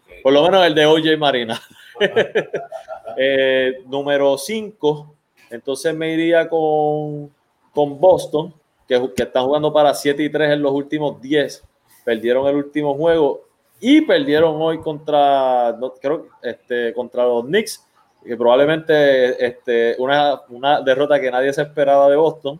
Okay. 0.04 0.22
Por 0.22 0.32
lo 0.32 0.44
menos 0.44 0.64
el 0.64 0.76
de 0.76 0.86
OJ 0.86 1.18
Marina. 1.18 1.60
eh, 3.18 3.82
número 3.88 4.38
5, 4.38 5.16
entonces 5.50 5.96
me 5.96 6.14
iría 6.14 6.48
con, 6.48 7.34
con 7.74 8.00
Boston, 8.00 8.54
que, 8.88 9.12
que 9.16 9.24
están 9.24 9.46
jugando 9.46 9.74
para 9.74 9.92
7 9.96 10.22
y 10.22 10.30
3 10.30 10.52
en 10.52 10.62
los 10.62 10.74
últimos 10.74 11.20
10. 11.20 11.64
Perdieron 12.06 12.46
el 12.46 12.58
último 12.58 12.94
juego 12.94 13.42
y 13.80 14.02
perdieron 14.02 14.62
hoy 14.62 14.80
contra, 14.82 15.76
no, 15.80 15.96
creo, 15.96 16.28
este, 16.44 16.94
contra 16.94 17.24
los 17.26 17.44
Knicks 17.46 17.84
que 18.24 18.38
probablemente 18.38 19.46
este, 19.46 19.96
una, 19.98 20.42
una, 20.50 20.82
derrota 20.82 21.20
que 21.20 21.32
nadie 21.32 21.54
se 21.54 21.64
esperaba 21.64 22.10
de 22.10 22.16
Boston. 22.16 22.60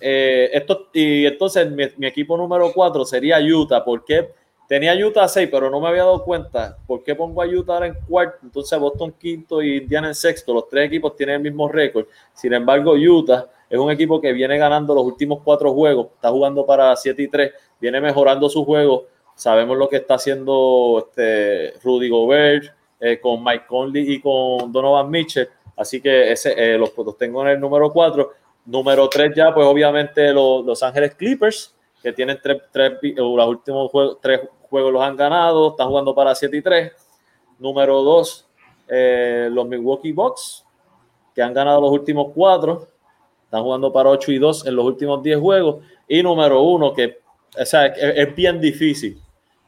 Eh, 0.00 0.50
esto, 0.52 0.88
y 0.92 1.26
entonces 1.26 1.70
mi, 1.70 2.06
equipo 2.06 2.36
número 2.36 2.72
4 2.72 3.04
sería 3.04 3.38
Utah, 3.38 3.84
porque 3.84 4.30
tenía 4.66 4.94
Utah 4.94 5.28
6, 5.28 5.48
pero 5.50 5.70
no 5.70 5.80
me 5.80 5.88
había 5.88 6.04
dado 6.04 6.24
cuenta. 6.24 6.76
¿Por 6.86 7.04
qué 7.04 7.14
pongo 7.14 7.42
a 7.42 7.46
Utah 7.46 7.86
en 7.86 7.94
cuarto? 8.08 8.38
Entonces 8.42 8.78
Boston 8.78 9.14
quinto 9.18 9.62
y 9.62 9.78
Indiana 9.78 10.08
en 10.08 10.14
sexto. 10.14 10.54
Los 10.54 10.68
tres 10.68 10.86
equipos 10.86 11.14
tienen 11.16 11.36
el 11.36 11.42
mismo 11.42 11.68
récord. 11.68 12.06
Sin 12.32 12.52
embargo, 12.52 12.92
Utah 12.92 13.48
es 13.68 13.78
un 13.78 13.90
equipo 13.90 14.20
que 14.20 14.32
viene 14.32 14.58
ganando 14.58 14.94
los 14.94 15.04
últimos 15.04 15.40
cuatro 15.44 15.72
juegos. 15.72 16.08
Está 16.14 16.30
jugando 16.30 16.66
para 16.66 16.96
7 16.96 17.22
y 17.22 17.28
3. 17.28 17.52
Viene 17.80 18.00
mejorando 18.00 18.48
su 18.48 18.64
juego. 18.64 19.06
Sabemos 19.36 19.78
lo 19.78 19.88
que 19.88 19.96
está 19.96 20.14
haciendo 20.14 21.06
este 21.06 21.74
Rudy 21.82 22.08
Gobert 22.08 22.79
eh, 23.00 23.18
con 23.18 23.42
Mike 23.42 23.64
Conley 23.66 24.12
y 24.12 24.20
con 24.20 24.70
Donovan 24.70 25.08
Mitchell. 25.08 25.48
Así 25.76 26.02
que 26.02 26.32
ese, 26.32 26.52
eh, 26.56 26.76
los, 26.76 26.92
los, 26.96 27.16
tengo 27.16 27.40
en 27.42 27.48
el 27.48 27.60
número 27.60 27.90
4. 27.90 28.30
Número 28.66 29.08
3 29.08 29.32
ya, 29.34 29.54
pues 29.54 29.66
obviamente 29.66 30.32
los 30.32 30.64
Los 30.66 30.82
Ángeles 30.82 31.14
Clippers, 31.14 31.74
que 32.02 32.12
tienen 32.12 32.38
tres, 32.42 32.62
tres 32.70 32.92
los 33.16 33.48
últimos 33.48 33.90
juegos, 33.90 34.18
tres 34.20 34.40
juegos 34.68 34.92
los 34.92 35.02
han 35.02 35.16
ganado, 35.16 35.70
están 35.70 35.88
jugando 35.88 36.14
para 36.14 36.34
7 36.34 36.54
y 36.54 36.62
3. 36.62 36.92
Número 37.58 38.02
2, 38.02 38.48
eh, 38.88 39.48
los 39.50 39.66
Milwaukee 39.66 40.12
Bucks, 40.12 40.66
que 41.34 41.42
han 41.42 41.54
ganado 41.54 41.80
los 41.80 41.90
últimos 41.90 42.32
4, 42.34 42.86
están 43.44 43.62
jugando 43.62 43.90
para 43.90 44.10
8 44.10 44.32
y 44.32 44.38
2 44.38 44.66
en 44.66 44.76
los 44.76 44.84
últimos 44.84 45.22
10 45.22 45.40
juegos. 45.40 45.84
Y 46.06 46.22
número 46.22 46.60
1, 46.60 46.92
que 46.92 47.18
o 47.58 47.64
sea, 47.64 47.86
es, 47.86 48.28
es 48.28 48.34
bien 48.34 48.60
difícil 48.60 49.20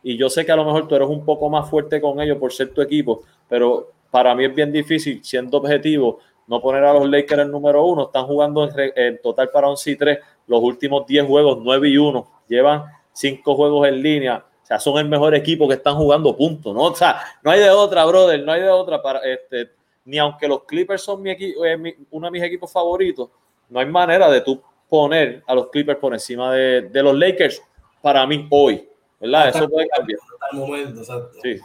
y 0.03 0.17
yo 0.17 0.29
sé 0.29 0.45
que 0.45 0.53
a 0.53 0.57
lo 0.57 0.65
mejor 0.65 0.89
tú 0.89 0.95
eres 0.95 1.09
un 1.09 1.25
poco 1.25 1.49
más 1.49 1.69
fuerte 1.69 2.01
con 2.01 2.21
ellos 2.21 2.39
por 2.39 2.53
ser 2.53 2.73
tu 2.73 2.83
equipo, 2.83 3.23
pero 3.49 3.93
para 4.11 4.35
mí 4.35 4.45
es 4.45 4.55
bien 4.55 4.73
difícil, 4.73 5.25
siendo 5.25 5.59
objetivo, 5.59 6.19
no 6.47 6.61
poner 6.61 6.85
a 6.85 6.93
los 6.93 7.09
Lakers 7.09 7.43
el 7.43 7.51
número 7.51 7.85
uno. 7.85 8.05
Están 8.05 8.27
jugando 8.27 8.69
en, 8.77 9.21
total 9.23 9.49
para 9.51 9.69
11 9.69 9.91
y 9.91 9.97
3, 9.97 10.19
los 10.49 10.61
últimos 10.61 11.07
10 11.07 11.27
juegos, 11.27 11.59
9 11.63 11.89
y 11.89 11.97
1. 11.97 12.27
Llevan 12.49 12.85
5 13.13 13.55
juegos 13.55 13.89
en 13.89 14.03
línea. 14.03 14.45
O 14.63 14.67
sea, 14.67 14.79
son 14.79 14.99
el 14.99 15.09
mejor 15.09 15.35
equipo 15.35 15.67
que 15.67 15.75
están 15.75 15.97
jugando 15.97 16.37
puntos, 16.37 16.75
¿no? 16.75 16.83
O 16.83 16.95
sea, 16.95 17.21
no 17.43 17.51
hay 17.51 17.61
de 17.61 17.71
otra, 17.71 18.05
brother, 18.05 18.43
no 18.45 18.53
hay 18.53 18.63
de 18.63 18.69
otra 18.69 19.03
para 19.03 19.21
este, 19.21 19.71
ni 20.05 20.19
aunque 20.19 20.47
los 20.47 20.65
Clippers 20.65 21.03
son 21.03 21.23
mi 21.23 21.31
equipo, 21.31 21.65
eh, 21.65 21.97
uno 22.11 22.27
de 22.27 22.31
mis 22.31 22.43
equipos 22.43 22.71
favoritos, 22.71 23.31
no 23.69 23.81
hay 23.81 23.87
manera 23.87 24.31
de 24.31 24.41
tú 24.43 24.61
poner 24.89 25.43
a 25.47 25.55
los 25.55 25.69
Clippers 25.69 25.99
por 25.99 26.13
encima 26.13 26.53
de, 26.53 26.83
de 26.83 27.03
los 27.03 27.17
Lakers 27.17 27.63
para 28.03 28.27
mí 28.27 28.47
hoy, 28.51 28.87
¿verdad? 29.23 29.49
Eso 29.49 29.68
puede 29.68 29.89
cambiar. 29.89 30.18
Hasta 30.20 30.47
el 30.53 30.59
momento, 30.59 31.01
exacto. 31.01 31.39
Sí. 31.43 31.59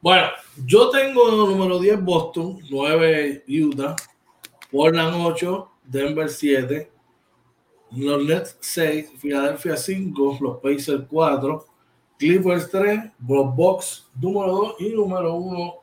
Bueno, 0.00 0.28
yo 0.64 0.88
tengo 0.88 1.30
número 1.30 1.78
10 1.78 2.02
Boston, 2.02 2.58
9 2.70 3.44
Utah, 3.46 3.96
Portland 4.72 5.26
8, 5.26 5.70
Denver 5.84 6.30
7, 6.30 6.90
los 7.92 8.24
Nets 8.24 8.56
6, 8.60 9.12
Philadelphia 9.20 9.76
5, 9.76 10.38
los 10.40 10.58
Pacers 10.60 11.04
4, 11.10 11.66
Clippers 12.18 12.70
3, 12.70 13.00
los 13.28 13.54
Bucks 13.54 14.08
número 14.18 14.52
2 14.52 14.74
y 14.78 14.88
número 14.90 15.34
1 15.34 15.80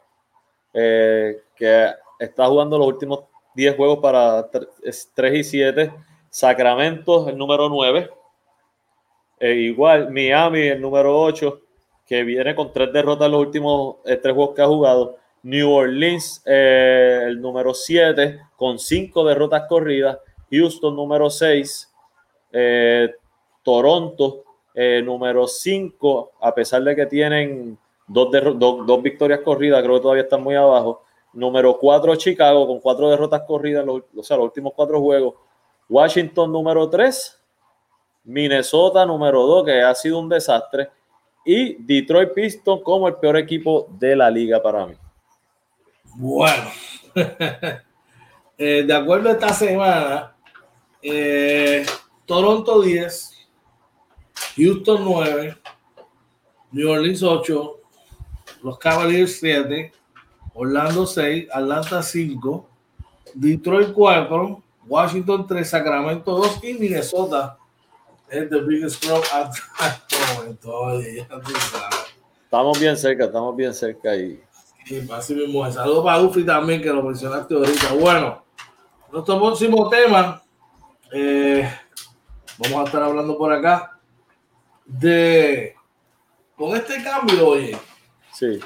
eh, 0.73 1.43
que 1.55 1.91
está 2.19 2.45
jugando 2.47 2.77
los 2.77 2.87
últimos 2.87 3.21
10 3.55 3.77
juegos 3.77 3.99
para 3.99 4.49
3 4.49 5.33
y 5.33 5.45
7. 5.45 5.93
Sacramento, 6.37 7.27
el 7.29 7.35
número 7.35 7.67
9. 7.67 8.11
Eh, 9.39 9.53
igual, 9.53 10.11
Miami, 10.11 10.67
el 10.67 10.79
número 10.79 11.19
8, 11.19 11.61
que 12.05 12.23
viene 12.23 12.53
con 12.53 12.71
tres 12.71 12.93
derrotas 12.93 13.25
en 13.25 13.31
los 13.31 13.41
últimos 13.41 13.95
eh, 14.05 14.17
tres 14.17 14.35
juegos 14.35 14.53
que 14.53 14.61
ha 14.61 14.67
jugado. 14.67 15.17
New 15.41 15.71
Orleans, 15.71 16.43
eh, 16.45 17.23
el 17.25 17.41
número 17.41 17.73
7, 17.73 18.39
con 18.55 18.77
cinco 18.77 19.25
derrotas 19.25 19.63
corridas. 19.67 20.19
Houston, 20.51 20.95
número 20.95 21.27
6. 21.31 21.91
Toronto, 23.63 24.43
número 25.03 25.47
5, 25.47 26.31
a 26.39 26.53
pesar 26.53 26.83
de 26.83 26.95
que 26.95 27.07
tienen 27.07 27.79
dos, 28.05 28.29
dos, 28.59 29.01
victorias 29.01 29.39
corridas, 29.39 29.81
creo 29.81 29.95
que 29.95 30.01
todavía 30.01 30.23
están 30.23 30.43
muy 30.43 30.53
abajo. 30.53 31.01
Número 31.33 31.79
4, 31.79 32.15
Chicago, 32.15 32.67
con 32.67 32.79
cuatro 32.79 33.09
derrotas 33.09 33.41
corridas, 33.41 33.83
o 33.87 34.21
sea, 34.21 34.37
los 34.37 34.45
últimos 34.45 34.73
cuatro 34.75 35.01
juegos. 35.01 35.46
Washington, 35.89 36.51
número 36.51 36.89
3 36.89 37.37
Minnesota 38.27 39.05
número 39.05 39.41
2, 39.47 39.65
que 39.65 39.81
ha 39.81 39.95
sido 39.95 40.19
un 40.19 40.27
desastre, 40.27 40.89
y 41.45 41.75
Detroit 41.75 42.33
Pistons 42.33 42.81
como 42.83 43.07
el 43.07 43.15
peor 43.15 43.37
equipo 43.37 43.87
de 43.97 44.17
la 44.17 44.29
liga 44.29 44.61
para 44.61 44.85
mí. 44.85 44.95
Bueno, 46.15 46.69
eh, 48.57 48.83
de 48.85 48.93
acuerdo 48.93 49.29
a 49.29 49.31
esta 49.31 49.53
semana, 49.53 50.35
eh, 51.01 51.85
Toronto 52.25 52.81
10, 52.81 53.47
Houston 54.57 55.05
9, 55.05 55.57
New 56.71 56.89
Orleans 56.89 57.23
8, 57.23 57.79
los 58.61 58.77
Cavaliers 58.77 59.39
7, 59.39 59.93
Orlando 60.53 61.05
6, 61.05 61.47
Atlanta 61.49 62.03
5, 62.03 62.69
Detroit 63.35 63.93
4, 63.93 64.63
Washington 64.87 65.45
3, 65.45 65.69
Sacramento 65.69 66.37
2 66.37 66.63
y 66.63 66.73
Minnesota 66.75 67.57
es 68.29 68.49
the 68.49 68.61
biggest 68.61 69.03
crop 69.03 69.23
at 69.33 69.51
Estamos 72.43 72.79
bien 72.79 72.97
cerca, 72.97 73.25
estamos 73.25 73.55
bien 73.55 73.73
cerca 73.73 74.11
ahí. 74.11 74.41
Sí, 74.85 75.05
así 75.11 75.35
mismo. 75.35 75.69
Saludos 75.69 76.05
para 76.05 76.21
Ufi 76.21 76.45
también, 76.45 76.81
que 76.81 76.89
lo 76.89 77.03
mencionaste 77.03 77.53
ahorita. 77.53 77.93
Bueno, 77.93 78.43
nuestro 79.11 79.37
próximo 79.37 79.89
tema, 79.89 80.41
eh, 81.11 81.69
vamos 82.57 82.79
a 82.79 82.83
estar 82.85 83.03
hablando 83.03 83.37
por 83.37 83.51
acá 83.51 83.99
de 84.85 85.75
con 86.55 86.75
este 86.75 87.03
cambio, 87.03 87.49
oye. 87.49 87.77
Sí. 88.31 88.59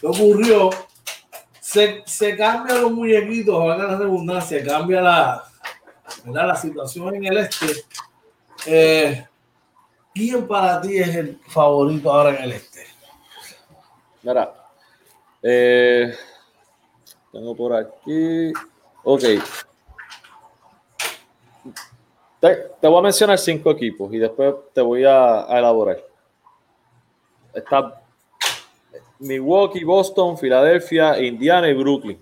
¿Qué 0.00 0.06
ocurrió? 0.06 0.70
Se, 1.76 2.02
se 2.06 2.34
cambian 2.38 2.80
los 2.80 2.90
muñequitos, 2.90 3.62
a 3.62 3.76
la 3.76 3.98
redundancia, 3.98 4.64
cambia 4.64 5.02
la, 5.02 5.44
la 6.24 6.56
situación 6.56 7.16
en 7.16 7.26
el 7.26 7.36
este 7.36 7.66
eh, 8.66 9.26
¿Quién 10.14 10.48
para 10.48 10.80
ti 10.80 10.96
es 10.96 11.14
el 11.14 11.38
favorito 11.48 12.10
ahora 12.10 12.34
en 12.34 12.44
el 12.44 12.52
este? 12.52 12.86
Mira, 14.22 14.54
eh, 15.42 16.14
tengo 17.30 17.54
por 17.54 17.74
aquí. 17.74 18.54
Ok. 19.04 19.22
Te, 22.40 22.88
voy 22.88 22.98
a 22.98 23.02
mencionar 23.02 23.36
cinco 23.36 23.70
equipos 23.72 24.10
y 24.14 24.16
después 24.16 24.54
te 24.72 24.80
voy 24.80 25.04
a, 25.04 25.44
elaborar. 25.50 26.02
Está 27.52 28.00
Milwaukee, 29.18 29.84
Boston, 29.84 30.36
Filadelfia, 30.36 31.20
Indiana 31.20 31.68
y 31.68 31.74
Brooklyn. 31.74 32.20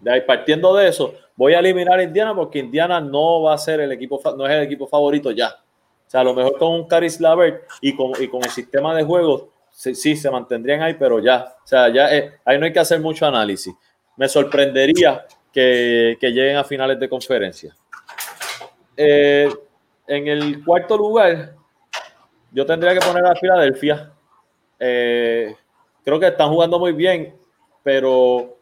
De 0.00 0.12
ahí, 0.12 0.20
partiendo 0.22 0.74
de 0.74 0.88
eso, 0.88 1.14
voy 1.36 1.54
a 1.54 1.58
eliminar 1.58 1.98
a 1.98 2.02
Indiana 2.02 2.34
porque 2.34 2.58
Indiana 2.58 3.00
no 3.00 3.42
va 3.42 3.54
a 3.54 3.58
ser 3.58 3.80
el 3.80 3.92
equipo, 3.92 4.20
no 4.36 4.46
es 4.46 4.52
el 4.52 4.62
equipo 4.62 4.86
favorito 4.86 5.30
ya. 5.30 5.48
O 5.48 6.10
sea, 6.10 6.20
a 6.20 6.24
lo 6.24 6.34
mejor 6.34 6.58
con 6.58 6.72
un 6.72 6.86
Caris 6.86 7.20
Lavert 7.20 7.64
y 7.80 7.94
con, 7.94 8.12
y 8.20 8.28
con 8.28 8.42
el 8.42 8.50
sistema 8.50 8.94
de 8.94 9.04
juego, 9.04 9.50
sí, 9.70 9.94
sí, 9.94 10.16
se 10.16 10.30
mantendrían 10.30 10.82
ahí, 10.82 10.94
pero 10.98 11.20
ya, 11.20 11.54
o 11.62 11.66
sea, 11.66 11.88
ya 11.88 12.14
eh, 12.14 12.32
ahí 12.44 12.58
no 12.58 12.64
hay 12.64 12.72
que 12.72 12.80
hacer 12.80 13.00
mucho 13.00 13.26
análisis. 13.26 13.74
Me 14.16 14.28
sorprendería 14.28 15.24
que, 15.52 16.16
que 16.20 16.30
lleguen 16.30 16.56
a 16.56 16.64
finales 16.64 16.98
de 16.98 17.08
conferencia. 17.08 17.76
Eh, 18.96 19.48
en 20.06 20.26
el 20.26 20.64
cuarto 20.64 20.96
lugar, 20.98 21.54
yo 22.52 22.66
tendría 22.66 22.92
que 22.92 23.00
poner 23.00 23.24
a 23.24 23.34
Filadelfia. 23.34 24.12
Eh, 24.78 25.54
creo 26.04 26.20
que 26.20 26.28
están 26.28 26.50
jugando 26.50 26.78
muy 26.78 26.92
bien, 26.92 27.34
pero 27.82 28.56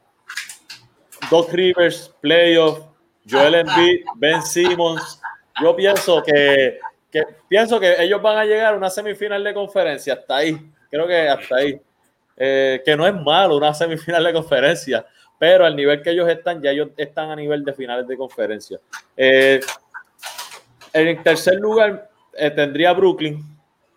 Doc 1.30 1.52
Rivers, 1.52 2.14
playoff, 2.20 2.80
Joel 3.28 3.56
Embiid, 3.56 4.04
Ben 4.16 4.42
Simmons. 4.42 5.20
Yo 5.60 5.74
pienso 5.76 6.22
que, 6.22 6.78
pienso 7.48 7.78
que 7.80 8.02
ellos 8.02 8.22
van 8.22 8.38
a 8.38 8.44
llegar 8.44 8.74
a 8.74 8.76
una 8.76 8.90
semifinal 8.90 9.42
de 9.42 9.52
conferencia. 9.52 10.14
Hasta 10.14 10.36
ahí. 10.36 10.58
Creo 10.90 11.06
que 11.06 11.28
hasta 11.28 11.56
ahí. 11.56 11.80
Eh, 12.36 12.82
que 12.84 12.96
no 12.96 13.06
es 13.06 13.14
malo 13.14 13.56
una 13.56 13.74
semifinal 13.74 14.22
de 14.22 14.32
conferencia, 14.32 15.04
pero 15.38 15.66
al 15.66 15.74
nivel 15.74 16.00
que 16.00 16.10
ellos 16.10 16.28
están, 16.28 16.62
ya 16.62 16.70
ellos 16.70 16.90
están 16.96 17.30
a 17.30 17.36
nivel 17.36 17.64
de 17.64 17.72
finales 17.74 18.06
de 18.06 18.16
conferencia. 18.16 18.78
Eh, 19.16 19.60
en 20.92 21.22
tercer 21.24 21.56
lugar 21.56 22.08
eh, 22.34 22.50
tendría 22.50 22.92
Brooklyn. 22.92 23.44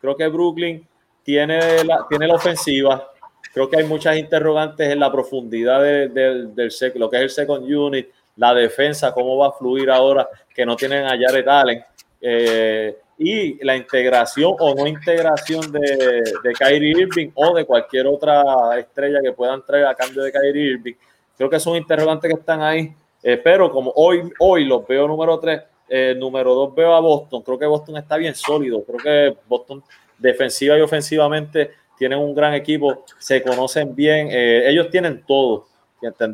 Creo 0.01 0.17
que 0.17 0.27
Brooklyn 0.27 0.87
tiene 1.23 1.83
la, 1.83 2.07
tiene 2.09 2.27
la 2.27 2.33
ofensiva, 2.33 3.10
creo 3.53 3.69
que 3.69 3.77
hay 3.77 3.85
muchas 3.85 4.17
interrogantes 4.17 4.89
en 4.89 4.99
la 4.99 5.11
profundidad 5.11 5.81
del, 5.81 6.13
del, 6.55 6.71
lo 6.95 7.09
que 7.09 7.17
es 7.17 7.23
el 7.23 7.29
second 7.29 7.71
unit, 7.71 8.09
la 8.37 8.53
defensa, 8.53 9.13
cómo 9.13 9.37
va 9.37 9.49
a 9.49 9.51
fluir 9.51 9.89
ahora 9.89 10.27
que 10.53 10.65
no 10.65 10.75
tienen 10.75 11.05
a 11.05 11.17
Jared 11.17 11.47
Allen. 11.47 11.83
Eh, 12.21 12.97
y 13.23 13.63
la 13.63 13.75
integración 13.75 14.55
o 14.59 14.73
no 14.73 14.87
integración 14.87 15.71
de, 15.71 16.23
de 16.43 16.53
Kyrie 16.57 17.01
Irving 17.01 17.29
o 17.35 17.53
de 17.53 17.65
cualquier 17.65 18.07
otra 18.07 18.43
estrella 18.79 19.19
que 19.21 19.31
puedan 19.31 19.63
traer 19.63 19.85
a 19.85 19.93
cambio 19.93 20.23
de 20.23 20.31
Kyrie 20.31 20.71
Irving. 20.71 20.93
Creo 21.37 21.49
que 21.49 21.59
son 21.59 21.75
interrogantes 21.75 22.33
que 22.33 22.39
están 22.39 22.61
ahí, 22.61 22.91
eh, 23.21 23.37
pero 23.37 23.69
como 23.71 23.91
hoy, 23.95 24.31
hoy 24.39 24.65
los 24.65 24.87
veo 24.87 25.07
número 25.07 25.37
3, 25.39 25.61
eh, 25.87 26.15
número 26.17 26.55
2 26.55 26.73
veo 26.73 26.95
a 26.95 26.99
Boston, 26.99 27.43
creo 27.43 27.59
que 27.59 27.65
Boston 27.67 27.97
está 27.97 28.17
bien 28.17 28.33
sólido, 28.33 28.83
creo 28.83 28.97
que 28.97 29.37
Boston 29.47 29.83
defensiva 30.17 30.77
y 30.77 30.81
ofensivamente 30.81 31.71
tienen 32.01 32.17
un 32.17 32.33
gran 32.33 32.55
equipo, 32.55 33.05
se 33.19 33.43
conocen 33.43 33.93
bien, 33.93 34.29
eh, 34.31 34.67
ellos 34.67 34.89
tienen 34.89 35.23
todo, 35.23 35.67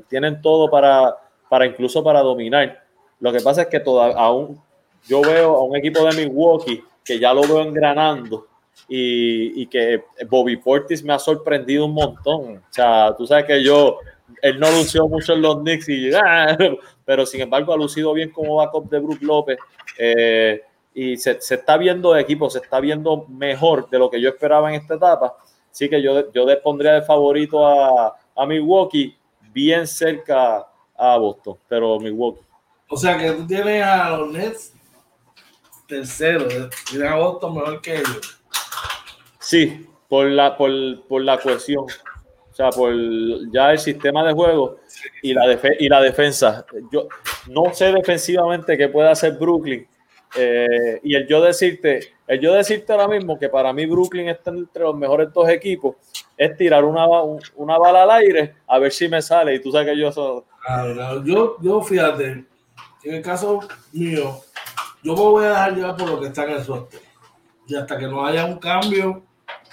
tienen 0.07 0.41
todo 0.41 0.69
para, 0.69 1.13
para 1.49 1.65
incluso 1.65 2.01
para 2.01 2.21
dominar. 2.21 2.85
Lo 3.19 3.33
que 3.33 3.41
pasa 3.41 3.63
es 3.63 3.67
que 3.67 3.81
toda, 3.81 4.13
aún 4.15 4.63
yo 5.09 5.19
veo 5.19 5.57
a 5.57 5.63
un 5.63 5.75
equipo 5.75 6.05
de 6.05 6.23
Milwaukee 6.23 6.81
que 7.03 7.19
ya 7.19 7.33
lo 7.33 7.41
veo 7.41 7.63
engranando 7.63 8.47
y, 8.87 9.67
que 9.67 10.05
Bobby 10.29 10.55
Portis 10.55 11.03
me 11.03 11.11
ha 11.11 11.19
sorprendido 11.19 11.83
un 11.83 11.95
montón. 11.95 12.59
O 12.59 12.73
sea, 12.73 13.13
tú 13.17 13.27
sabes 13.27 13.43
que 13.43 13.61
yo, 13.61 13.97
él 14.41 14.61
no 14.61 14.71
lució 14.71 15.05
mucho 15.09 15.33
en 15.33 15.41
los 15.41 15.57
Knicks 15.57 15.89
y 15.89 16.11
ah, 16.13 16.57
pero 17.03 17.25
sin 17.25 17.41
embargo 17.41 17.73
ha 17.73 17.77
lucido 17.77 18.13
bien 18.13 18.31
como 18.31 18.55
backup 18.55 18.89
de 18.89 18.99
Brook 18.99 19.21
López. 19.21 19.57
Eh, 19.97 20.61
y 20.93 21.17
se, 21.17 21.41
se, 21.41 21.55
está 21.55 21.75
viendo 21.75 22.13
de 22.13 22.21
equipo, 22.21 22.49
se 22.49 22.59
está 22.59 22.79
viendo 22.79 23.25
mejor 23.27 23.89
de 23.89 23.99
lo 23.99 24.09
que 24.09 24.21
yo 24.21 24.29
esperaba 24.29 24.73
en 24.73 24.79
esta 24.79 24.95
etapa. 24.95 25.35
Así 25.77 25.87
que 25.87 26.01
yo, 26.01 26.31
yo 26.31 26.47
pondría 26.63 26.93
de 26.93 27.03
favorito 27.03 27.63
a, 27.63 28.17
a 28.35 28.45
Milwaukee, 28.47 29.15
bien 29.53 29.85
cerca 29.85 30.65
a 30.97 31.17
Boston, 31.17 31.55
pero 31.69 31.99
Milwaukee. 31.99 32.41
O 32.89 32.97
sea 32.97 33.15
que 33.15 33.31
tú 33.33 33.45
tienes 33.45 33.83
a 33.83 34.17
los 34.17 34.31
Nets 34.31 34.73
tercero, 35.87 36.47
tienes 36.89 37.07
a 37.07 37.15
Boston 37.17 37.53
mejor 37.53 37.79
que 37.79 37.97
ellos. 37.97 38.41
Sí, 39.37 39.87
por 40.07 40.25
la, 40.25 40.57
por, 40.57 40.71
por 41.03 41.21
la 41.21 41.37
cohesión. 41.37 41.85
O 41.85 42.55
sea, 42.55 42.71
por 42.71 42.91
ya 43.51 43.71
el 43.71 43.77
sistema 43.77 44.25
de 44.25 44.33
juego 44.33 44.79
y 45.21 45.35
la, 45.35 45.59
y 45.79 45.89
la 45.89 46.01
defensa. 46.01 46.65
Yo 46.91 47.07
no 47.49 47.71
sé 47.71 47.93
defensivamente 47.93 48.75
qué 48.79 48.87
puede 48.87 49.11
hacer 49.11 49.33
Brooklyn, 49.33 49.87
eh, 50.35 50.99
y 51.03 51.13
el 51.13 51.27
yo 51.27 51.39
decirte, 51.39 52.16
el 52.27 52.41
yo 52.41 52.53
decirte 52.53 52.91
ahora 52.91 53.07
mismo 53.07 53.39
que 53.39 53.47
para 53.47 53.71
mí 53.71 53.85
Brooklyn 53.85 54.27
está 54.27 54.51
entre 54.51 54.83
los 54.83 54.95
mejores 54.95 55.31
dos 55.31 55.47
equipos, 55.47 55.95
es 56.35 56.57
tirar 56.57 56.83
una, 56.83 57.07
una 57.55 57.77
bala 57.77 58.03
al 58.03 58.11
aire 58.11 58.55
a 58.67 58.77
ver 58.79 58.91
si 58.91 59.07
me 59.07 59.21
sale. 59.21 59.55
Y 59.55 59.61
tú 59.61 59.71
sabes 59.71 59.87
que 59.87 59.99
yo 59.99 60.11
soy. 60.11 60.43
Yo, 61.23 61.55
yo 61.61 61.81
fíjate, 61.81 62.45
en 63.03 63.15
el 63.15 63.21
caso 63.21 63.61
mío, 63.93 64.41
yo 65.01 65.15
me 65.15 65.21
voy 65.21 65.45
a 65.45 65.49
dejar 65.49 65.75
llevar 65.75 65.95
por 65.95 66.09
lo 66.09 66.19
que 66.19 66.27
está 66.27 66.43
en 66.43 66.51
el 66.51 66.63
suerte. 66.63 66.99
Y 67.65 67.75
hasta 67.75 67.97
que 67.97 68.07
no 68.07 68.25
haya 68.25 68.45
un 68.45 68.59
cambio, 68.59 69.23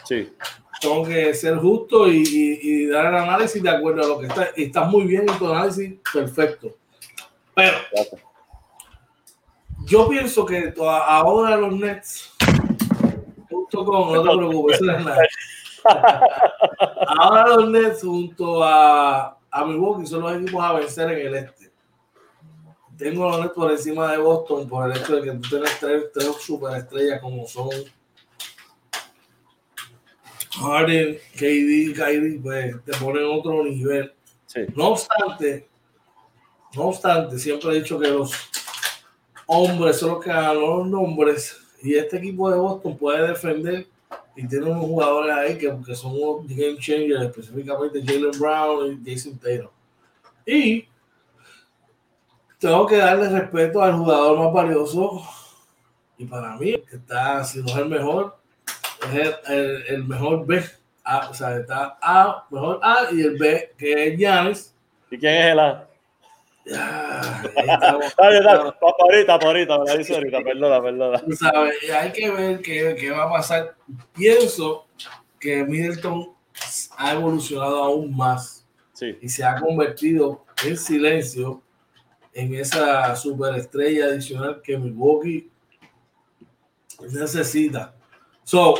sí. 0.04 0.32
tengo 0.80 1.04
que 1.04 1.34
ser 1.34 1.56
justo 1.56 2.08
y, 2.08 2.22
y, 2.62 2.86
dar 2.86 3.06
el 3.06 3.16
análisis 3.16 3.60
de 3.60 3.70
acuerdo 3.70 4.04
a 4.04 4.06
lo 4.06 4.18
que 4.20 4.26
está. 4.26 4.50
Y 4.56 4.64
está 4.64 4.84
muy 4.84 5.04
bien 5.04 5.28
en 5.28 5.38
tu 5.38 5.52
análisis, 5.52 5.94
perfecto. 6.12 6.76
Pero. 7.54 7.76
Yo 9.86 10.08
pienso 10.08 10.46
que 10.46 10.72
ahora 10.80 11.56
los 11.56 11.74
Nets, 11.74 12.33
con, 13.74 14.12
no 14.12 14.22
te 14.22 14.36
preocupes, 14.36 14.80
ahora 17.08 17.56
los 17.56 17.68
Nets 17.68 18.00
junto 18.02 18.62
a, 18.62 19.38
a 19.50 19.64
Milwaukee 19.64 20.06
son 20.06 20.22
los 20.22 20.36
equipos 20.36 20.64
a 20.64 20.72
vencer 20.72 21.10
en 21.10 21.26
el 21.26 21.34
este. 21.34 21.72
Tengo 22.96 23.28
los 23.28 23.40
Nets 23.40 23.52
por 23.52 23.70
encima 23.70 24.12
de 24.12 24.18
Boston 24.18 24.68
por 24.68 24.90
el 24.90 24.96
hecho 24.96 25.16
de 25.16 25.22
que 25.22 25.30
tú 25.38 25.48
tienes 25.48 25.78
tres, 25.78 26.04
tres 26.12 26.36
superestrellas 26.40 27.20
como 27.20 27.46
son 27.46 27.70
Harden, 30.60 31.18
KD, 31.34 31.94
Kyrie, 31.94 32.38
pues 32.40 32.84
te 32.84 32.92
ponen 32.98 33.24
otro 33.24 33.64
nivel. 33.64 34.12
Sí. 34.46 34.60
No 34.74 34.90
obstante, 34.90 35.68
no 36.74 36.82
obstante, 36.84 37.38
siempre 37.38 37.70
he 37.70 37.80
dicho 37.80 37.98
que 37.98 38.08
los 38.08 38.32
hombres 39.46 39.98
son 39.98 40.10
los 40.10 40.24
que 40.24 40.30
ganan 40.30 40.60
los 40.60 40.86
nombres. 40.86 41.63
Y 41.84 41.96
este 41.96 42.16
equipo 42.16 42.50
de 42.50 42.56
Boston 42.56 42.96
puede 42.96 43.28
defender 43.28 43.86
y 44.34 44.48
tiene 44.48 44.64
unos 44.64 44.86
jugadores 44.86 45.36
ahí 45.36 45.58
que, 45.58 45.70
que 45.86 45.94
son 45.94 46.46
game 46.46 46.78
changers, 46.78 47.22
específicamente 47.24 48.02
Jalen 48.02 48.40
Brown 48.40 49.02
y 49.04 49.10
Jason 49.10 49.38
Taylor. 49.38 49.70
Y 50.46 50.88
tengo 52.58 52.86
que 52.86 52.96
darle 52.96 53.28
respeto 53.28 53.82
al 53.82 53.92
jugador 53.92 54.38
más 54.38 54.52
valioso. 54.52 55.22
Y 56.16 56.24
para 56.24 56.56
mí, 56.56 56.72
que 56.88 56.96
está, 56.96 57.44
si 57.44 57.60
no 57.60 57.66
es 57.66 57.76
el 57.76 57.88
mejor, 57.90 58.38
es 59.12 59.34
el, 59.46 59.82
el, 59.88 60.04
mejor 60.04 60.46
B. 60.46 60.64
A, 61.04 61.28
o 61.28 61.34
sea, 61.34 61.58
está 61.58 61.98
A, 62.00 62.46
mejor 62.50 62.80
A 62.82 63.08
y 63.12 63.20
el 63.20 63.36
B, 63.36 63.74
que 63.76 64.08
es 64.08 64.18
Giannis. 64.18 64.74
¿Y 65.10 65.18
quién 65.18 65.34
es 65.34 65.52
el 65.52 65.58
A? 65.60 65.86
Ya, 66.66 67.42
ahorita, 68.16 69.34
ahorita, 69.34 69.78
me 69.78 69.84
la 69.84 69.96
dice 69.96 70.14
ahorita, 70.14 70.42
perdona, 70.42 70.82
perdona. 70.82 71.22
¿Sabes? 71.36 71.90
Hay 71.90 72.12
que 72.12 72.30
ver 72.30 72.62
qué, 72.62 72.96
qué, 72.98 73.10
va 73.10 73.24
a 73.24 73.30
pasar. 73.30 73.74
Pienso 74.14 74.86
que 75.38 75.62
Middleton 75.62 76.32
ha 76.96 77.12
evolucionado 77.12 77.84
aún 77.84 78.16
más 78.16 78.66
sí. 78.94 79.18
y 79.20 79.28
se 79.28 79.44
ha 79.44 79.60
convertido 79.60 80.44
en 80.64 80.76
silencio 80.78 81.62
en 82.32 82.54
esa 82.54 83.14
superestrella 83.14 84.06
adicional 84.06 84.60
que 84.62 84.78
Milwaukee 84.78 85.50
necesita. 87.12 87.94
So, 88.42 88.74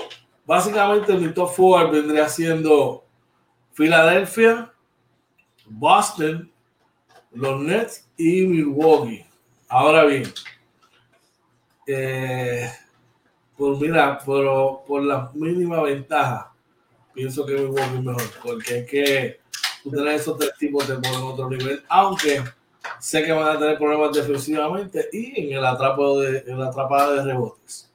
básicamente 0.45 1.13
mi 1.15 1.33
top 1.33 1.51
four 1.55 1.91
vendría 1.91 2.29
siendo 2.29 3.05
Filadelfia, 3.73 4.73
Boston, 5.67 6.51
los 7.35 7.61
Nets 7.61 8.09
y 8.17 8.47
Milwaukee. 8.47 9.25
Ahora 9.69 10.05
bien, 10.05 10.25
eh, 11.87 12.71
por 13.57 13.81
mira, 13.81 14.19
por, 14.19 14.85
por 14.85 15.03
la 15.03 15.31
mínima 15.35 15.83
ventaja, 15.83 16.53
pienso 17.13 17.45
que 17.45 17.55
Milwaukee 17.55 17.97
es 17.97 18.03
mejor, 18.03 18.23
porque 18.43 18.79
es 18.79 18.91
que 18.91 19.41
tú 19.83 19.91
tenés 19.91 20.23
esos 20.23 20.39
tres 20.39 20.53
tipos 20.59 20.87
de 20.89 20.95
ponen 20.95 21.23
otro 21.23 21.49
nivel, 21.51 21.83
aunque 21.89 22.43
sé 22.99 23.25
que 23.25 23.33
van 23.33 23.57
a 23.57 23.59
tener 23.59 23.79
problemas 23.79 24.13
defensivamente 24.13 25.09
y 25.13 25.41
en 25.41 25.59
el 25.59 25.65
atrapo 25.65 26.21
de 26.21 26.45
la 26.47 26.67
atrapada 26.67 27.15
de 27.15 27.25
rebotes. 27.25 27.91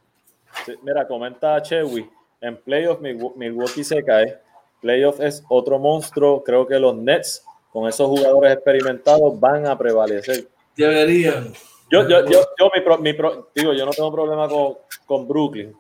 Mira, 0.84 1.08
comenta 1.08 1.62
Chewy, 1.62 2.10
en 2.42 2.58
playoff 2.58 3.00
Milwaukee 3.00 3.84
se 3.84 4.04
cae, 4.04 4.38
playoff 4.82 5.20
es 5.22 5.44
otro 5.50 5.80
monstruo, 5.80 6.44
creo 6.44 6.68
que 6.68 6.80
los 6.80 6.96
Nets 6.96 7.44
con 7.72 7.88
esos 7.88 8.08
jugadores 8.08 8.54
experimentados 8.54 9.40
van 9.40 9.68
a 9.68 9.78
prevalecer. 9.78 10.48
Deberían. 10.76 11.54
Yo, 11.92 12.08
yo, 12.08 12.26
yo, 12.26 12.42
yo 12.58 12.72
mi, 12.74 12.82
pro, 12.82 12.98
mi 13.00 13.14
pro, 13.14 13.50
digo, 13.56 13.74
yo 13.74 13.86
no 13.86 13.92
tengo 13.92 14.12
problema 14.12 14.48
con, 14.48 14.76
con 15.06 15.28
Brooklyn 15.28 15.74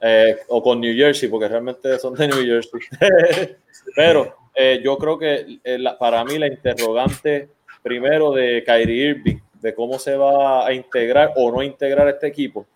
eh, 0.00 0.38
o 0.48 0.62
con 0.62 0.80
New 0.80 0.94
Jersey, 0.94 1.28
porque 1.28 1.48
realmente 1.48 1.98
son 1.98 2.14
de 2.14 2.28
New 2.28 2.44
Jersey. 2.44 2.80
Pero 3.96 4.36
eh, 4.54 4.80
yo 4.82 4.96
creo 4.98 5.18
que 5.18 5.60
eh, 5.62 5.78
la, 5.78 5.98
para 5.98 6.24
mí 6.24 6.38
la 6.38 6.46
interrogante 6.46 7.48
primero 7.82 8.32
de 8.32 8.62
Kyrie 8.64 9.10
Irving, 9.10 9.38
de 9.54 9.74
cómo 9.74 9.98
se 9.98 10.16
va 10.16 10.66
a 10.66 10.72
integrar 10.72 11.32
o 11.36 11.50
no 11.50 11.62
integrar 11.62 12.08
este 12.08 12.28
equipo, 12.28 12.66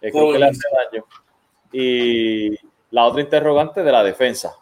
eh, 0.00 0.10
creo 0.10 0.32
que 0.32 0.38
le 0.38 0.46
hace 0.46 0.66
daño. 0.90 1.04
Y 1.72 2.56
la 2.90 3.04
otra 3.06 3.20
interrogante 3.20 3.82
de 3.82 3.92
la 3.92 4.02
defensa. 4.02 4.54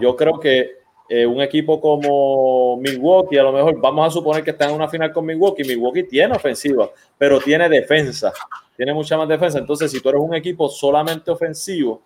yo 0.00 0.16
creo 0.16 0.38
que 0.38 0.85
eh, 1.08 1.24
un 1.24 1.40
equipo 1.40 1.80
como 1.80 2.76
Milwaukee, 2.78 3.38
a 3.38 3.44
lo 3.44 3.52
mejor 3.52 3.80
vamos 3.80 4.08
a 4.08 4.10
suponer 4.10 4.42
que 4.42 4.50
está 4.50 4.68
en 4.68 4.74
una 4.74 4.88
final 4.88 5.12
con 5.12 5.24
Milwaukee, 5.24 5.62
Milwaukee 5.62 6.02
tiene 6.02 6.34
ofensiva, 6.34 6.90
pero 7.16 7.40
tiene 7.40 7.68
defensa, 7.68 8.32
tiene 8.76 8.92
mucha 8.92 9.16
más 9.16 9.28
defensa. 9.28 9.58
Entonces, 9.58 9.90
si 9.90 10.00
tú 10.00 10.08
eres 10.08 10.20
un 10.20 10.34
equipo 10.34 10.68
solamente 10.68 11.30
ofensivo, 11.30 12.02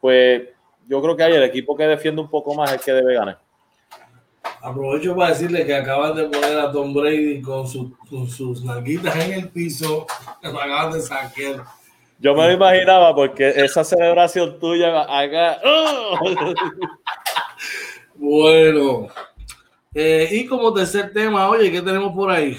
pues 0.00 0.42
yo 0.86 1.00
creo 1.00 1.16
que 1.16 1.22
hay 1.22 1.34
el 1.34 1.42
equipo 1.44 1.74
que 1.74 1.84
defiende 1.84 2.20
un 2.20 2.28
poco 2.28 2.54
más 2.54 2.72
el 2.72 2.80
que 2.80 2.92
debe 2.92 3.14
ganar. 3.14 3.38
Aprovecho 4.62 5.16
para 5.16 5.30
decirle 5.30 5.64
que 5.64 5.74
acaban 5.74 6.14
de 6.14 6.24
poner 6.24 6.58
a 6.58 6.70
Tom 6.70 6.92
Brady 6.92 7.40
con, 7.40 7.66
su, 7.66 7.96
con 8.08 8.28
sus 8.28 8.62
nalguitas 8.64 9.16
en 9.16 9.32
el 9.32 9.48
piso, 9.48 10.06
lo 10.42 10.60
acaban 10.60 10.92
de 10.92 11.00
saquear. 11.00 11.64
Yo 12.18 12.34
me 12.34 12.46
lo 12.46 12.52
imaginaba 12.52 13.14
porque 13.14 13.48
esa 13.48 13.84
celebración 13.84 14.58
tuya 14.58 15.02
acá. 15.02 15.58
¡oh! 15.64 16.18
Bueno, 18.18 19.08
eh, 19.94 20.28
y 20.30 20.46
como 20.46 20.72
tercer 20.72 21.12
tema, 21.12 21.48
oye, 21.48 21.70
¿qué 21.70 21.82
tenemos 21.82 22.14
por 22.14 22.30
ahí? 22.30 22.56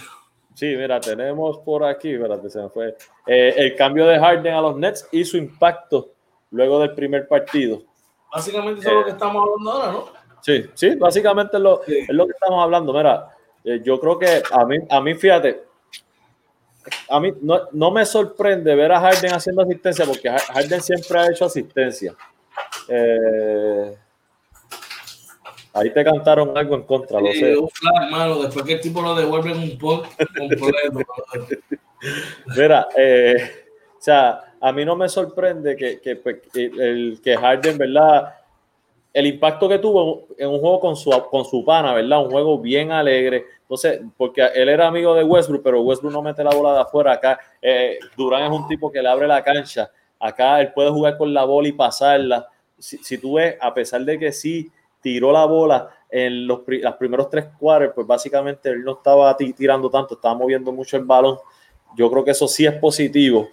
Sí, 0.53 0.75
mira, 0.75 0.99
tenemos 0.99 1.59
por 1.59 1.83
aquí, 1.83 2.13
espérate, 2.13 2.49
se 2.49 2.61
me 2.61 2.69
fue. 2.69 2.95
Eh, 3.27 3.53
el 3.57 3.75
cambio 3.75 4.07
de 4.07 4.19
Harden 4.19 4.53
a 4.53 4.61
los 4.61 4.75
Nets 4.75 5.07
y 5.11 5.23
su 5.23 5.37
impacto 5.37 6.13
luego 6.51 6.79
del 6.79 6.93
primer 6.95 7.27
partido. 7.27 7.83
Básicamente 8.31 8.81
eso 8.81 8.89
es 8.89 8.95
lo 8.95 9.05
que 9.05 9.11
estamos 9.11 9.43
hablando 9.43 9.71
ahora, 9.71 9.91
¿no? 9.91 10.05
Sí, 10.41 10.65
sí, 10.73 10.95
básicamente 10.95 11.57
es 11.57 11.63
lo, 11.63 11.81
sí. 11.85 11.97
es 11.99 12.09
lo 12.09 12.25
que 12.25 12.33
estamos 12.33 12.63
hablando. 12.63 12.93
Mira, 12.93 13.35
eh, 13.63 13.81
yo 13.83 13.99
creo 13.99 14.17
que 14.17 14.41
a 14.51 14.65
mí, 14.65 14.77
a 14.89 15.01
mí 15.01 15.13
fíjate, 15.13 15.63
a 17.09 17.19
mí 17.19 17.33
no, 17.41 17.61
no, 17.71 17.91
me 17.91 18.05
sorprende 18.05 18.73
ver 18.75 18.91
a 18.91 18.99
Harden 18.99 19.33
haciendo 19.33 19.61
asistencia 19.61 20.05
porque 20.05 20.29
Harden 20.29 20.81
siempre 20.81 21.19
ha 21.19 21.31
hecho 21.31 21.45
asistencia. 21.45 22.15
Eh, 22.87 23.97
Ahí 25.77 25.93
te 25.93 26.03
cantaron 26.03 26.57
algo 26.57 26.75
en 26.75 26.83
contra, 26.83 27.21
lo 27.21 27.31
sí, 27.31 27.39
sé. 27.39 27.55
Un 27.55 27.69
flag, 27.69 28.09
mano, 28.09 28.41
después 28.41 28.65
que 28.65 28.73
el 28.73 28.81
tipo 28.81 29.01
lo 29.01 29.13
devuelven 29.13 29.59
un 29.59 29.77
poco 29.77 30.07
completo. 30.35 30.99
Mira, 32.55 32.87
eh, 32.95 33.35
o 33.97 34.01
sea, 34.01 34.55
a 34.59 34.71
mí 34.71 34.83
no 34.83 34.95
me 34.95 35.07
sorprende 35.07 35.75
que, 35.75 35.99
que, 35.99 36.19
que, 36.51 36.65
el, 36.65 37.19
que 37.23 37.37
Harden, 37.37 37.77
¿verdad? 37.77 38.33
El 39.13 39.27
impacto 39.27 39.69
que 39.69 39.77
tuvo 39.77 40.27
en 40.37 40.49
un 40.49 40.59
juego 40.59 40.79
con 40.79 40.95
su, 40.95 41.11
con 41.29 41.45
su 41.45 41.63
pana, 41.63 41.93
¿verdad? 41.93 42.23
Un 42.23 42.31
juego 42.31 42.59
bien 42.59 42.91
alegre. 42.91 43.45
Entonces, 43.61 44.01
porque 44.15 44.41
él 44.55 44.69
era 44.69 44.87
amigo 44.87 45.13
de 45.13 45.23
Westbrook, 45.23 45.63
pero 45.63 45.81
Westbrook 45.81 46.13
no 46.13 46.21
mete 46.23 46.43
la 46.43 46.55
bola 46.55 46.73
de 46.73 46.81
afuera. 46.81 47.13
Acá 47.13 47.39
eh, 47.61 47.99
Durán 48.15 48.43
es 48.43 48.49
un 48.49 48.67
tipo 48.67 48.91
que 48.91 49.01
le 49.01 49.09
abre 49.09 49.27
la 49.27 49.43
cancha. 49.43 49.91
Acá 50.19 50.59
él 50.59 50.73
puede 50.73 50.89
jugar 50.89 51.17
con 51.17 51.33
la 51.33 51.43
bola 51.43 51.67
y 51.67 51.73
pasarla. 51.73 52.47
Si, 52.79 52.97
si 52.97 53.17
tú 53.19 53.33
ves, 53.35 53.57
a 53.59 53.73
pesar 53.73 54.01
de 54.01 54.17
que 54.17 54.31
sí 54.31 54.71
tiró 55.01 55.31
la 55.31 55.45
bola, 55.45 55.89
en 56.09 56.47
los 56.47 56.61
las 56.67 56.95
primeros 56.95 57.29
tres 57.29 57.45
cuartos, 57.59 57.93
pues 57.93 58.07
básicamente 58.07 58.69
él 58.69 58.83
no 58.83 58.93
estaba 58.93 59.35
ti- 59.35 59.53
tirando 59.53 59.89
tanto, 59.89 60.15
estaba 60.15 60.35
moviendo 60.35 60.71
mucho 60.71 60.97
el 60.97 61.03
balón. 61.03 61.37
Yo 61.95 62.09
creo 62.09 62.23
que 62.23 62.31
eso 62.31 62.47
sí 62.47 62.65
es 62.65 62.73
positivo. 62.73 63.49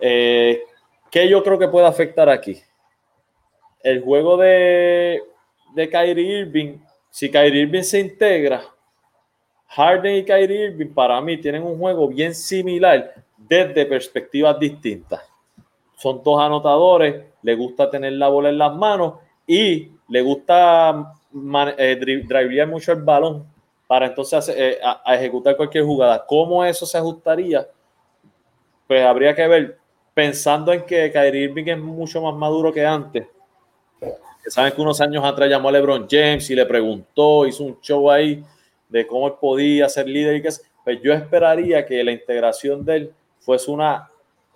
Eh, 0.00 0.62
¿Qué 1.10 1.28
yo 1.28 1.42
creo 1.42 1.58
que 1.58 1.68
puede 1.68 1.86
afectar 1.86 2.28
aquí? 2.28 2.60
El 3.82 4.02
juego 4.02 4.36
de, 4.36 5.22
de 5.74 5.88
Kyrie 5.88 6.40
Irving, 6.40 6.78
si 7.10 7.30
Kyrie 7.30 7.62
Irving 7.62 7.82
se 7.82 8.00
integra, 8.00 8.62
Harden 9.68 10.16
y 10.16 10.24
Kyrie 10.24 10.66
Irving 10.66 10.92
para 10.92 11.20
mí 11.20 11.38
tienen 11.38 11.62
un 11.62 11.78
juego 11.78 12.08
bien 12.08 12.34
similar 12.34 13.14
desde 13.36 13.86
perspectivas 13.86 14.58
distintas. 14.58 15.22
Son 15.96 16.22
dos 16.22 16.40
anotadores, 16.40 17.24
le 17.42 17.54
gusta 17.54 17.88
tener 17.90 18.12
la 18.14 18.28
bola 18.28 18.48
en 18.48 18.58
las 18.58 18.74
manos 18.74 19.14
y 19.46 19.90
le 20.12 20.20
gusta 20.20 21.14
eh, 21.78 22.66
mucho 22.68 22.92
el 22.92 23.02
balón 23.02 23.46
para 23.86 24.06
entonces 24.06 24.46
eh, 24.54 24.78
a, 24.84 25.14
ejecutar 25.14 25.56
cualquier 25.56 25.84
jugada. 25.84 26.22
¿Cómo 26.26 26.62
eso 26.62 26.84
se 26.84 26.98
ajustaría? 26.98 27.66
Pues 28.86 29.02
habría 29.06 29.34
que 29.34 29.48
ver, 29.48 29.78
pensando 30.12 30.70
en 30.70 30.84
que 30.84 31.10
Kyrie 31.10 31.44
Irving 31.44 31.64
es 31.66 31.78
mucho 31.78 32.20
más 32.20 32.34
maduro 32.34 32.70
que 32.70 32.84
antes. 32.84 33.26
Saben 34.48 34.74
que 34.74 34.82
unos 34.82 35.00
años 35.00 35.24
atrás 35.24 35.48
llamó 35.48 35.70
a 35.70 35.72
LeBron 35.72 36.06
James 36.10 36.50
y 36.50 36.56
le 36.56 36.66
preguntó, 36.66 37.46
hizo 37.46 37.64
un 37.64 37.80
show 37.80 38.10
ahí 38.10 38.44
de 38.90 39.06
cómo 39.06 39.28
él 39.28 39.34
podía 39.40 39.88
ser 39.88 40.06
líder 40.06 40.36
y 40.36 40.42
qué. 40.42 40.50
Pues 40.84 41.00
yo 41.02 41.14
esperaría 41.14 41.86
que 41.86 42.04
la 42.04 42.12
integración 42.12 42.84
de 42.84 42.96
él 42.96 43.14
fuese 43.40 43.70
una 43.70 44.10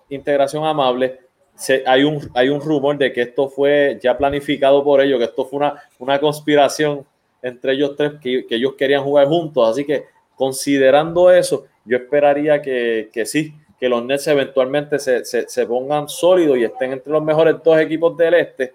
integración 0.07 0.63
amable. 0.65 1.19
Se- 1.57 1.83
hay, 1.85 2.03
un, 2.03 2.19
hay 2.33 2.49
un 2.49 2.61
rumor 2.61 2.97
de 2.97 3.11
que 3.11 3.21
esto 3.23 3.49
fue 3.49 3.99
ya 4.01 4.17
planificado 4.17 4.83
por 4.83 5.01
ellos, 5.01 5.17
que 5.19 5.25
esto 5.25 5.45
fue 5.45 5.57
una, 5.57 5.73
una 5.99 6.19
conspiración 6.19 7.05
entre 7.41 7.73
ellos 7.73 7.95
tres, 7.95 8.13
que, 8.21 8.45
que 8.47 8.55
ellos 8.55 8.73
querían 8.77 9.03
jugar 9.03 9.27
juntos. 9.27 9.67
Así 9.69 9.83
que 9.85 10.05
considerando 10.35 11.31
eso, 11.31 11.65
yo 11.85 11.97
esperaría 11.97 12.61
que, 12.61 13.09
que 13.11 13.25
sí, 13.25 13.53
que 13.79 13.89
los 13.89 14.03
Nets 14.03 14.27
eventualmente 14.27 14.99
se, 14.99 15.23
se, 15.25 15.47
se 15.47 15.65
pongan 15.65 16.07
sólidos 16.09 16.57
y 16.57 16.63
estén 16.63 16.93
entre 16.93 17.11
los 17.11 17.23
mejores 17.23 17.55
dos 17.63 17.79
equipos 17.79 18.15
del 18.17 18.33
este 18.35 18.73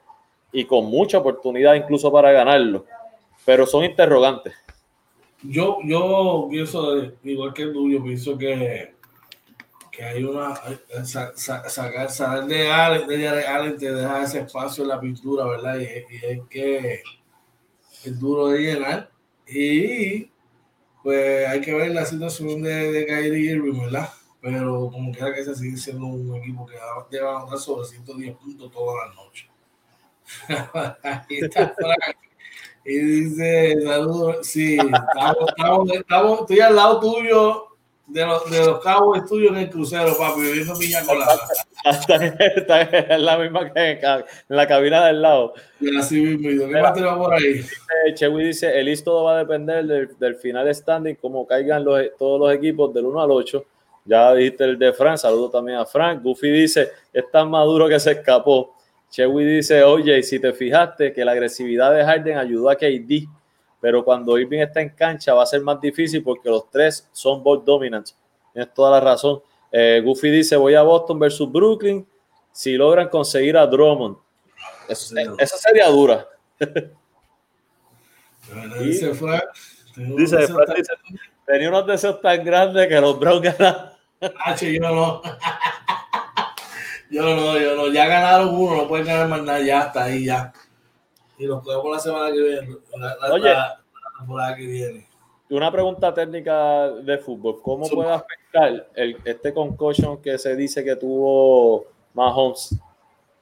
y 0.52 0.64
con 0.64 0.84
mucha 0.86 1.18
oportunidad 1.18 1.74
incluso 1.74 2.10
para 2.12 2.30
ganarlo. 2.32 2.84
Pero 3.44 3.66
son 3.66 3.84
interrogantes. 3.84 4.54
Yo, 5.42 5.78
yo 5.84 6.46
pienso, 6.50 7.02
igual 7.24 7.52
que 7.52 7.66
tú, 7.66 7.90
yo 7.90 8.02
pienso 8.02 8.38
que, 8.38 8.91
que 9.92 10.02
hay 10.02 10.24
una. 10.24 10.54
sa- 11.04 11.32
sacar, 11.36 12.10
saber 12.10 12.46
de 12.46 12.68
Allen, 12.72 13.06
de 13.06 13.28
Allen 13.46 13.76
te 13.78 13.92
deja 13.92 14.24
ese 14.24 14.40
espacio 14.40 14.82
en 14.82 14.88
la 14.88 14.98
pintura, 15.00 15.44
¿verdad? 15.46 15.76
Y, 15.78 15.82
y 15.84 16.16
es 16.24 16.40
que 16.50 17.02
es 18.04 18.18
duro 18.18 18.48
de 18.48 18.58
llenar. 18.60 19.10
Y 19.46 20.30
pues 21.02 21.46
hay 21.48 21.60
que 21.60 21.74
ver 21.74 21.90
la 21.92 22.06
situación 22.06 22.62
de, 22.62 22.90
de 22.92 23.06
Kyrie 23.06 23.52
Irving, 23.52 23.80
¿verdad? 23.82 24.08
Pero 24.40 24.90
como 24.90 25.12
quiera 25.12 25.32
que 25.34 25.44
se 25.44 25.54
sigue 25.54 25.76
siendo 25.76 26.06
un 26.06 26.34
equipo 26.36 26.66
que 26.66 26.74
va- 26.76 27.06
debe 27.10 27.28
anotar 27.28 27.58
sobre 27.58 27.86
110 27.86 28.34
puntos 28.36 28.72
todas 28.72 29.06
las 29.08 29.16
noches. 29.16 29.46
Ahí 31.02 31.38
está 31.38 31.68
Frank. 31.76 32.16
Y 32.84 32.98
dice, 32.98 33.76
saludos, 33.84 34.44
sí, 34.46 34.76
estamos, 34.78 35.48
estamos, 35.48 35.92
estamos- 35.92 36.40
estoy 36.40 36.60
al 36.60 36.74
lado 36.74 36.98
tuyo, 37.00 37.71
de 38.12 38.26
los, 38.26 38.50
de 38.50 38.66
los 38.66 38.80
cabos 38.80 39.26
tuyos 39.26 39.52
en 39.52 39.58
el 39.58 39.70
crucero, 39.70 40.14
papi, 40.16 40.42
viviendo 40.42 40.74
piña 40.74 41.04
colada. 41.04 41.40
Está, 41.84 42.82
en 42.82 43.24
la 43.24 43.38
misma 43.38 43.72
que 43.72 43.92
en 43.92 44.24
la 44.48 44.68
cabina 44.68 45.06
del 45.06 45.22
lado. 45.22 45.54
Y 45.80 45.96
así 45.96 46.20
mismo, 46.20 46.68
¿qué 46.68 46.80
más 46.80 46.98
por 47.16 47.34
ahí? 47.34 47.64
Chewy 48.14 48.44
dice, 48.44 48.78
el 48.78 49.02
todo 49.02 49.24
va 49.24 49.36
a 49.36 49.38
depender 49.38 49.84
del, 49.86 50.18
del 50.18 50.36
final 50.36 50.72
standing, 50.74 51.14
como 51.16 51.46
caigan 51.46 51.84
los, 51.84 52.00
todos 52.18 52.38
los 52.38 52.52
equipos 52.54 52.92
del 52.92 53.06
1 53.06 53.22
al 53.22 53.30
8. 53.30 53.64
Ya 54.04 54.34
dijiste 54.34 54.64
el 54.64 54.78
de 54.78 54.92
Frank, 54.92 55.16
saludo 55.16 55.48
también 55.48 55.78
a 55.78 55.86
Frank. 55.86 56.22
Goofy 56.22 56.50
dice, 56.50 56.90
es 57.12 57.30
tan 57.30 57.48
maduro 57.48 57.88
que 57.88 57.98
se 57.98 58.12
escapó. 58.12 58.74
Chewy 59.10 59.44
dice, 59.44 59.82
oye, 59.82 60.22
si 60.22 60.38
te 60.38 60.52
fijaste 60.52 61.12
que 61.12 61.24
la 61.24 61.32
agresividad 61.32 61.94
de 61.94 62.04
Harden 62.04 62.38
ayudó 62.38 62.70
a 62.70 62.76
KD, 62.76 63.26
pero 63.82 64.02
cuando 64.04 64.38
Irving 64.38 64.60
está 64.60 64.80
en 64.80 64.88
cancha 64.90 65.34
va 65.34 65.42
a 65.42 65.46
ser 65.46 65.60
más 65.60 65.78
difícil 65.80 66.22
porque 66.22 66.48
los 66.48 66.70
tres 66.70 67.06
son 67.12 67.42
ball 67.42 67.62
dominants. 67.64 68.16
Tienes 68.54 68.72
toda 68.72 68.92
la 68.92 69.00
razón. 69.00 69.42
Eh, 69.70 70.00
Goofy 70.04 70.30
dice, 70.30 70.56
voy 70.56 70.74
a 70.74 70.82
Boston 70.82 71.18
versus 71.18 71.50
Brooklyn 71.52 72.06
si 72.52 72.74
logran 72.76 73.08
conseguir 73.08 73.56
a 73.58 73.66
Drummond. 73.66 74.16
Eso- 74.88 75.14
esa 75.38 75.56
sería 75.58 75.88
dura. 75.88 76.26
Dice 78.80 79.14
Frank. 79.14 79.42
Dice, 79.96 80.36
deseo 80.36 80.56
dice, 80.76 80.92
tenía 81.46 81.68
unos 81.68 81.86
deseos 81.86 82.20
tan 82.20 82.42
grandes 82.44 82.86
que 82.88 83.00
los 83.00 83.18
Browns 83.18 83.42
ganaron. 83.42 83.90
tan- 84.20 84.32
H, 84.46 84.72
yo 84.72 84.80
no. 84.80 85.22
Yo 87.10 87.22
no, 87.36 87.58
yo 87.58 87.76
no. 87.76 87.88
Ya 87.88 88.06
ganaron 88.06 88.54
uno, 88.54 88.74
no 88.76 88.88
pueden 88.88 89.04
ganar 89.06 89.28
más 89.28 89.42
nada, 89.42 89.60
ya 89.60 89.80
hasta 89.82 90.04
ahí, 90.04 90.24
ya. 90.24 90.50
Y 91.42 91.46
los 91.46 91.62
cogemos 91.64 91.90
la 91.90 91.98
semana 91.98 92.32
que 92.32 92.40
viene. 92.40 92.76
La, 92.96 93.16
la- 93.20 93.34
Oye. 93.34 93.44
la- 93.50 93.54
la 93.54 94.18
temporada 94.18 94.54
que 94.56 94.66
viene. 94.66 95.08
Una 95.50 95.70
pregunta 95.72 96.14
técnica 96.14 96.88
de 96.90 97.18
fútbol. 97.18 97.60
¿Cómo 97.60 97.86
puede 97.88 98.10
afectar 98.12 98.86
el, 98.94 99.16
este 99.24 99.52
concussion 99.52 100.22
que 100.22 100.38
se 100.38 100.54
dice 100.56 100.84
que 100.84 100.94
tuvo 100.96 101.84
Mahomes 102.14 102.76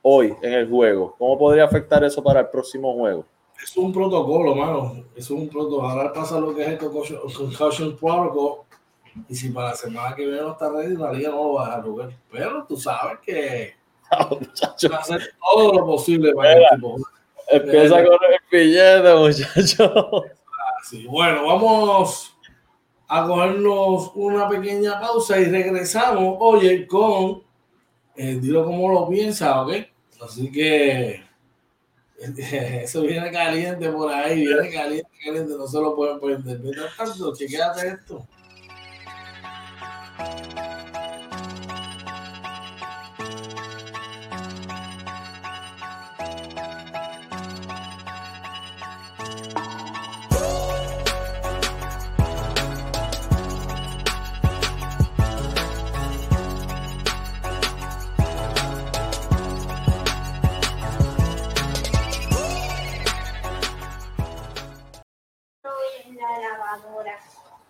hoy 0.03 0.35
en 0.43 0.53
el 0.55 0.69
juego? 0.69 1.15
¿Cómo 1.19 1.39
podría 1.39 1.65
afectar 1.65 2.03
eso 2.03 2.23
para 2.23 2.41
el 2.41 2.49
próximo 2.49 2.95
juego? 2.95 3.27
Es 3.63 3.77
un 3.77 3.93
protocolo, 3.93 4.55
mano. 4.55 5.05
Es 5.15 5.31
un 5.31 5.47
protocolo. 5.49 5.87
Ahora 5.89 6.11
pasa 6.13 6.41
lo 6.41 6.55
que 6.55 6.63
es 6.63 6.69
el 6.69 6.79
concussion, 6.79 7.21
concussion 7.37 7.97
protocol. 7.97 8.61
Y 9.29 9.35
si 9.35 9.51
para 9.51 9.69
la 9.69 9.75
semana 9.75 10.17
que 10.17 10.25
viene 10.25 10.41
no 10.41 10.53
está 10.53 10.71
ready, 10.71 10.97
la 10.97 11.13
liga 11.13 11.29
no 11.31 11.37
lo 11.45 11.53
va 11.55 11.65
a 11.65 11.67
dejar 11.69 11.83
jugar. 11.85 12.11
Pero 12.33 12.65
tú 12.67 12.77
sabes 12.79 13.19
que 13.21 13.75
Muchacho, 14.31 14.89
va 14.91 14.97
a 14.97 15.01
hacer 15.01 15.21
todo 15.55 15.75
lo 15.75 15.87
posible 15.87 16.33
para 16.35 16.55
el 16.55 16.65
tipo. 16.75 16.97
Empieza 17.51 18.05
con 18.05 18.19
el 18.31 18.41
billete, 18.51 19.15
muchacho. 19.15 20.25
así. 20.81 21.07
Bueno, 21.07 21.47
vamos 21.47 22.37
a 23.09 23.27
cogernos 23.27 24.13
una 24.15 24.49
pequeña 24.49 25.01
pausa 25.01 25.39
y 25.41 25.45
regresamos, 25.47 26.37
oye, 26.39 26.87
con 26.87 27.43
eh, 28.17 28.39
dilo 28.41 28.65
como 28.65 28.93
lo 28.93 29.09
piensa, 29.09 29.63
¿ok? 29.63 29.73
Así 30.21 30.51
que 30.53 31.23
eso 32.83 33.03
viene 33.03 33.31
caliente 33.31 33.89
por 33.91 34.13
ahí, 34.13 34.45
viene 34.45 34.71
caliente, 34.71 35.11
caliente, 35.25 35.55
no 35.57 35.67
se 35.67 35.81
lo 35.81 35.97
pueden 35.97 36.21
prender. 36.21 36.61
Mientras 36.61 36.97
tanto, 36.97 37.35
chequéate 37.35 37.89
esto. 37.89 38.27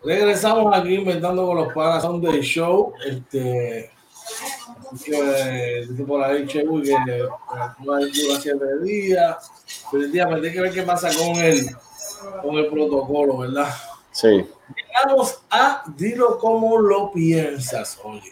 Regresamos 0.03 0.75
aquí 0.75 0.95
inventando 0.95 1.47
con 1.47 1.57
los 1.57 1.73
panas 1.75 2.05
on 2.05 2.21
the 2.23 2.41
show. 2.41 2.95
Este, 3.05 3.91
que 5.05 6.05
por 6.07 6.23
ahí 6.23 6.47
Chewy 6.47 6.83
que 6.83 6.93
eh, 6.93 7.29
dura 7.79 8.41
siete 8.41 8.79
días. 8.83 9.51
Pero 9.91 10.05
el 10.05 10.13
día 10.13 10.27
hay 10.27 10.53
que 10.53 10.61
ver 10.61 10.73
qué 10.73 10.83
pasa 10.83 11.11
con 11.17 11.37
el, 11.37 11.67
con 12.43 12.57
el 12.57 12.67
protocolo, 12.69 13.39
¿verdad? 13.39 13.75
Sí. 14.11 14.47
Vamos 15.05 15.41
a 15.51 15.85
dilo 15.97 16.39
como 16.39 16.79
lo 16.79 17.13
piensas, 17.13 17.99
oye. 18.03 18.31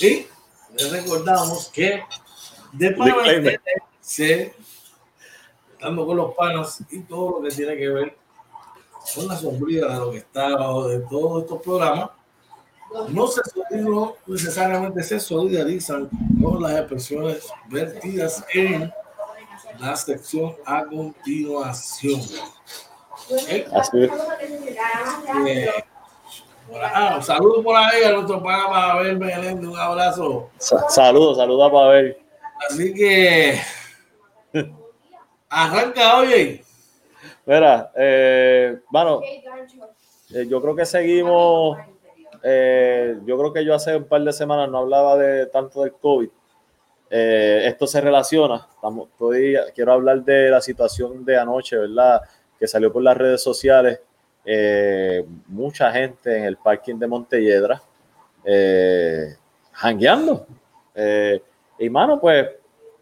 Y 0.00 0.26
les 0.76 0.92
recordamos 0.92 1.68
que 1.68 2.02
de 2.72 2.90
panas 2.92 3.60
se 4.00 4.54
estando 5.72 6.06
con 6.06 6.16
los 6.16 6.34
panas 6.34 6.82
y 6.90 7.00
todo 7.00 7.38
lo 7.38 7.42
que 7.42 7.54
tiene 7.54 7.76
que 7.76 7.88
ver 7.88 8.19
con 9.14 9.26
la 9.28 9.36
sombría 9.36 9.86
de 9.86 9.94
lo 9.96 10.10
que 10.10 10.18
está 10.18 10.48
abajo 10.48 10.88
de 10.88 11.00
todos 11.00 11.42
estos 11.42 11.62
programas, 11.62 12.10
no, 13.08 13.26
se, 13.28 13.40
no 13.72 14.14
necesariamente 14.26 15.02
se 15.02 15.20
solidarizan 15.20 16.08
con 16.42 16.60
las 16.62 16.72
expresiones 16.78 17.48
vertidas 17.68 18.44
en 18.52 18.92
la 19.78 19.94
sección 19.96 20.56
a 20.66 20.84
continuación. 20.84 22.20
Así 23.72 24.02
es. 24.02 24.10
Eh, 25.46 25.68
ah, 26.82 27.14
un 27.16 27.22
saludo 27.22 27.62
por 27.62 27.76
ahí 27.76 28.02
a 28.04 28.12
nuestro 28.12 28.42
pana 28.42 28.66
Pavel 28.68 29.18
Meléndez, 29.18 29.68
un 29.68 29.78
abrazo. 29.78 30.50
Sa- 30.58 30.88
Saludos, 30.88 31.36
saludos 31.36 31.68
a 31.68 31.72
Pavel. 31.72 32.16
Así 32.68 32.92
que 32.92 33.60
arranca, 35.48 36.18
oye. 36.18 36.64
Mira, 37.50 37.90
eh, 37.96 38.78
bueno, 38.90 39.20
eh, 40.32 40.46
yo 40.48 40.62
creo 40.62 40.76
que 40.76 40.86
seguimos. 40.86 41.78
eh, 42.44 43.18
yo 43.26 43.36
creo 43.36 43.52
que 43.52 43.64
yo 43.64 43.74
hace 43.74 43.96
un 43.96 44.04
par 44.04 44.22
de 44.22 44.32
semanas 44.32 44.70
no 44.70 44.78
hablaba 44.78 45.16
de 45.16 45.46
tanto 45.46 45.82
del 45.82 45.94
COVID. 45.94 46.28
Eh, 47.10 47.62
esto 47.66 47.88
se 47.88 48.00
relaciona. 48.00 48.68
Quiero 49.74 49.92
hablar 49.92 50.22
de 50.22 50.48
la 50.48 50.60
situación 50.60 51.24
de 51.24 51.38
anoche, 51.38 51.76
¿verdad? 51.76 52.20
Que 52.56 52.68
salió 52.68 52.92
por 52.92 53.02
las 53.02 53.16
redes 53.16 53.42
sociales. 53.42 54.00
Eh, 54.44 55.26
mucha 55.48 55.90
gente 55.90 56.36
en 56.36 56.44
el 56.44 56.56
parking 56.56 57.00
de 57.00 57.06
Montelledra 57.08 57.82
eh, 58.44 59.34
jangueando. 59.72 60.46
Eh, 60.94 61.42
y 61.80 61.90
mano, 61.90 62.20
pues 62.20 62.48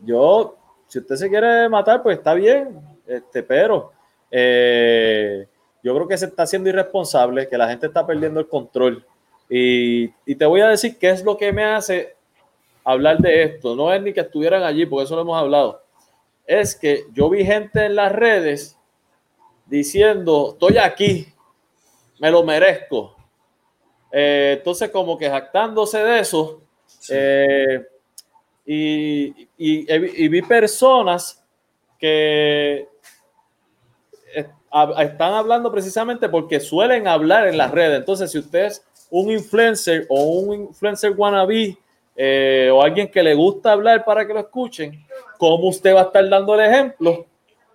yo, 0.00 0.56
si 0.86 1.00
usted 1.00 1.16
se 1.16 1.28
quiere 1.28 1.68
matar, 1.68 2.02
pues 2.02 2.16
está 2.16 2.32
bien, 2.32 2.80
este, 3.06 3.42
pero 3.42 3.97
eh, 4.30 5.46
yo 5.82 5.94
creo 5.94 6.08
que 6.08 6.18
se 6.18 6.26
está 6.26 6.42
haciendo 6.44 6.68
irresponsable, 6.68 7.48
que 7.48 7.56
la 7.58 7.68
gente 7.68 7.86
está 7.86 8.06
perdiendo 8.06 8.40
el 8.40 8.48
control. 8.48 9.04
Y, 9.48 10.10
y 10.26 10.34
te 10.36 10.44
voy 10.46 10.60
a 10.60 10.68
decir 10.68 10.98
qué 10.98 11.10
es 11.10 11.24
lo 11.24 11.36
que 11.36 11.52
me 11.52 11.64
hace 11.64 12.16
hablar 12.84 13.18
de 13.18 13.42
esto. 13.44 13.74
No 13.74 13.92
es 13.92 14.02
ni 14.02 14.12
que 14.12 14.20
estuvieran 14.20 14.62
allí, 14.62 14.84
porque 14.86 15.04
eso 15.04 15.14
lo 15.16 15.22
hemos 15.22 15.38
hablado. 15.40 15.82
Es 16.46 16.74
que 16.74 17.04
yo 17.12 17.28
vi 17.30 17.44
gente 17.44 17.86
en 17.86 17.94
las 17.96 18.12
redes 18.12 18.78
diciendo, 19.66 20.50
estoy 20.52 20.78
aquí, 20.78 21.28
me 22.18 22.30
lo 22.30 22.42
merezco. 22.42 23.14
Eh, 24.10 24.54
entonces, 24.58 24.90
como 24.90 25.16
que 25.18 25.28
jactándose 25.30 25.98
de 26.02 26.20
eso. 26.20 26.62
eh, 27.10 27.86
y, 28.66 29.26
y- 29.56 30.24
y 30.24 30.28
vi 30.28 30.42
personas 30.42 31.42
que 31.98 32.88
están 34.34 35.34
hablando 35.34 35.70
precisamente 35.70 36.28
porque 36.28 36.60
suelen 36.60 37.08
hablar 37.08 37.48
en 37.48 37.56
las 37.56 37.70
redes. 37.70 37.98
Entonces, 37.98 38.30
si 38.30 38.38
usted 38.38 38.66
es 38.66 38.84
un 39.10 39.30
influencer 39.30 40.06
o 40.08 40.22
un 40.22 40.68
influencer 40.68 41.12
wannabe 41.16 41.78
eh, 42.16 42.70
o 42.72 42.82
alguien 42.82 43.10
que 43.10 43.22
le 43.22 43.34
gusta 43.34 43.72
hablar 43.72 44.04
para 44.04 44.26
que 44.26 44.34
lo 44.34 44.40
escuchen, 44.40 45.04
¿cómo 45.38 45.68
usted 45.68 45.94
va 45.94 46.00
a 46.00 46.04
estar 46.04 46.28
dando 46.28 46.54
el 46.54 46.70
ejemplo 46.70 47.26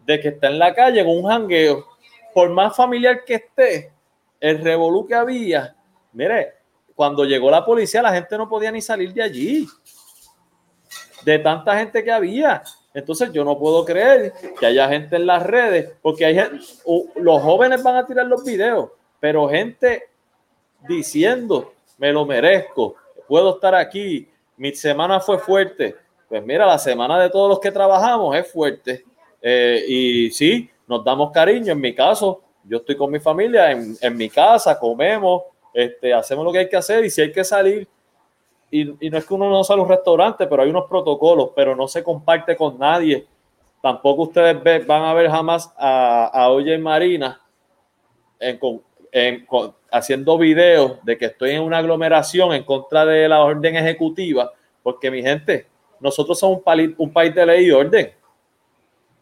de 0.05 0.19
que 0.19 0.29
está 0.29 0.47
en 0.47 0.59
la 0.59 0.73
calle 0.73 1.01
en 1.01 1.07
un 1.07 1.23
jangueo? 1.23 1.85
Por 2.33 2.49
más 2.49 2.75
familiar 2.75 3.23
que 3.25 3.35
esté, 3.35 3.91
el 4.39 4.59
revolú 4.59 5.07
que 5.07 5.15
había, 5.15 5.75
mire, 6.11 6.53
cuando 6.95 7.25
llegó 7.25 7.49
la 7.49 7.65
policía, 7.65 8.01
la 8.01 8.13
gente 8.13 8.37
no 8.37 8.47
podía 8.47 8.71
ni 8.71 8.81
salir 8.81 9.13
de 9.13 9.23
allí 9.23 9.67
de 11.23 11.39
tanta 11.39 11.77
gente 11.77 12.03
que 12.03 12.11
había. 12.11 12.61
Entonces 12.93 13.31
yo 13.31 13.43
no 13.43 13.57
puedo 13.57 13.83
creer 13.85 14.33
que 14.59 14.65
haya 14.65 14.87
gente 14.87 15.15
en 15.15 15.25
las 15.25 15.43
redes, 15.43 15.91
porque 16.01 16.25
hay 16.25 16.35
gente, 16.35 16.59
los 17.15 17.41
jóvenes 17.41 17.81
van 17.81 17.95
a 17.95 18.05
tirar 18.05 18.27
los 18.27 18.43
videos, 18.43 18.91
pero 19.19 19.49
gente 19.49 20.09
diciendo, 20.87 21.73
me 21.97 22.11
lo 22.11 22.25
merezco, 22.25 22.95
puedo 23.27 23.55
estar 23.55 23.73
aquí, 23.73 24.29
mi 24.57 24.73
semana 24.73 25.19
fue 25.19 25.39
fuerte. 25.39 25.95
Pues 26.29 26.43
mira, 26.43 26.65
la 26.65 26.77
semana 26.77 27.19
de 27.19 27.29
todos 27.29 27.49
los 27.49 27.59
que 27.59 27.71
trabajamos 27.71 28.35
es 28.35 28.51
fuerte. 28.51 29.03
Eh, 29.41 29.83
y 29.87 30.31
sí, 30.31 30.69
nos 30.87 31.03
damos 31.03 31.31
cariño. 31.31 31.73
En 31.73 31.81
mi 31.81 31.93
caso, 31.93 32.41
yo 32.63 32.77
estoy 32.77 32.95
con 32.95 33.11
mi 33.11 33.19
familia, 33.19 33.71
en, 33.71 33.95
en 34.01 34.17
mi 34.17 34.29
casa, 34.29 34.79
comemos, 34.79 35.43
este, 35.73 36.13
hacemos 36.13 36.45
lo 36.45 36.51
que 36.51 36.59
hay 36.59 36.69
que 36.69 36.77
hacer 36.77 37.03
y 37.03 37.09
si 37.09 37.21
hay 37.21 37.31
que 37.31 37.43
salir, 37.43 37.87
y, 38.81 39.09
no 39.09 39.17
es 39.17 39.25
que 39.25 39.33
uno 39.33 39.49
no 39.49 39.63
sale 39.63 39.81
a 39.81 39.83
un 39.83 39.89
restaurante, 39.89 40.47
pero 40.47 40.63
hay 40.63 40.69
unos 40.69 40.85
protocolos, 40.89 41.51
pero 41.55 41.75
no 41.75 41.87
se 41.87 42.03
comparte 42.03 42.55
con 42.55 42.77
nadie. 42.79 43.27
Tampoco 43.81 44.23
ustedes 44.23 44.85
van 44.87 45.03
a 45.03 45.13
ver 45.13 45.29
jamás 45.29 45.73
a, 45.77 46.25
a 46.27 46.49
Oye 46.49 46.77
Marina 46.77 47.39
haciendo 49.91 50.37
videos 50.37 51.03
de 51.03 51.17
que 51.17 51.25
estoy 51.25 51.51
en 51.51 51.61
una 51.61 51.77
aglomeración 51.77 52.53
en 52.53 52.63
contra 52.63 53.05
de 53.05 53.27
la 53.29 53.41
orden 53.41 53.75
ejecutiva, 53.75 54.51
porque 54.81 55.11
mi 55.11 55.21
gente, 55.21 55.67
nosotros 55.99 56.39
somos 56.39 56.57
un, 56.57 56.63
pali- 56.63 56.95
un 56.97 57.13
país 57.13 57.33
de 57.33 57.45
ley 57.45 57.65
y 57.67 57.71
orden. 57.71 58.11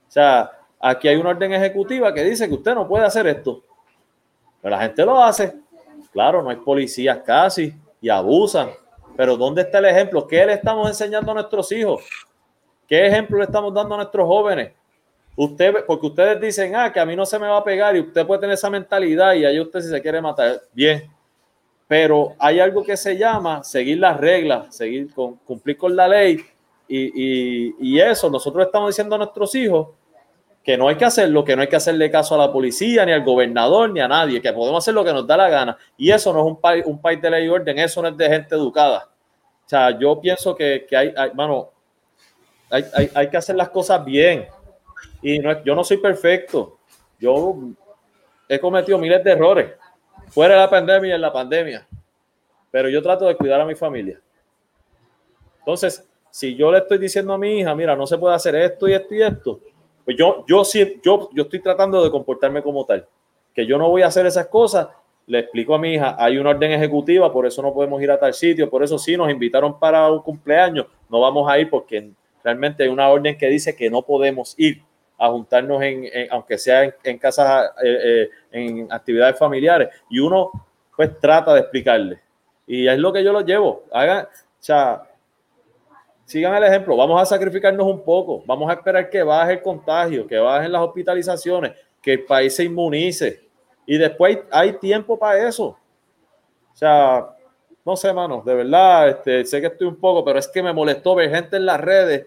O 0.08 0.12
sea, 0.12 0.52
aquí 0.80 1.08
hay 1.08 1.18
una 1.18 1.30
orden 1.32 1.54
ejecutiva 1.54 2.14
que 2.14 2.24
dice 2.24 2.48
que 2.48 2.54
usted 2.54 2.74
no 2.74 2.88
puede 2.88 3.06
hacer 3.06 3.28
esto, 3.28 3.62
pero 4.62 4.76
la 4.76 4.82
gente 4.82 5.06
lo 5.06 5.22
hace. 5.22 5.54
Claro, 6.12 6.42
no 6.42 6.50
hay 6.50 6.58
policías 6.58 7.20
casi 7.20 7.74
y 8.02 8.10
abusan. 8.10 8.70
Pero 9.22 9.38
¿dónde 9.38 9.62
está 9.62 9.78
el 9.78 9.86
ejemplo? 9.86 10.26
¿Qué 10.26 10.44
le 10.44 10.54
estamos 10.54 10.88
enseñando 10.88 11.30
a 11.30 11.36
nuestros 11.36 11.72
hijos? 11.72 12.02
¿Qué 12.88 13.06
ejemplo 13.06 13.38
le 13.38 13.44
estamos 13.44 13.72
dando 13.72 13.94
a 13.94 13.98
nuestros 13.98 14.26
jóvenes? 14.26 14.72
Usted, 15.36 15.86
porque 15.86 16.08
ustedes 16.08 16.42
dicen, 16.42 16.76
ah, 16.76 16.92
que 16.92 17.00
a 17.00 17.06
mí 17.06 17.16
no 17.16 17.24
se 17.24 17.38
me 17.38 17.46
va 17.46 17.58
a 17.58 17.64
pegar 17.64 17.96
y 17.96 18.00
usted 18.00 18.26
puede 18.26 18.42
tener 18.42 18.56
esa 18.56 18.72
mentalidad 18.72 19.36
y 19.36 19.46
ahí 19.46 19.60
usted 19.60 19.80
si 19.82 19.90
se 19.90 20.02
quiere 20.02 20.24
matar, 20.24 20.60
bien. 20.74 21.04
Pero 21.88 22.34
hay 22.40 22.60
algo 22.60 22.84
que 22.84 22.98
se 22.98 23.16
llama 23.16 23.64
seguir 23.64 24.00
las 24.00 24.20
reglas, 24.20 24.76
seguir 24.76 25.14
con, 25.14 25.36
cumplir 25.46 25.78
con 25.78 25.96
la 25.96 26.08
ley 26.08 26.44
y, 26.88 27.76
y, 27.78 28.00
eso 28.00 28.28
nosotros 28.28 28.66
estamos 28.66 28.90
diciendo 28.90 29.14
a 29.14 29.20
nuestros 29.20 29.54
hijos 29.54 29.90
que 30.64 30.78
no 30.78 30.88
hay 30.88 30.96
que 30.96 31.06
hacerlo, 31.06 31.44
que 31.44 31.56
no 31.56 31.62
hay 31.62 31.68
que 31.68 31.76
hacerle 31.76 32.10
caso 32.10 32.36
a 32.36 32.38
la 32.40 32.52
policía, 32.52 33.06
ni 33.06 33.12
al 33.12 33.24
gobernador, 33.24 33.92
ni 33.92 34.00
a 34.00 34.08
nadie, 34.08 34.42
que 34.42 34.52
podemos 34.54 34.84
hacer 34.84 34.94
lo 34.94 35.04
que 35.04 35.14
nos 35.14 35.26
da 35.26 35.38
la 35.38 35.50
gana. 35.50 35.78
Y 35.98 36.12
eso 36.12 36.34
no 36.34 36.40
es 36.40 36.46
un 36.46 36.60
país, 36.60 36.84
un 36.88 37.00
país 37.00 37.22
de 37.22 37.30
ley 37.30 37.46
y 37.46 37.50
orden, 37.50 37.78
eso 37.80 38.02
no 38.02 38.08
es 38.08 38.18
de 38.18 38.28
gente 38.28 38.56
educada. 38.56 39.11
Sea, 39.72 39.98
yo 39.98 40.20
pienso 40.20 40.54
que, 40.54 40.86
que 40.86 40.98
hay, 40.98 41.14
hay, 41.16 41.34
mano, 41.34 41.70
hay, 42.70 42.84
hay, 42.94 43.10
hay 43.16 43.30
que 43.30 43.38
hacer 43.38 43.56
las 43.56 43.70
cosas 43.70 44.04
bien. 44.04 44.46
Y 45.22 45.40
no, 45.40 45.64
yo 45.64 45.74
no 45.74 45.82
soy 45.86 45.96
perfecto. 45.96 46.78
Yo 47.18 47.56
he 48.50 48.60
cometido 48.60 48.98
miles 48.98 49.24
de 49.24 49.32
errores, 49.32 49.72
fuera 50.28 50.56
de 50.56 50.60
la 50.60 50.70
pandemia 50.70 51.12
y 51.12 51.14
en 51.14 51.22
la 51.22 51.32
pandemia. 51.32 51.88
Pero 52.70 52.90
yo 52.90 53.02
trato 53.02 53.26
de 53.26 53.38
cuidar 53.38 53.62
a 53.62 53.66
mi 53.66 53.74
familia. 53.74 54.20
Entonces, 55.60 56.06
si 56.30 56.54
yo 56.54 56.70
le 56.70 56.80
estoy 56.80 56.98
diciendo 56.98 57.32
a 57.32 57.38
mi 57.38 57.60
hija, 57.60 57.74
mira, 57.74 57.96
no 57.96 58.06
se 58.06 58.18
puede 58.18 58.36
hacer 58.36 58.54
esto 58.56 58.90
y 58.90 58.94
esto 58.94 59.16
y 59.16 59.22
esto, 59.22 59.62
pues 60.04 60.18
yo, 60.18 60.44
yo, 60.46 60.64
yo, 61.02 61.30
yo 61.32 61.44
estoy 61.44 61.62
tratando 61.62 62.04
de 62.04 62.12
comportarme 62.12 62.62
como 62.62 62.84
tal, 62.86 63.08
que 63.56 63.66
yo 63.66 63.78
no 63.78 63.88
voy 63.88 64.02
a 64.02 64.08
hacer 64.08 64.26
esas 64.26 64.48
cosas. 64.48 64.90
Le 65.28 65.40
explico 65.40 65.76
a 65.76 65.80
mi 65.80 65.94
hija, 65.94 66.16
hay 66.20 66.38
una 66.38 66.50
orden 66.50 66.72
ejecutiva, 66.72 67.32
por 67.32 67.46
eso 67.46 67.62
no 67.62 67.74
podemos 67.74 68.02
ir 68.02 68.12
a 68.12 68.20
tal 68.20 68.34
sitio, 68.34 68.70
por 68.70 68.84
eso 68.84 68.98
sí 68.98 69.16
nos 69.16 69.30
invitaron 69.32 69.80
para 69.80 70.10
un 70.12 70.22
cumpleaños, 70.22 70.88
no 71.10 71.20
vamos 71.20 71.50
a 71.50 71.58
ir 71.60 71.70
porque 71.70 72.12
realmente 72.44 72.84
hay 72.84 72.90
una 72.90 73.08
orden 73.08 73.38
que 73.38 73.48
dice 73.48 73.76
que 73.76 73.90
no 73.90 74.02
podemos 74.02 74.56
ir 74.58 74.82
a 75.18 75.30
juntarnos 75.30 75.82
en, 75.84 76.10
aunque 76.32 76.58
sea 76.58 76.84
en, 76.84 76.96
en 77.04 77.18
casas, 77.20 77.70
eh, 77.84 77.98
eh, 78.04 78.30
en 78.52 78.92
actividades 78.92 79.38
familiares, 79.38 79.90
y 80.10 80.20
uno 80.20 80.52
pues 80.96 81.20
trata 81.20 81.54
de 81.54 81.62
explicarle. 81.62 82.20
Y 82.66 82.88
es 82.88 82.98
lo 82.98 83.14
que 83.14 83.24
yo 83.24 83.32
lo 83.32 83.42
llevo. 83.42 83.84
Hagan, 83.92 84.26
o 84.26 84.28
sea, 84.60 85.04
sigan 86.26 86.56
el 86.56 86.64
ejemplo, 86.64 86.96
vamos 86.96 87.22
a 87.22 87.26
sacrificarnos 87.26 87.86
un 87.86 88.04
poco, 88.04 88.44
vamos 88.46 88.70
a 88.70 88.74
esperar 88.74 89.10
que 89.10 89.22
baje 89.22 89.54
el 89.54 89.62
contagio, 89.62 90.26
que 90.26 90.38
bajen 90.38 90.72
las 90.72 90.82
hospitalizaciones, 90.82 91.74
que 92.02 92.14
el 92.14 92.24
país 92.24 92.56
se 92.56 92.64
inmunice 92.64 93.51
y 93.92 93.98
después 93.98 94.40
hay 94.50 94.78
tiempo 94.78 95.20
para 95.20 95.50
eso. 95.50 95.66
O 95.66 96.76
sea, 96.76 97.28
no 97.84 97.98
sé, 97.98 98.14
mano, 98.14 98.42
de 98.42 98.56
verdad, 98.56 99.10
este, 99.10 99.44
sé 99.44 99.60
que 99.60 99.68
estoy 99.68 99.86
un 99.86 99.98
poco, 99.98 100.24
pero 100.24 100.40
es 100.40 100.48
que 100.48 100.64
me 100.64 100.72
molestó 100.72 101.14
ver 101.14 101.30
gente 101.30 101.58
en 101.58 101.66
las 101.66 101.78
redes 101.78 102.26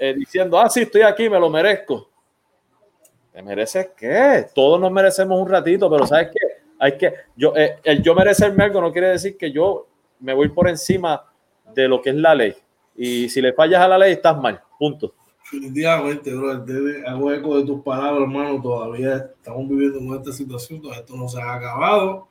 eh, 0.00 0.14
diciendo, 0.16 0.58
ah, 0.58 0.70
sí, 0.70 0.80
estoy 0.80 1.02
aquí, 1.02 1.28
me 1.28 1.38
lo 1.38 1.50
merezco. 1.50 2.08
¿Te 3.30 3.42
mereces 3.42 3.90
qué? 3.94 4.46
Todos 4.54 4.80
nos 4.80 4.90
merecemos 4.90 5.38
un 5.38 5.50
ratito, 5.50 5.90
pero 5.90 6.06
¿sabes 6.06 6.28
qué? 6.28 6.62
Hay 6.78 6.96
que, 6.96 7.12
yo, 7.36 7.54
eh, 7.54 7.80
el 7.84 8.02
yo 8.02 8.14
merecerme 8.14 8.64
algo 8.64 8.80
no 8.80 8.90
quiere 8.90 9.08
decir 9.08 9.36
que 9.36 9.52
yo 9.52 9.88
me 10.20 10.32
voy 10.32 10.48
por 10.48 10.70
encima 10.70 11.22
de 11.74 11.86
lo 11.86 12.00
que 12.00 12.08
es 12.08 12.16
la 12.16 12.34
ley. 12.34 12.56
Y 12.96 13.28
si 13.28 13.42
le 13.42 13.52
fallas 13.52 13.82
a 13.82 13.88
la 13.88 13.98
ley, 13.98 14.12
estás 14.12 14.38
mal. 14.38 14.58
Punto. 14.78 15.12
Definitivamente, 15.50 16.34
bro, 16.34 16.64
hago 17.06 17.32
eco 17.32 17.56
de 17.56 17.64
tus 17.64 17.82
palabras, 17.82 18.22
hermano. 18.22 18.60
Todavía 18.60 19.16
estamos 19.16 19.66
viviendo 19.66 19.98
con 19.98 20.18
esta 20.18 20.32
situación, 20.32 20.82
todavía 20.82 21.00
esto 21.00 21.16
no 21.16 21.26
se 21.26 21.40
ha 21.40 21.54
acabado. 21.54 22.28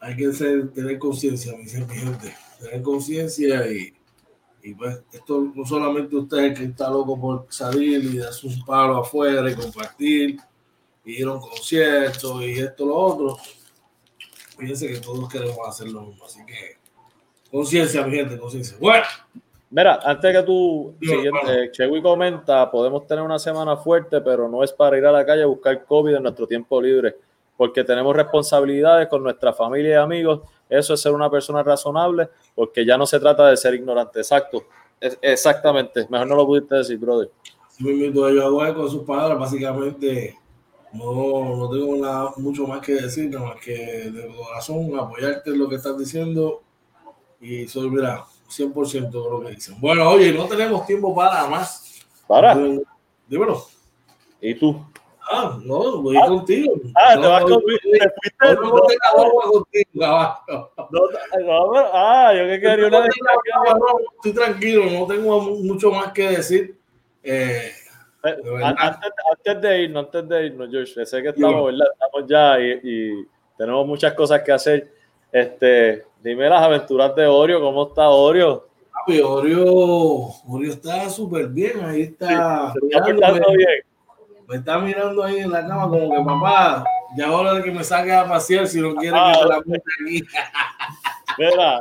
Hay 0.00 0.14
que 0.14 0.28
tener 0.74 0.98
conciencia, 0.98 1.56
mi 1.56 1.66
gente, 1.66 2.34
tener 2.60 2.82
conciencia 2.82 3.66
y, 3.70 3.94
pues 4.74 5.00
esto 5.10 5.52
no 5.54 5.64
solamente 5.64 6.16
usted 6.16 6.54
que 6.54 6.64
está 6.64 6.90
loco 6.90 7.18
por 7.18 7.46
salir 7.48 8.04
y 8.04 8.18
darse 8.18 8.46
un 8.46 8.62
palo 8.64 8.98
afuera 8.98 9.50
y 9.50 9.54
compartir 9.54 10.38
y 11.04 11.12
ir 11.12 11.26
a 11.26 11.32
un 11.32 11.40
concierto 11.40 12.42
y 12.42 12.58
esto 12.58 12.84
lo 12.84 12.94
otro. 12.94 13.36
Fíjense 14.58 14.88
que 14.88 15.00
todos 15.00 15.28
queremos 15.30 15.58
hacer 15.66 15.88
lo 15.88 16.02
mismo, 16.02 16.26
así 16.26 16.44
que 16.44 16.76
conciencia, 17.50 18.06
mi 18.06 18.16
gente, 18.16 18.38
conciencia. 18.38 18.76
Bueno. 18.78 19.06
Mira, 19.70 19.98
antes 20.04 20.32
que 20.36 20.42
tú, 20.44 20.94
siguiente, 21.00 21.70
Chewy 21.72 22.00
comenta, 22.00 22.70
podemos 22.70 23.06
tener 23.06 23.24
una 23.24 23.38
semana 23.38 23.76
fuerte, 23.76 24.20
pero 24.20 24.48
no 24.48 24.62
es 24.62 24.72
para 24.72 24.96
ir 24.96 25.04
a 25.06 25.12
la 25.12 25.26
calle 25.26 25.42
a 25.42 25.46
buscar 25.46 25.84
COVID 25.84 26.14
en 26.14 26.22
nuestro 26.22 26.46
tiempo 26.46 26.80
libre, 26.80 27.16
porque 27.56 27.82
tenemos 27.82 28.14
responsabilidades 28.14 29.08
con 29.08 29.22
nuestra 29.24 29.52
familia 29.52 29.90
y 29.90 29.94
amigos. 29.94 30.40
Eso 30.68 30.94
es 30.94 31.00
ser 31.00 31.12
una 31.12 31.28
persona 31.30 31.62
razonable, 31.62 32.28
porque 32.54 32.86
ya 32.86 32.96
no 32.96 33.06
se 33.06 33.18
trata 33.18 33.48
de 33.48 33.56
ser 33.56 33.74
ignorante. 33.74 34.20
Exacto, 34.20 34.64
Es- 35.00 35.18
exactamente. 35.20 36.06
Mejor 36.08 36.26
no 36.28 36.36
lo 36.36 36.46
pudiste 36.46 36.76
decir, 36.76 36.98
brother. 36.98 37.30
Yo 37.78 38.24
a 38.24 38.30
ellos 38.30 38.44
a 38.44 38.50
hueco 38.50 38.80
con 38.82 38.90
sus 38.90 39.02
palabras, 39.04 39.38
básicamente 39.38 40.38
No, 40.92 41.56
no 41.56 41.68
tengo 41.68 41.96
nada, 41.96 42.32
mucho 42.38 42.66
más 42.66 42.80
que 42.80 42.94
decir, 42.94 43.28
nada 43.30 43.48
más 43.48 43.56
que 43.62 44.10
de 44.10 44.34
corazón 44.34 44.98
apoyarte 44.98 45.50
en 45.50 45.58
lo 45.58 45.68
que 45.68 45.74
estás 45.74 45.98
diciendo 45.98 46.62
y 47.38 47.68
soy, 47.68 47.90
mira, 47.90 48.24
100% 48.48 49.10
de 49.10 49.30
lo 49.30 49.40
que 49.40 49.50
dicen. 49.50 49.76
Bueno, 49.80 50.08
oye, 50.10 50.32
no 50.32 50.46
tenemos 50.46 50.86
tiempo 50.86 51.14
para 51.14 51.46
más. 51.46 52.04
¿Para? 52.26 52.56
Dímelo. 53.28 53.66
¿Y 54.40 54.54
tú? 54.54 54.84
Ah, 55.28 55.58
no, 55.64 56.02
voy 56.02 56.16
ah, 56.16 56.26
contigo. 56.28 56.74
Ah, 56.94 57.16
no, 57.16 57.22
te 57.22 57.28
vas 57.28 57.42
conmigo. 57.42 57.78
Te 57.82 57.98
fuiste. 57.98 58.54
No, 58.54 58.62
no, 58.62 58.70
no, 58.70 59.52
contigo, 59.52 59.90
caballo. 59.98 60.72
No, 60.90 61.72
ah, 61.92 62.32
yo 62.36 62.46
que 62.46 62.60
quería 62.60 62.86
una 62.86 63.08
Estoy 64.16 64.32
tranquilo, 64.32 64.84
no 64.86 65.06
tengo 65.06 65.40
mucho 65.40 65.90
más 65.90 66.12
que 66.12 66.28
decir. 66.28 66.78
Eh, 67.24 67.72
antes, 68.22 69.12
antes, 69.32 69.60
de 69.60 69.82
irnos, 69.82 70.04
antes 70.04 70.28
de 70.28 70.46
irnos, 70.46 70.70
George, 70.70 71.06
sé 71.06 71.22
que 71.22 71.28
estamos, 71.30 71.66
¿verdad? 71.66 71.88
estamos 71.92 72.30
ya 72.30 72.60
y, 72.60 72.80
y, 72.82 73.26
tenemos 73.58 73.86
muchas 73.86 74.14
cosas 74.14 74.42
que 74.42 74.52
hacer. 74.52 74.92
Este, 75.32 76.04
dime 76.26 76.48
las 76.48 76.60
aventuras 76.60 77.14
de 77.14 77.24
Oreo, 77.26 77.60
¿cómo 77.60 77.86
está 77.86 78.08
Oreo? 78.08 78.66
Papi, 78.92 79.20
Oreo, 79.20 80.32
Oreo 80.48 80.72
está 80.72 81.08
súper 81.08 81.46
bien, 81.46 81.84
ahí 81.84 82.02
está. 82.02 82.72
Sí, 82.72 82.78
está 82.90 83.32
bien. 83.32 83.84
Me 84.48 84.56
está 84.56 84.76
mirando 84.78 85.22
ahí 85.22 85.38
en 85.38 85.52
la 85.52 85.64
cama 85.66 85.88
como 85.88 86.10
que 86.10 86.18
papá, 86.24 86.84
ya 87.16 87.32
hora 87.32 87.54
de 87.54 87.62
que 87.62 87.70
me 87.70 87.84
saque 87.84 88.12
a 88.12 88.28
pasear 88.28 88.66
si 88.66 88.80
no 88.80 88.96
quiere 88.96 89.16
ah, 89.16 89.34
que 89.34 89.38
te 89.40 89.48
la 89.48 89.60
meta 89.66 89.84
aquí. 90.00 90.24
Mira, 91.38 91.80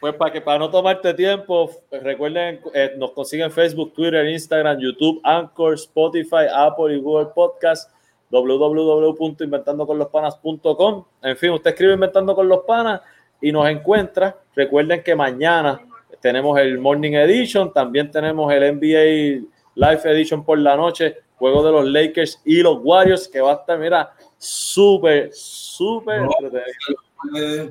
pues 0.00 0.14
para 0.14 0.32
que 0.32 0.40
para 0.40 0.58
no 0.58 0.70
tomarte 0.70 1.12
tiempo, 1.12 1.70
recuerden, 1.90 2.62
eh, 2.74 2.94
nos 2.96 3.10
consiguen 3.12 3.50
Facebook, 3.50 3.92
Twitter, 3.92 4.26
Instagram, 4.26 4.78
YouTube, 4.78 5.20
Anchor, 5.22 5.74
Spotify, 5.74 6.46
Apple 6.54 6.96
y 6.96 7.00
Google 7.00 7.26
Podcast, 7.34 7.90
www.inventandoconlospanas.com. 8.30 11.04
En 11.22 11.36
fin, 11.36 11.50
usted 11.50 11.70
escribe 11.70 11.92
Inventando 11.94 12.34
con 12.34 12.48
los 12.48 12.60
Panas 12.60 13.02
y 13.42 13.52
nos 13.52 13.68
encuentra. 13.68 14.36
Recuerden 14.54 15.02
que 15.02 15.14
mañana 15.14 15.80
tenemos 16.20 16.58
el 16.58 16.78
Morning 16.78 17.12
Edition, 17.12 17.72
también 17.72 18.10
tenemos 18.10 18.50
el 18.52 18.76
NBA 18.76 19.46
Live 19.74 20.00
Edition 20.04 20.44
por 20.44 20.58
la 20.58 20.76
noche, 20.76 21.18
juego 21.36 21.62
de 21.64 21.72
los 21.72 21.84
Lakers 21.86 22.40
y 22.44 22.62
los 22.62 22.78
Warriors, 22.80 23.28
que 23.28 23.40
va 23.40 23.52
a 23.52 23.54
estar, 23.56 23.78
mira, 23.78 24.12
súper, 24.38 25.30
súper 25.32 26.22
no, 26.22 26.30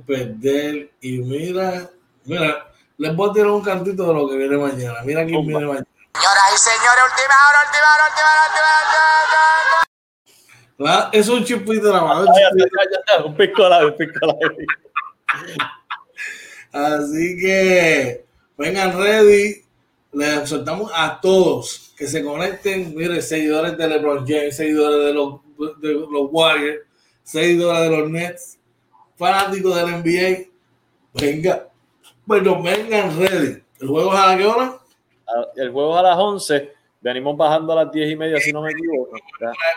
perder 0.05 0.89
y 1.01 1.19
mira 1.19 1.89
Mira, 2.23 2.71
les 2.97 3.15
voy 3.15 3.29
a 3.29 3.33
tirar 3.33 3.49
un 3.49 3.61
cantito 3.63 4.07
de 4.07 4.13
lo 4.13 4.29
que 4.29 4.37
viene 4.37 4.57
mañana. 4.57 4.99
Mira 5.03 5.25
quién 5.25 5.45
viene 5.45 5.65
mañana. 5.65 5.85
Señoras 6.13 6.43
y 6.53 6.57
señores, 6.57 7.03
última 7.09 7.35
hora, 7.49 7.59
última 7.65 7.87
hora, 7.95 8.03
última 8.09 8.29
hora, 8.29 8.43
última 10.77 10.97
hora. 10.97 11.09
Es 11.11 11.29
un 11.29 11.43
chipito 11.43 11.87
de 11.87 11.93
la 11.93 12.01
mano. 12.01 12.21
Un 12.21 13.25
un 13.25 13.35
picolado. 13.35 13.95
Así 16.71 17.37
que 17.39 18.25
vengan 18.57 18.97
ready. 18.97 19.63
Les 20.13 20.49
soltamos 20.49 20.91
a 20.93 21.21
todos 21.21 21.93
que 21.97 22.05
se 22.07 22.23
conecten. 22.23 22.93
Mire, 22.95 23.21
seguidores 23.21 23.77
de 23.77 23.87
LeBron 23.87 24.25
James, 24.27 24.57
seguidores 24.57 25.05
de 25.05 25.13
los, 25.13 25.39
de 25.79 25.93
los 25.93 26.27
Warriors, 26.31 26.81
seguidores 27.23 27.81
de 27.83 27.97
los 27.97 28.09
Nets, 28.09 28.57
fanáticos 29.15 29.75
del 29.75 30.01
NBA. 30.01 30.49
Venga, 31.13 31.69
bueno, 32.25 32.61
vengan 32.61 33.17
ready. 33.19 33.61
¿El 33.79 33.87
juego 33.87 34.13
es 34.13 34.19
a 34.19 34.37
qué 34.37 34.45
hora? 34.45 34.79
El 35.55 35.71
juego 35.71 35.93
es 35.93 35.99
a 35.99 36.03
las 36.03 36.17
11. 36.17 36.71
Venimos 37.01 37.35
bajando 37.35 37.73
a 37.73 37.83
las 37.83 37.91
10 37.91 38.11
y 38.11 38.15
media, 38.15 38.37
si 38.39 38.53
no 38.53 38.61
me 38.61 38.71
equivoco. 38.71 39.17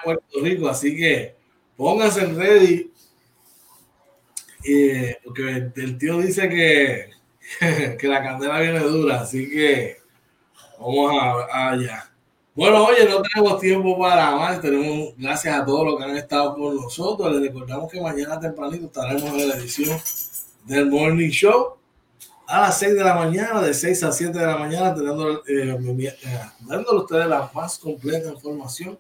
Puerto 0.05 0.41
Rico, 0.43 0.69
así 0.69 0.97
que 0.97 1.35
pónganse 1.77 2.27
ready. 2.27 2.93
Eh, 4.65 5.19
porque 5.25 5.71
el 5.77 5.99
tío 5.99 6.19
dice 6.19 6.49
que, 6.49 7.11
que 7.99 8.09
la 8.09 8.23
candela 8.23 8.61
viene 8.61 8.81
dura, 8.81 9.21
así 9.21 9.49
que 9.51 9.99
vamos 10.79 11.13
a, 11.21 11.71
allá. 11.71 12.11
Bueno, 12.55 12.85
oye, 12.85 13.09
no 13.09 13.21
tenemos 13.21 13.61
tiempo 13.61 13.99
para 13.99 14.37
más. 14.37 14.61
Tenemos, 14.61 15.15
gracias 15.17 15.61
a 15.61 15.65
todos 15.65 15.87
los 15.87 15.99
que 15.99 16.05
han 16.05 16.17
estado 16.17 16.55
con 16.55 16.77
nosotros. 16.77 17.33
Les 17.33 17.43
recordamos 17.43 17.91
que 17.91 18.01
mañana 18.01 18.39
tempranito 18.39 18.87
estaremos 18.87 19.25
en 19.25 19.49
la 19.49 19.57
edición 19.57 19.99
del 20.65 20.89
Morning 20.89 21.31
Show 21.31 21.77
a 22.47 22.61
las 22.61 22.79
6 22.79 22.95
de 22.95 23.05
la 23.05 23.15
mañana, 23.15 23.61
de 23.61 23.75
6 23.75 24.03
a 24.05 24.13
7 24.13 24.39
de 24.39 24.47
la 24.47 24.57
mañana, 24.57 24.95
teniendo, 24.95 25.45
eh, 25.47 25.77
eh, 25.77 26.41
dándole 26.61 26.99
a 26.99 27.03
ustedes 27.03 27.27
la 27.27 27.51
más 27.53 27.79
completa 27.79 28.31
información 28.31 28.99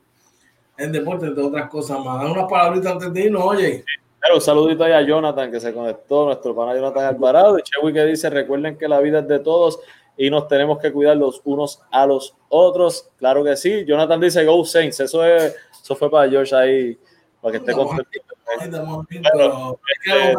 en 0.76 0.93
deporte, 0.93 1.26
entre 1.26 1.44
otras 1.44 1.68
cosas 1.68 1.98
más. 2.05 2.24
Unas 2.24 2.51
palabritas 2.51 2.93
antes 2.93 3.12
de 3.12 3.24
irnos, 3.24 3.43
oye. 3.44 3.84
Pero 4.24 4.36
un 4.36 4.40
saludito 4.40 4.84
ahí 4.84 4.92
a 4.92 5.02
Jonathan 5.02 5.51
que 5.51 5.60
se 5.60 5.74
conectó, 5.74 6.24
nuestro 6.24 6.56
pana 6.56 6.74
Jonathan 6.74 7.05
Alvarado, 7.05 7.59
y 7.59 7.62
Chewy 7.62 7.92
que 7.92 8.06
dice, 8.06 8.30
recuerden 8.30 8.78
que 8.78 8.88
la 8.88 8.98
vida 9.01 9.18
es 9.18 9.28
de 9.28 9.38
todos 9.38 9.80
y 10.16 10.30
nos 10.30 10.48
tenemos 10.48 10.78
que 10.78 10.90
cuidar 10.90 11.18
los 11.18 11.42
unos 11.44 11.82
a 11.90 12.06
los 12.06 12.34
otros. 12.48 13.10
Claro 13.18 13.44
que 13.44 13.55
sí. 13.55 13.84
Jonathan 13.84 14.18
dice, 14.18 14.44
go 14.46 14.64
Saints. 14.64 15.01
Eso, 15.01 15.22
es, 15.24 15.55
eso 15.82 15.94
fue 15.94 16.10
para 16.10 16.30
George 16.30 16.56
ahí, 16.56 16.98
para 17.42 17.52
que 17.52 17.59
esté 17.59 17.72
contento. 17.72 18.10
Pero, 19.32 19.78
es 19.92 19.98
que 20.02 20.34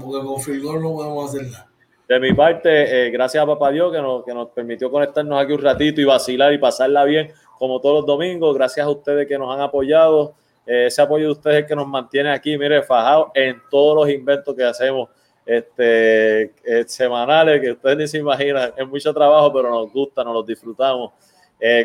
porque 0.00 0.26
con 0.26 0.40
Filgor 0.40 0.80
no 0.80 0.92
podemos 0.92 1.30
hacer 1.34 1.50
nada 1.50 1.70
de 2.10 2.18
mi 2.18 2.32
parte, 2.32 3.06
eh, 3.06 3.10
gracias 3.10 3.40
a 3.40 3.46
Papá 3.46 3.70
Dios 3.70 3.92
que 3.92 4.02
nos, 4.02 4.24
que 4.24 4.34
nos 4.34 4.48
permitió 4.48 4.90
conectarnos 4.90 5.40
aquí 5.40 5.52
un 5.52 5.62
ratito 5.62 6.00
y 6.00 6.04
vacilar 6.04 6.52
y 6.52 6.58
pasarla 6.58 7.04
bien 7.04 7.30
como 7.56 7.80
todos 7.80 7.98
los 7.98 8.06
domingos. 8.06 8.52
Gracias 8.56 8.84
a 8.84 8.90
ustedes 8.90 9.28
que 9.28 9.38
nos 9.38 9.54
han 9.54 9.60
apoyado. 9.60 10.34
Eh, 10.66 10.86
ese 10.86 11.02
apoyo 11.02 11.26
de 11.26 11.32
ustedes 11.32 11.62
es 11.62 11.66
que 11.66 11.74
nos 11.74 11.86
mantiene 11.86 12.30
aquí, 12.30 12.56
mire, 12.56 12.82
fajados 12.82 13.28
en 13.34 13.60
todos 13.70 13.96
los 13.96 14.14
inventos 14.14 14.54
que 14.54 14.64
hacemos 14.64 15.08
este, 15.44 16.42
eh, 16.64 16.84
semanales, 16.86 17.60
que 17.60 17.72
ustedes 17.72 17.96
ni 17.96 18.06
se 18.06 18.18
imaginan. 18.18 18.72
Es 18.76 18.86
mucho 18.86 19.12
trabajo, 19.12 19.52
pero 19.52 19.70
nos 19.70 19.92
gusta, 19.92 20.22
nos 20.24 20.34
los 20.34 20.46
disfrutamos. 20.46 21.12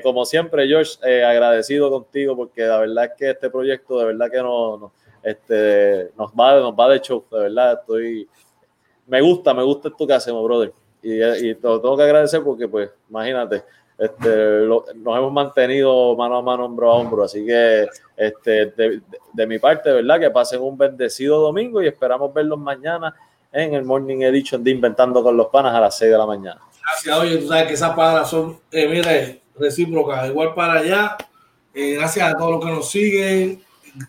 como 0.04 0.24
siempre, 0.26 0.68
George, 0.68 0.98
agradecido 1.24 1.90
contigo 1.90 2.36
porque 2.36 2.62
la 2.64 2.80
verdad 2.80 3.06
es 3.06 3.12
que 3.18 3.30
este 3.32 3.50
proyecto 3.50 4.00
de 4.00 4.06
verdad 4.06 4.32
que 4.32 4.42
no, 4.42 4.92
este, 5.22 6.12
nos, 6.18 6.32
va, 6.32 6.60
nos 6.60 6.74
va 6.74 6.90
de 6.90 7.02
show, 7.02 7.26
de 7.30 7.40
verdad 7.40 7.80
estoy 7.82 8.28
me 9.08 9.22
gusta, 9.22 9.54
me 9.54 9.64
gusta 9.64 9.90
esto 9.90 10.08
que 10.08 10.14
hacemos, 10.14 10.44
brother. 10.44 10.74
Y, 11.02 11.22
y 11.24 11.56
te 11.56 11.68
lo 11.68 11.80
tengo 11.80 11.96
que 11.98 12.04
agradecer 12.04 12.42
porque, 12.44 12.68
pues, 12.68 12.90
imagínate, 13.10 13.64
este, 13.98 14.68
nos 14.68 15.18
hemos 15.18 15.32
mantenido 15.32 16.16
mano 16.16 16.38
a 16.38 16.42
mano, 16.42 16.66
hombro 16.66 16.92
a 16.92 16.96
hombro. 16.96 17.24
Así 17.24 17.46
que, 17.46 17.88
este, 18.18 18.66
de, 18.68 19.02
de, 19.34 19.48
mi 19.48 19.60
parte, 19.60 19.92
¿verdad? 19.92 20.20
Que 20.20 20.30
pasen 20.30 20.62
un 20.62 20.78
bendecido 20.78 21.40
domingo 21.40 21.82
y 21.82 21.88
esperamos 21.88 22.34
verlos 22.34 22.60
mañana 22.60 23.16
en 23.52 23.74
el 23.74 23.86
Morning 23.86 24.22
Edition 24.22 24.64
de 24.64 24.72
Inventando 24.72 25.24
con 25.24 25.38
los 25.38 25.48
Panas 25.48 25.74
a 25.74 25.80
las 25.80 25.98
6 25.98 26.12
de 26.12 26.18
la 26.18 26.26
mañana. 26.26 26.60
Gracias, 26.82 27.18
oye, 27.18 27.38
tú 27.38 27.48
sabes 27.48 27.68
que 27.68 27.74
esas 27.74 27.96
palabras 27.96 28.30
son, 28.30 28.60
eh, 28.72 28.88
mire, 28.88 29.42
recíprocas, 29.58 30.28
igual 30.28 30.54
para 30.54 30.74
allá. 30.74 31.18
Eh, 31.74 31.96
gracias 31.96 32.34
a 32.34 32.38
todos 32.38 32.52
los 32.52 32.66
que 32.66 32.72
nos 32.72 32.90
siguen. 32.90 33.64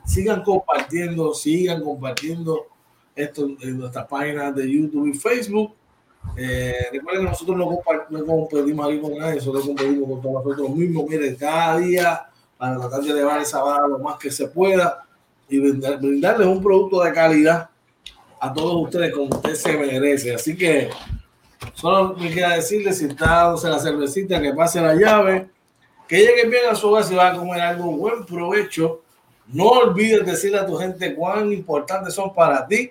Sigan 0.05 0.43
compartiendo, 0.43 1.33
sigan 1.33 1.83
compartiendo 1.83 2.67
esto 3.15 3.47
en 3.61 3.79
nuestras 3.79 4.07
páginas 4.09 4.55
de 4.55 4.71
YouTube 4.71 5.07
y 5.07 5.15
Facebook. 5.15 5.75
Eh, 6.37 6.89
recuerden 6.93 7.25
que 7.25 7.31
nosotros 7.31 7.57
no, 7.57 7.71
no 8.11 8.27
competimos 8.27 8.87
aquí 8.87 9.01
con 9.01 9.17
nadie, 9.17 9.37
nosotros 9.37 9.67
competimos 9.67 10.09
con 10.09 10.23
todos 10.23 10.45
nosotros 10.45 10.71
mismos. 10.71 11.07
Miren, 11.09 11.37
cada 11.37 11.79
día 11.79 12.27
para 12.59 12.79
tratar 12.79 13.01
de 13.03 13.11
elevar 13.11 13.41
esa 13.41 13.63
vara 13.63 13.87
lo 13.87 13.99
más 13.99 14.19
que 14.19 14.31
se 14.31 14.49
pueda 14.49 15.05
y 15.49 15.59
brindarles 15.61 16.47
un 16.47 16.63
producto 16.63 17.03
de 17.03 17.13
calidad 17.13 17.69
a 18.41 18.53
todos 18.53 18.85
ustedes 18.85 19.13
como 19.15 19.37
usted 19.37 19.55
se 19.55 19.77
merece. 19.77 20.35
Así 20.35 20.57
que 20.57 20.91
solo 21.75 22.15
me 22.15 22.31
queda 22.31 22.57
decirles 22.57 22.99
si 22.99 23.07
está 23.07 23.27
dándose 23.27 23.69
la 23.69 23.79
cervecita, 23.79 24.41
que 24.41 24.53
pase 24.53 24.81
la 24.81 24.95
llave, 24.95 25.49
que 26.09 26.19
llegue 26.19 26.49
bien 26.49 26.65
a 26.71 26.75
su 26.75 26.89
hogar 26.89 27.05
si 27.05 27.15
va 27.15 27.33
a 27.33 27.37
comer 27.37 27.61
algo, 27.61 27.93
buen 27.93 28.25
provecho. 28.25 29.03
No 29.49 29.69
olvides 29.69 30.27
decirle 30.27 30.59
a 30.59 30.67
tu 30.67 30.77
gente 30.77 31.15
cuán 31.15 31.53
importantes 31.53 32.15
son 32.15 32.35
para 32.35 32.67
ti 32.67 32.91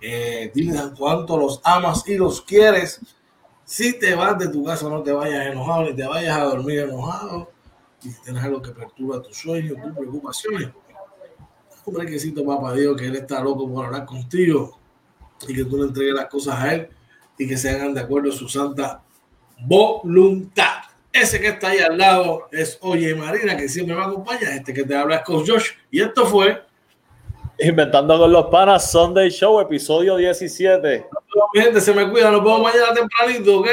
eh, 0.00 0.50
dile 0.54 0.78
cuánto 0.96 1.36
los 1.36 1.60
amas 1.64 2.04
y 2.06 2.16
los 2.16 2.42
quieres. 2.42 3.00
Si 3.64 3.98
te 3.98 4.14
vas 4.14 4.38
de 4.38 4.48
tu 4.48 4.64
casa, 4.64 4.88
no 4.88 5.02
te 5.02 5.12
vayas 5.12 5.46
enojado 5.46 5.84
ni 5.84 5.94
te 5.94 6.06
vayas 6.06 6.38
a 6.38 6.44
dormir 6.44 6.80
enojado. 6.80 7.50
Y 8.02 8.10
si 8.10 8.22
tienes 8.22 8.42
algo 8.42 8.62
que 8.62 8.70
perturba 8.70 9.22
tus 9.22 9.36
sueños, 9.36 9.76
tus 9.82 9.92
preocupaciones, 9.94 10.70
un 11.84 11.94
requisito, 11.94 12.44
papá 12.44 12.74
Dios, 12.74 12.96
que 12.96 13.06
Él 13.06 13.16
está 13.16 13.42
loco 13.42 13.68
por 13.70 13.86
hablar 13.86 14.04
contigo 14.04 14.78
y 15.46 15.54
que 15.54 15.64
tú 15.64 15.78
le 15.78 15.84
entregues 15.84 16.14
las 16.14 16.26
cosas 16.26 16.54
a 16.60 16.74
Él 16.74 16.88
y 17.38 17.48
que 17.48 17.56
se 17.56 17.70
hagan 17.70 17.94
de 17.94 18.00
acuerdo 18.00 18.30
a 18.30 18.34
su 18.34 18.48
santa 18.48 19.02
voluntad. 19.60 20.82
Ese 21.12 21.40
que 21.40 21.48
está 21.48 21.68
ahí 21.68 21.78
al 21.78 21.96
lado 21.96 22.48
es 22.52 22.78
Oye 22.82 23.14
Marina, 23.14 23.56
que 23.56 23.68
siempre 23.68 23.96
me 23.96 24.02
acompaña. 24.02 24.54
Este 24.54 24.72
que 24.72 24.84
te 24.84 24.94
habla 24.94 25.16
es 25.16 25.22
con 25.22 25.46
Josh. 25.46 25.70
Y 25.90 26.00
esto 26.00 26.26
fue 26.26 26.62
Inventando 27.60 28.16
con 28.16 28.30
los 28.30 28.46
panas, 28.46 28.90
Sunday 28.90 29.30
Show, 29.30 29.58
episodio 29.60 30.16
17. 30.16 31.06
gente, 31.54 31.80
se 31.80 31.92
me 31.92 32.08
cuida, 32.08 32.30
nos 32.30 32.44
vemos 32.44 32.62
mañana 32.62 32.94
tempranito, 32.94 33.58
¿ok? 33.58 33.68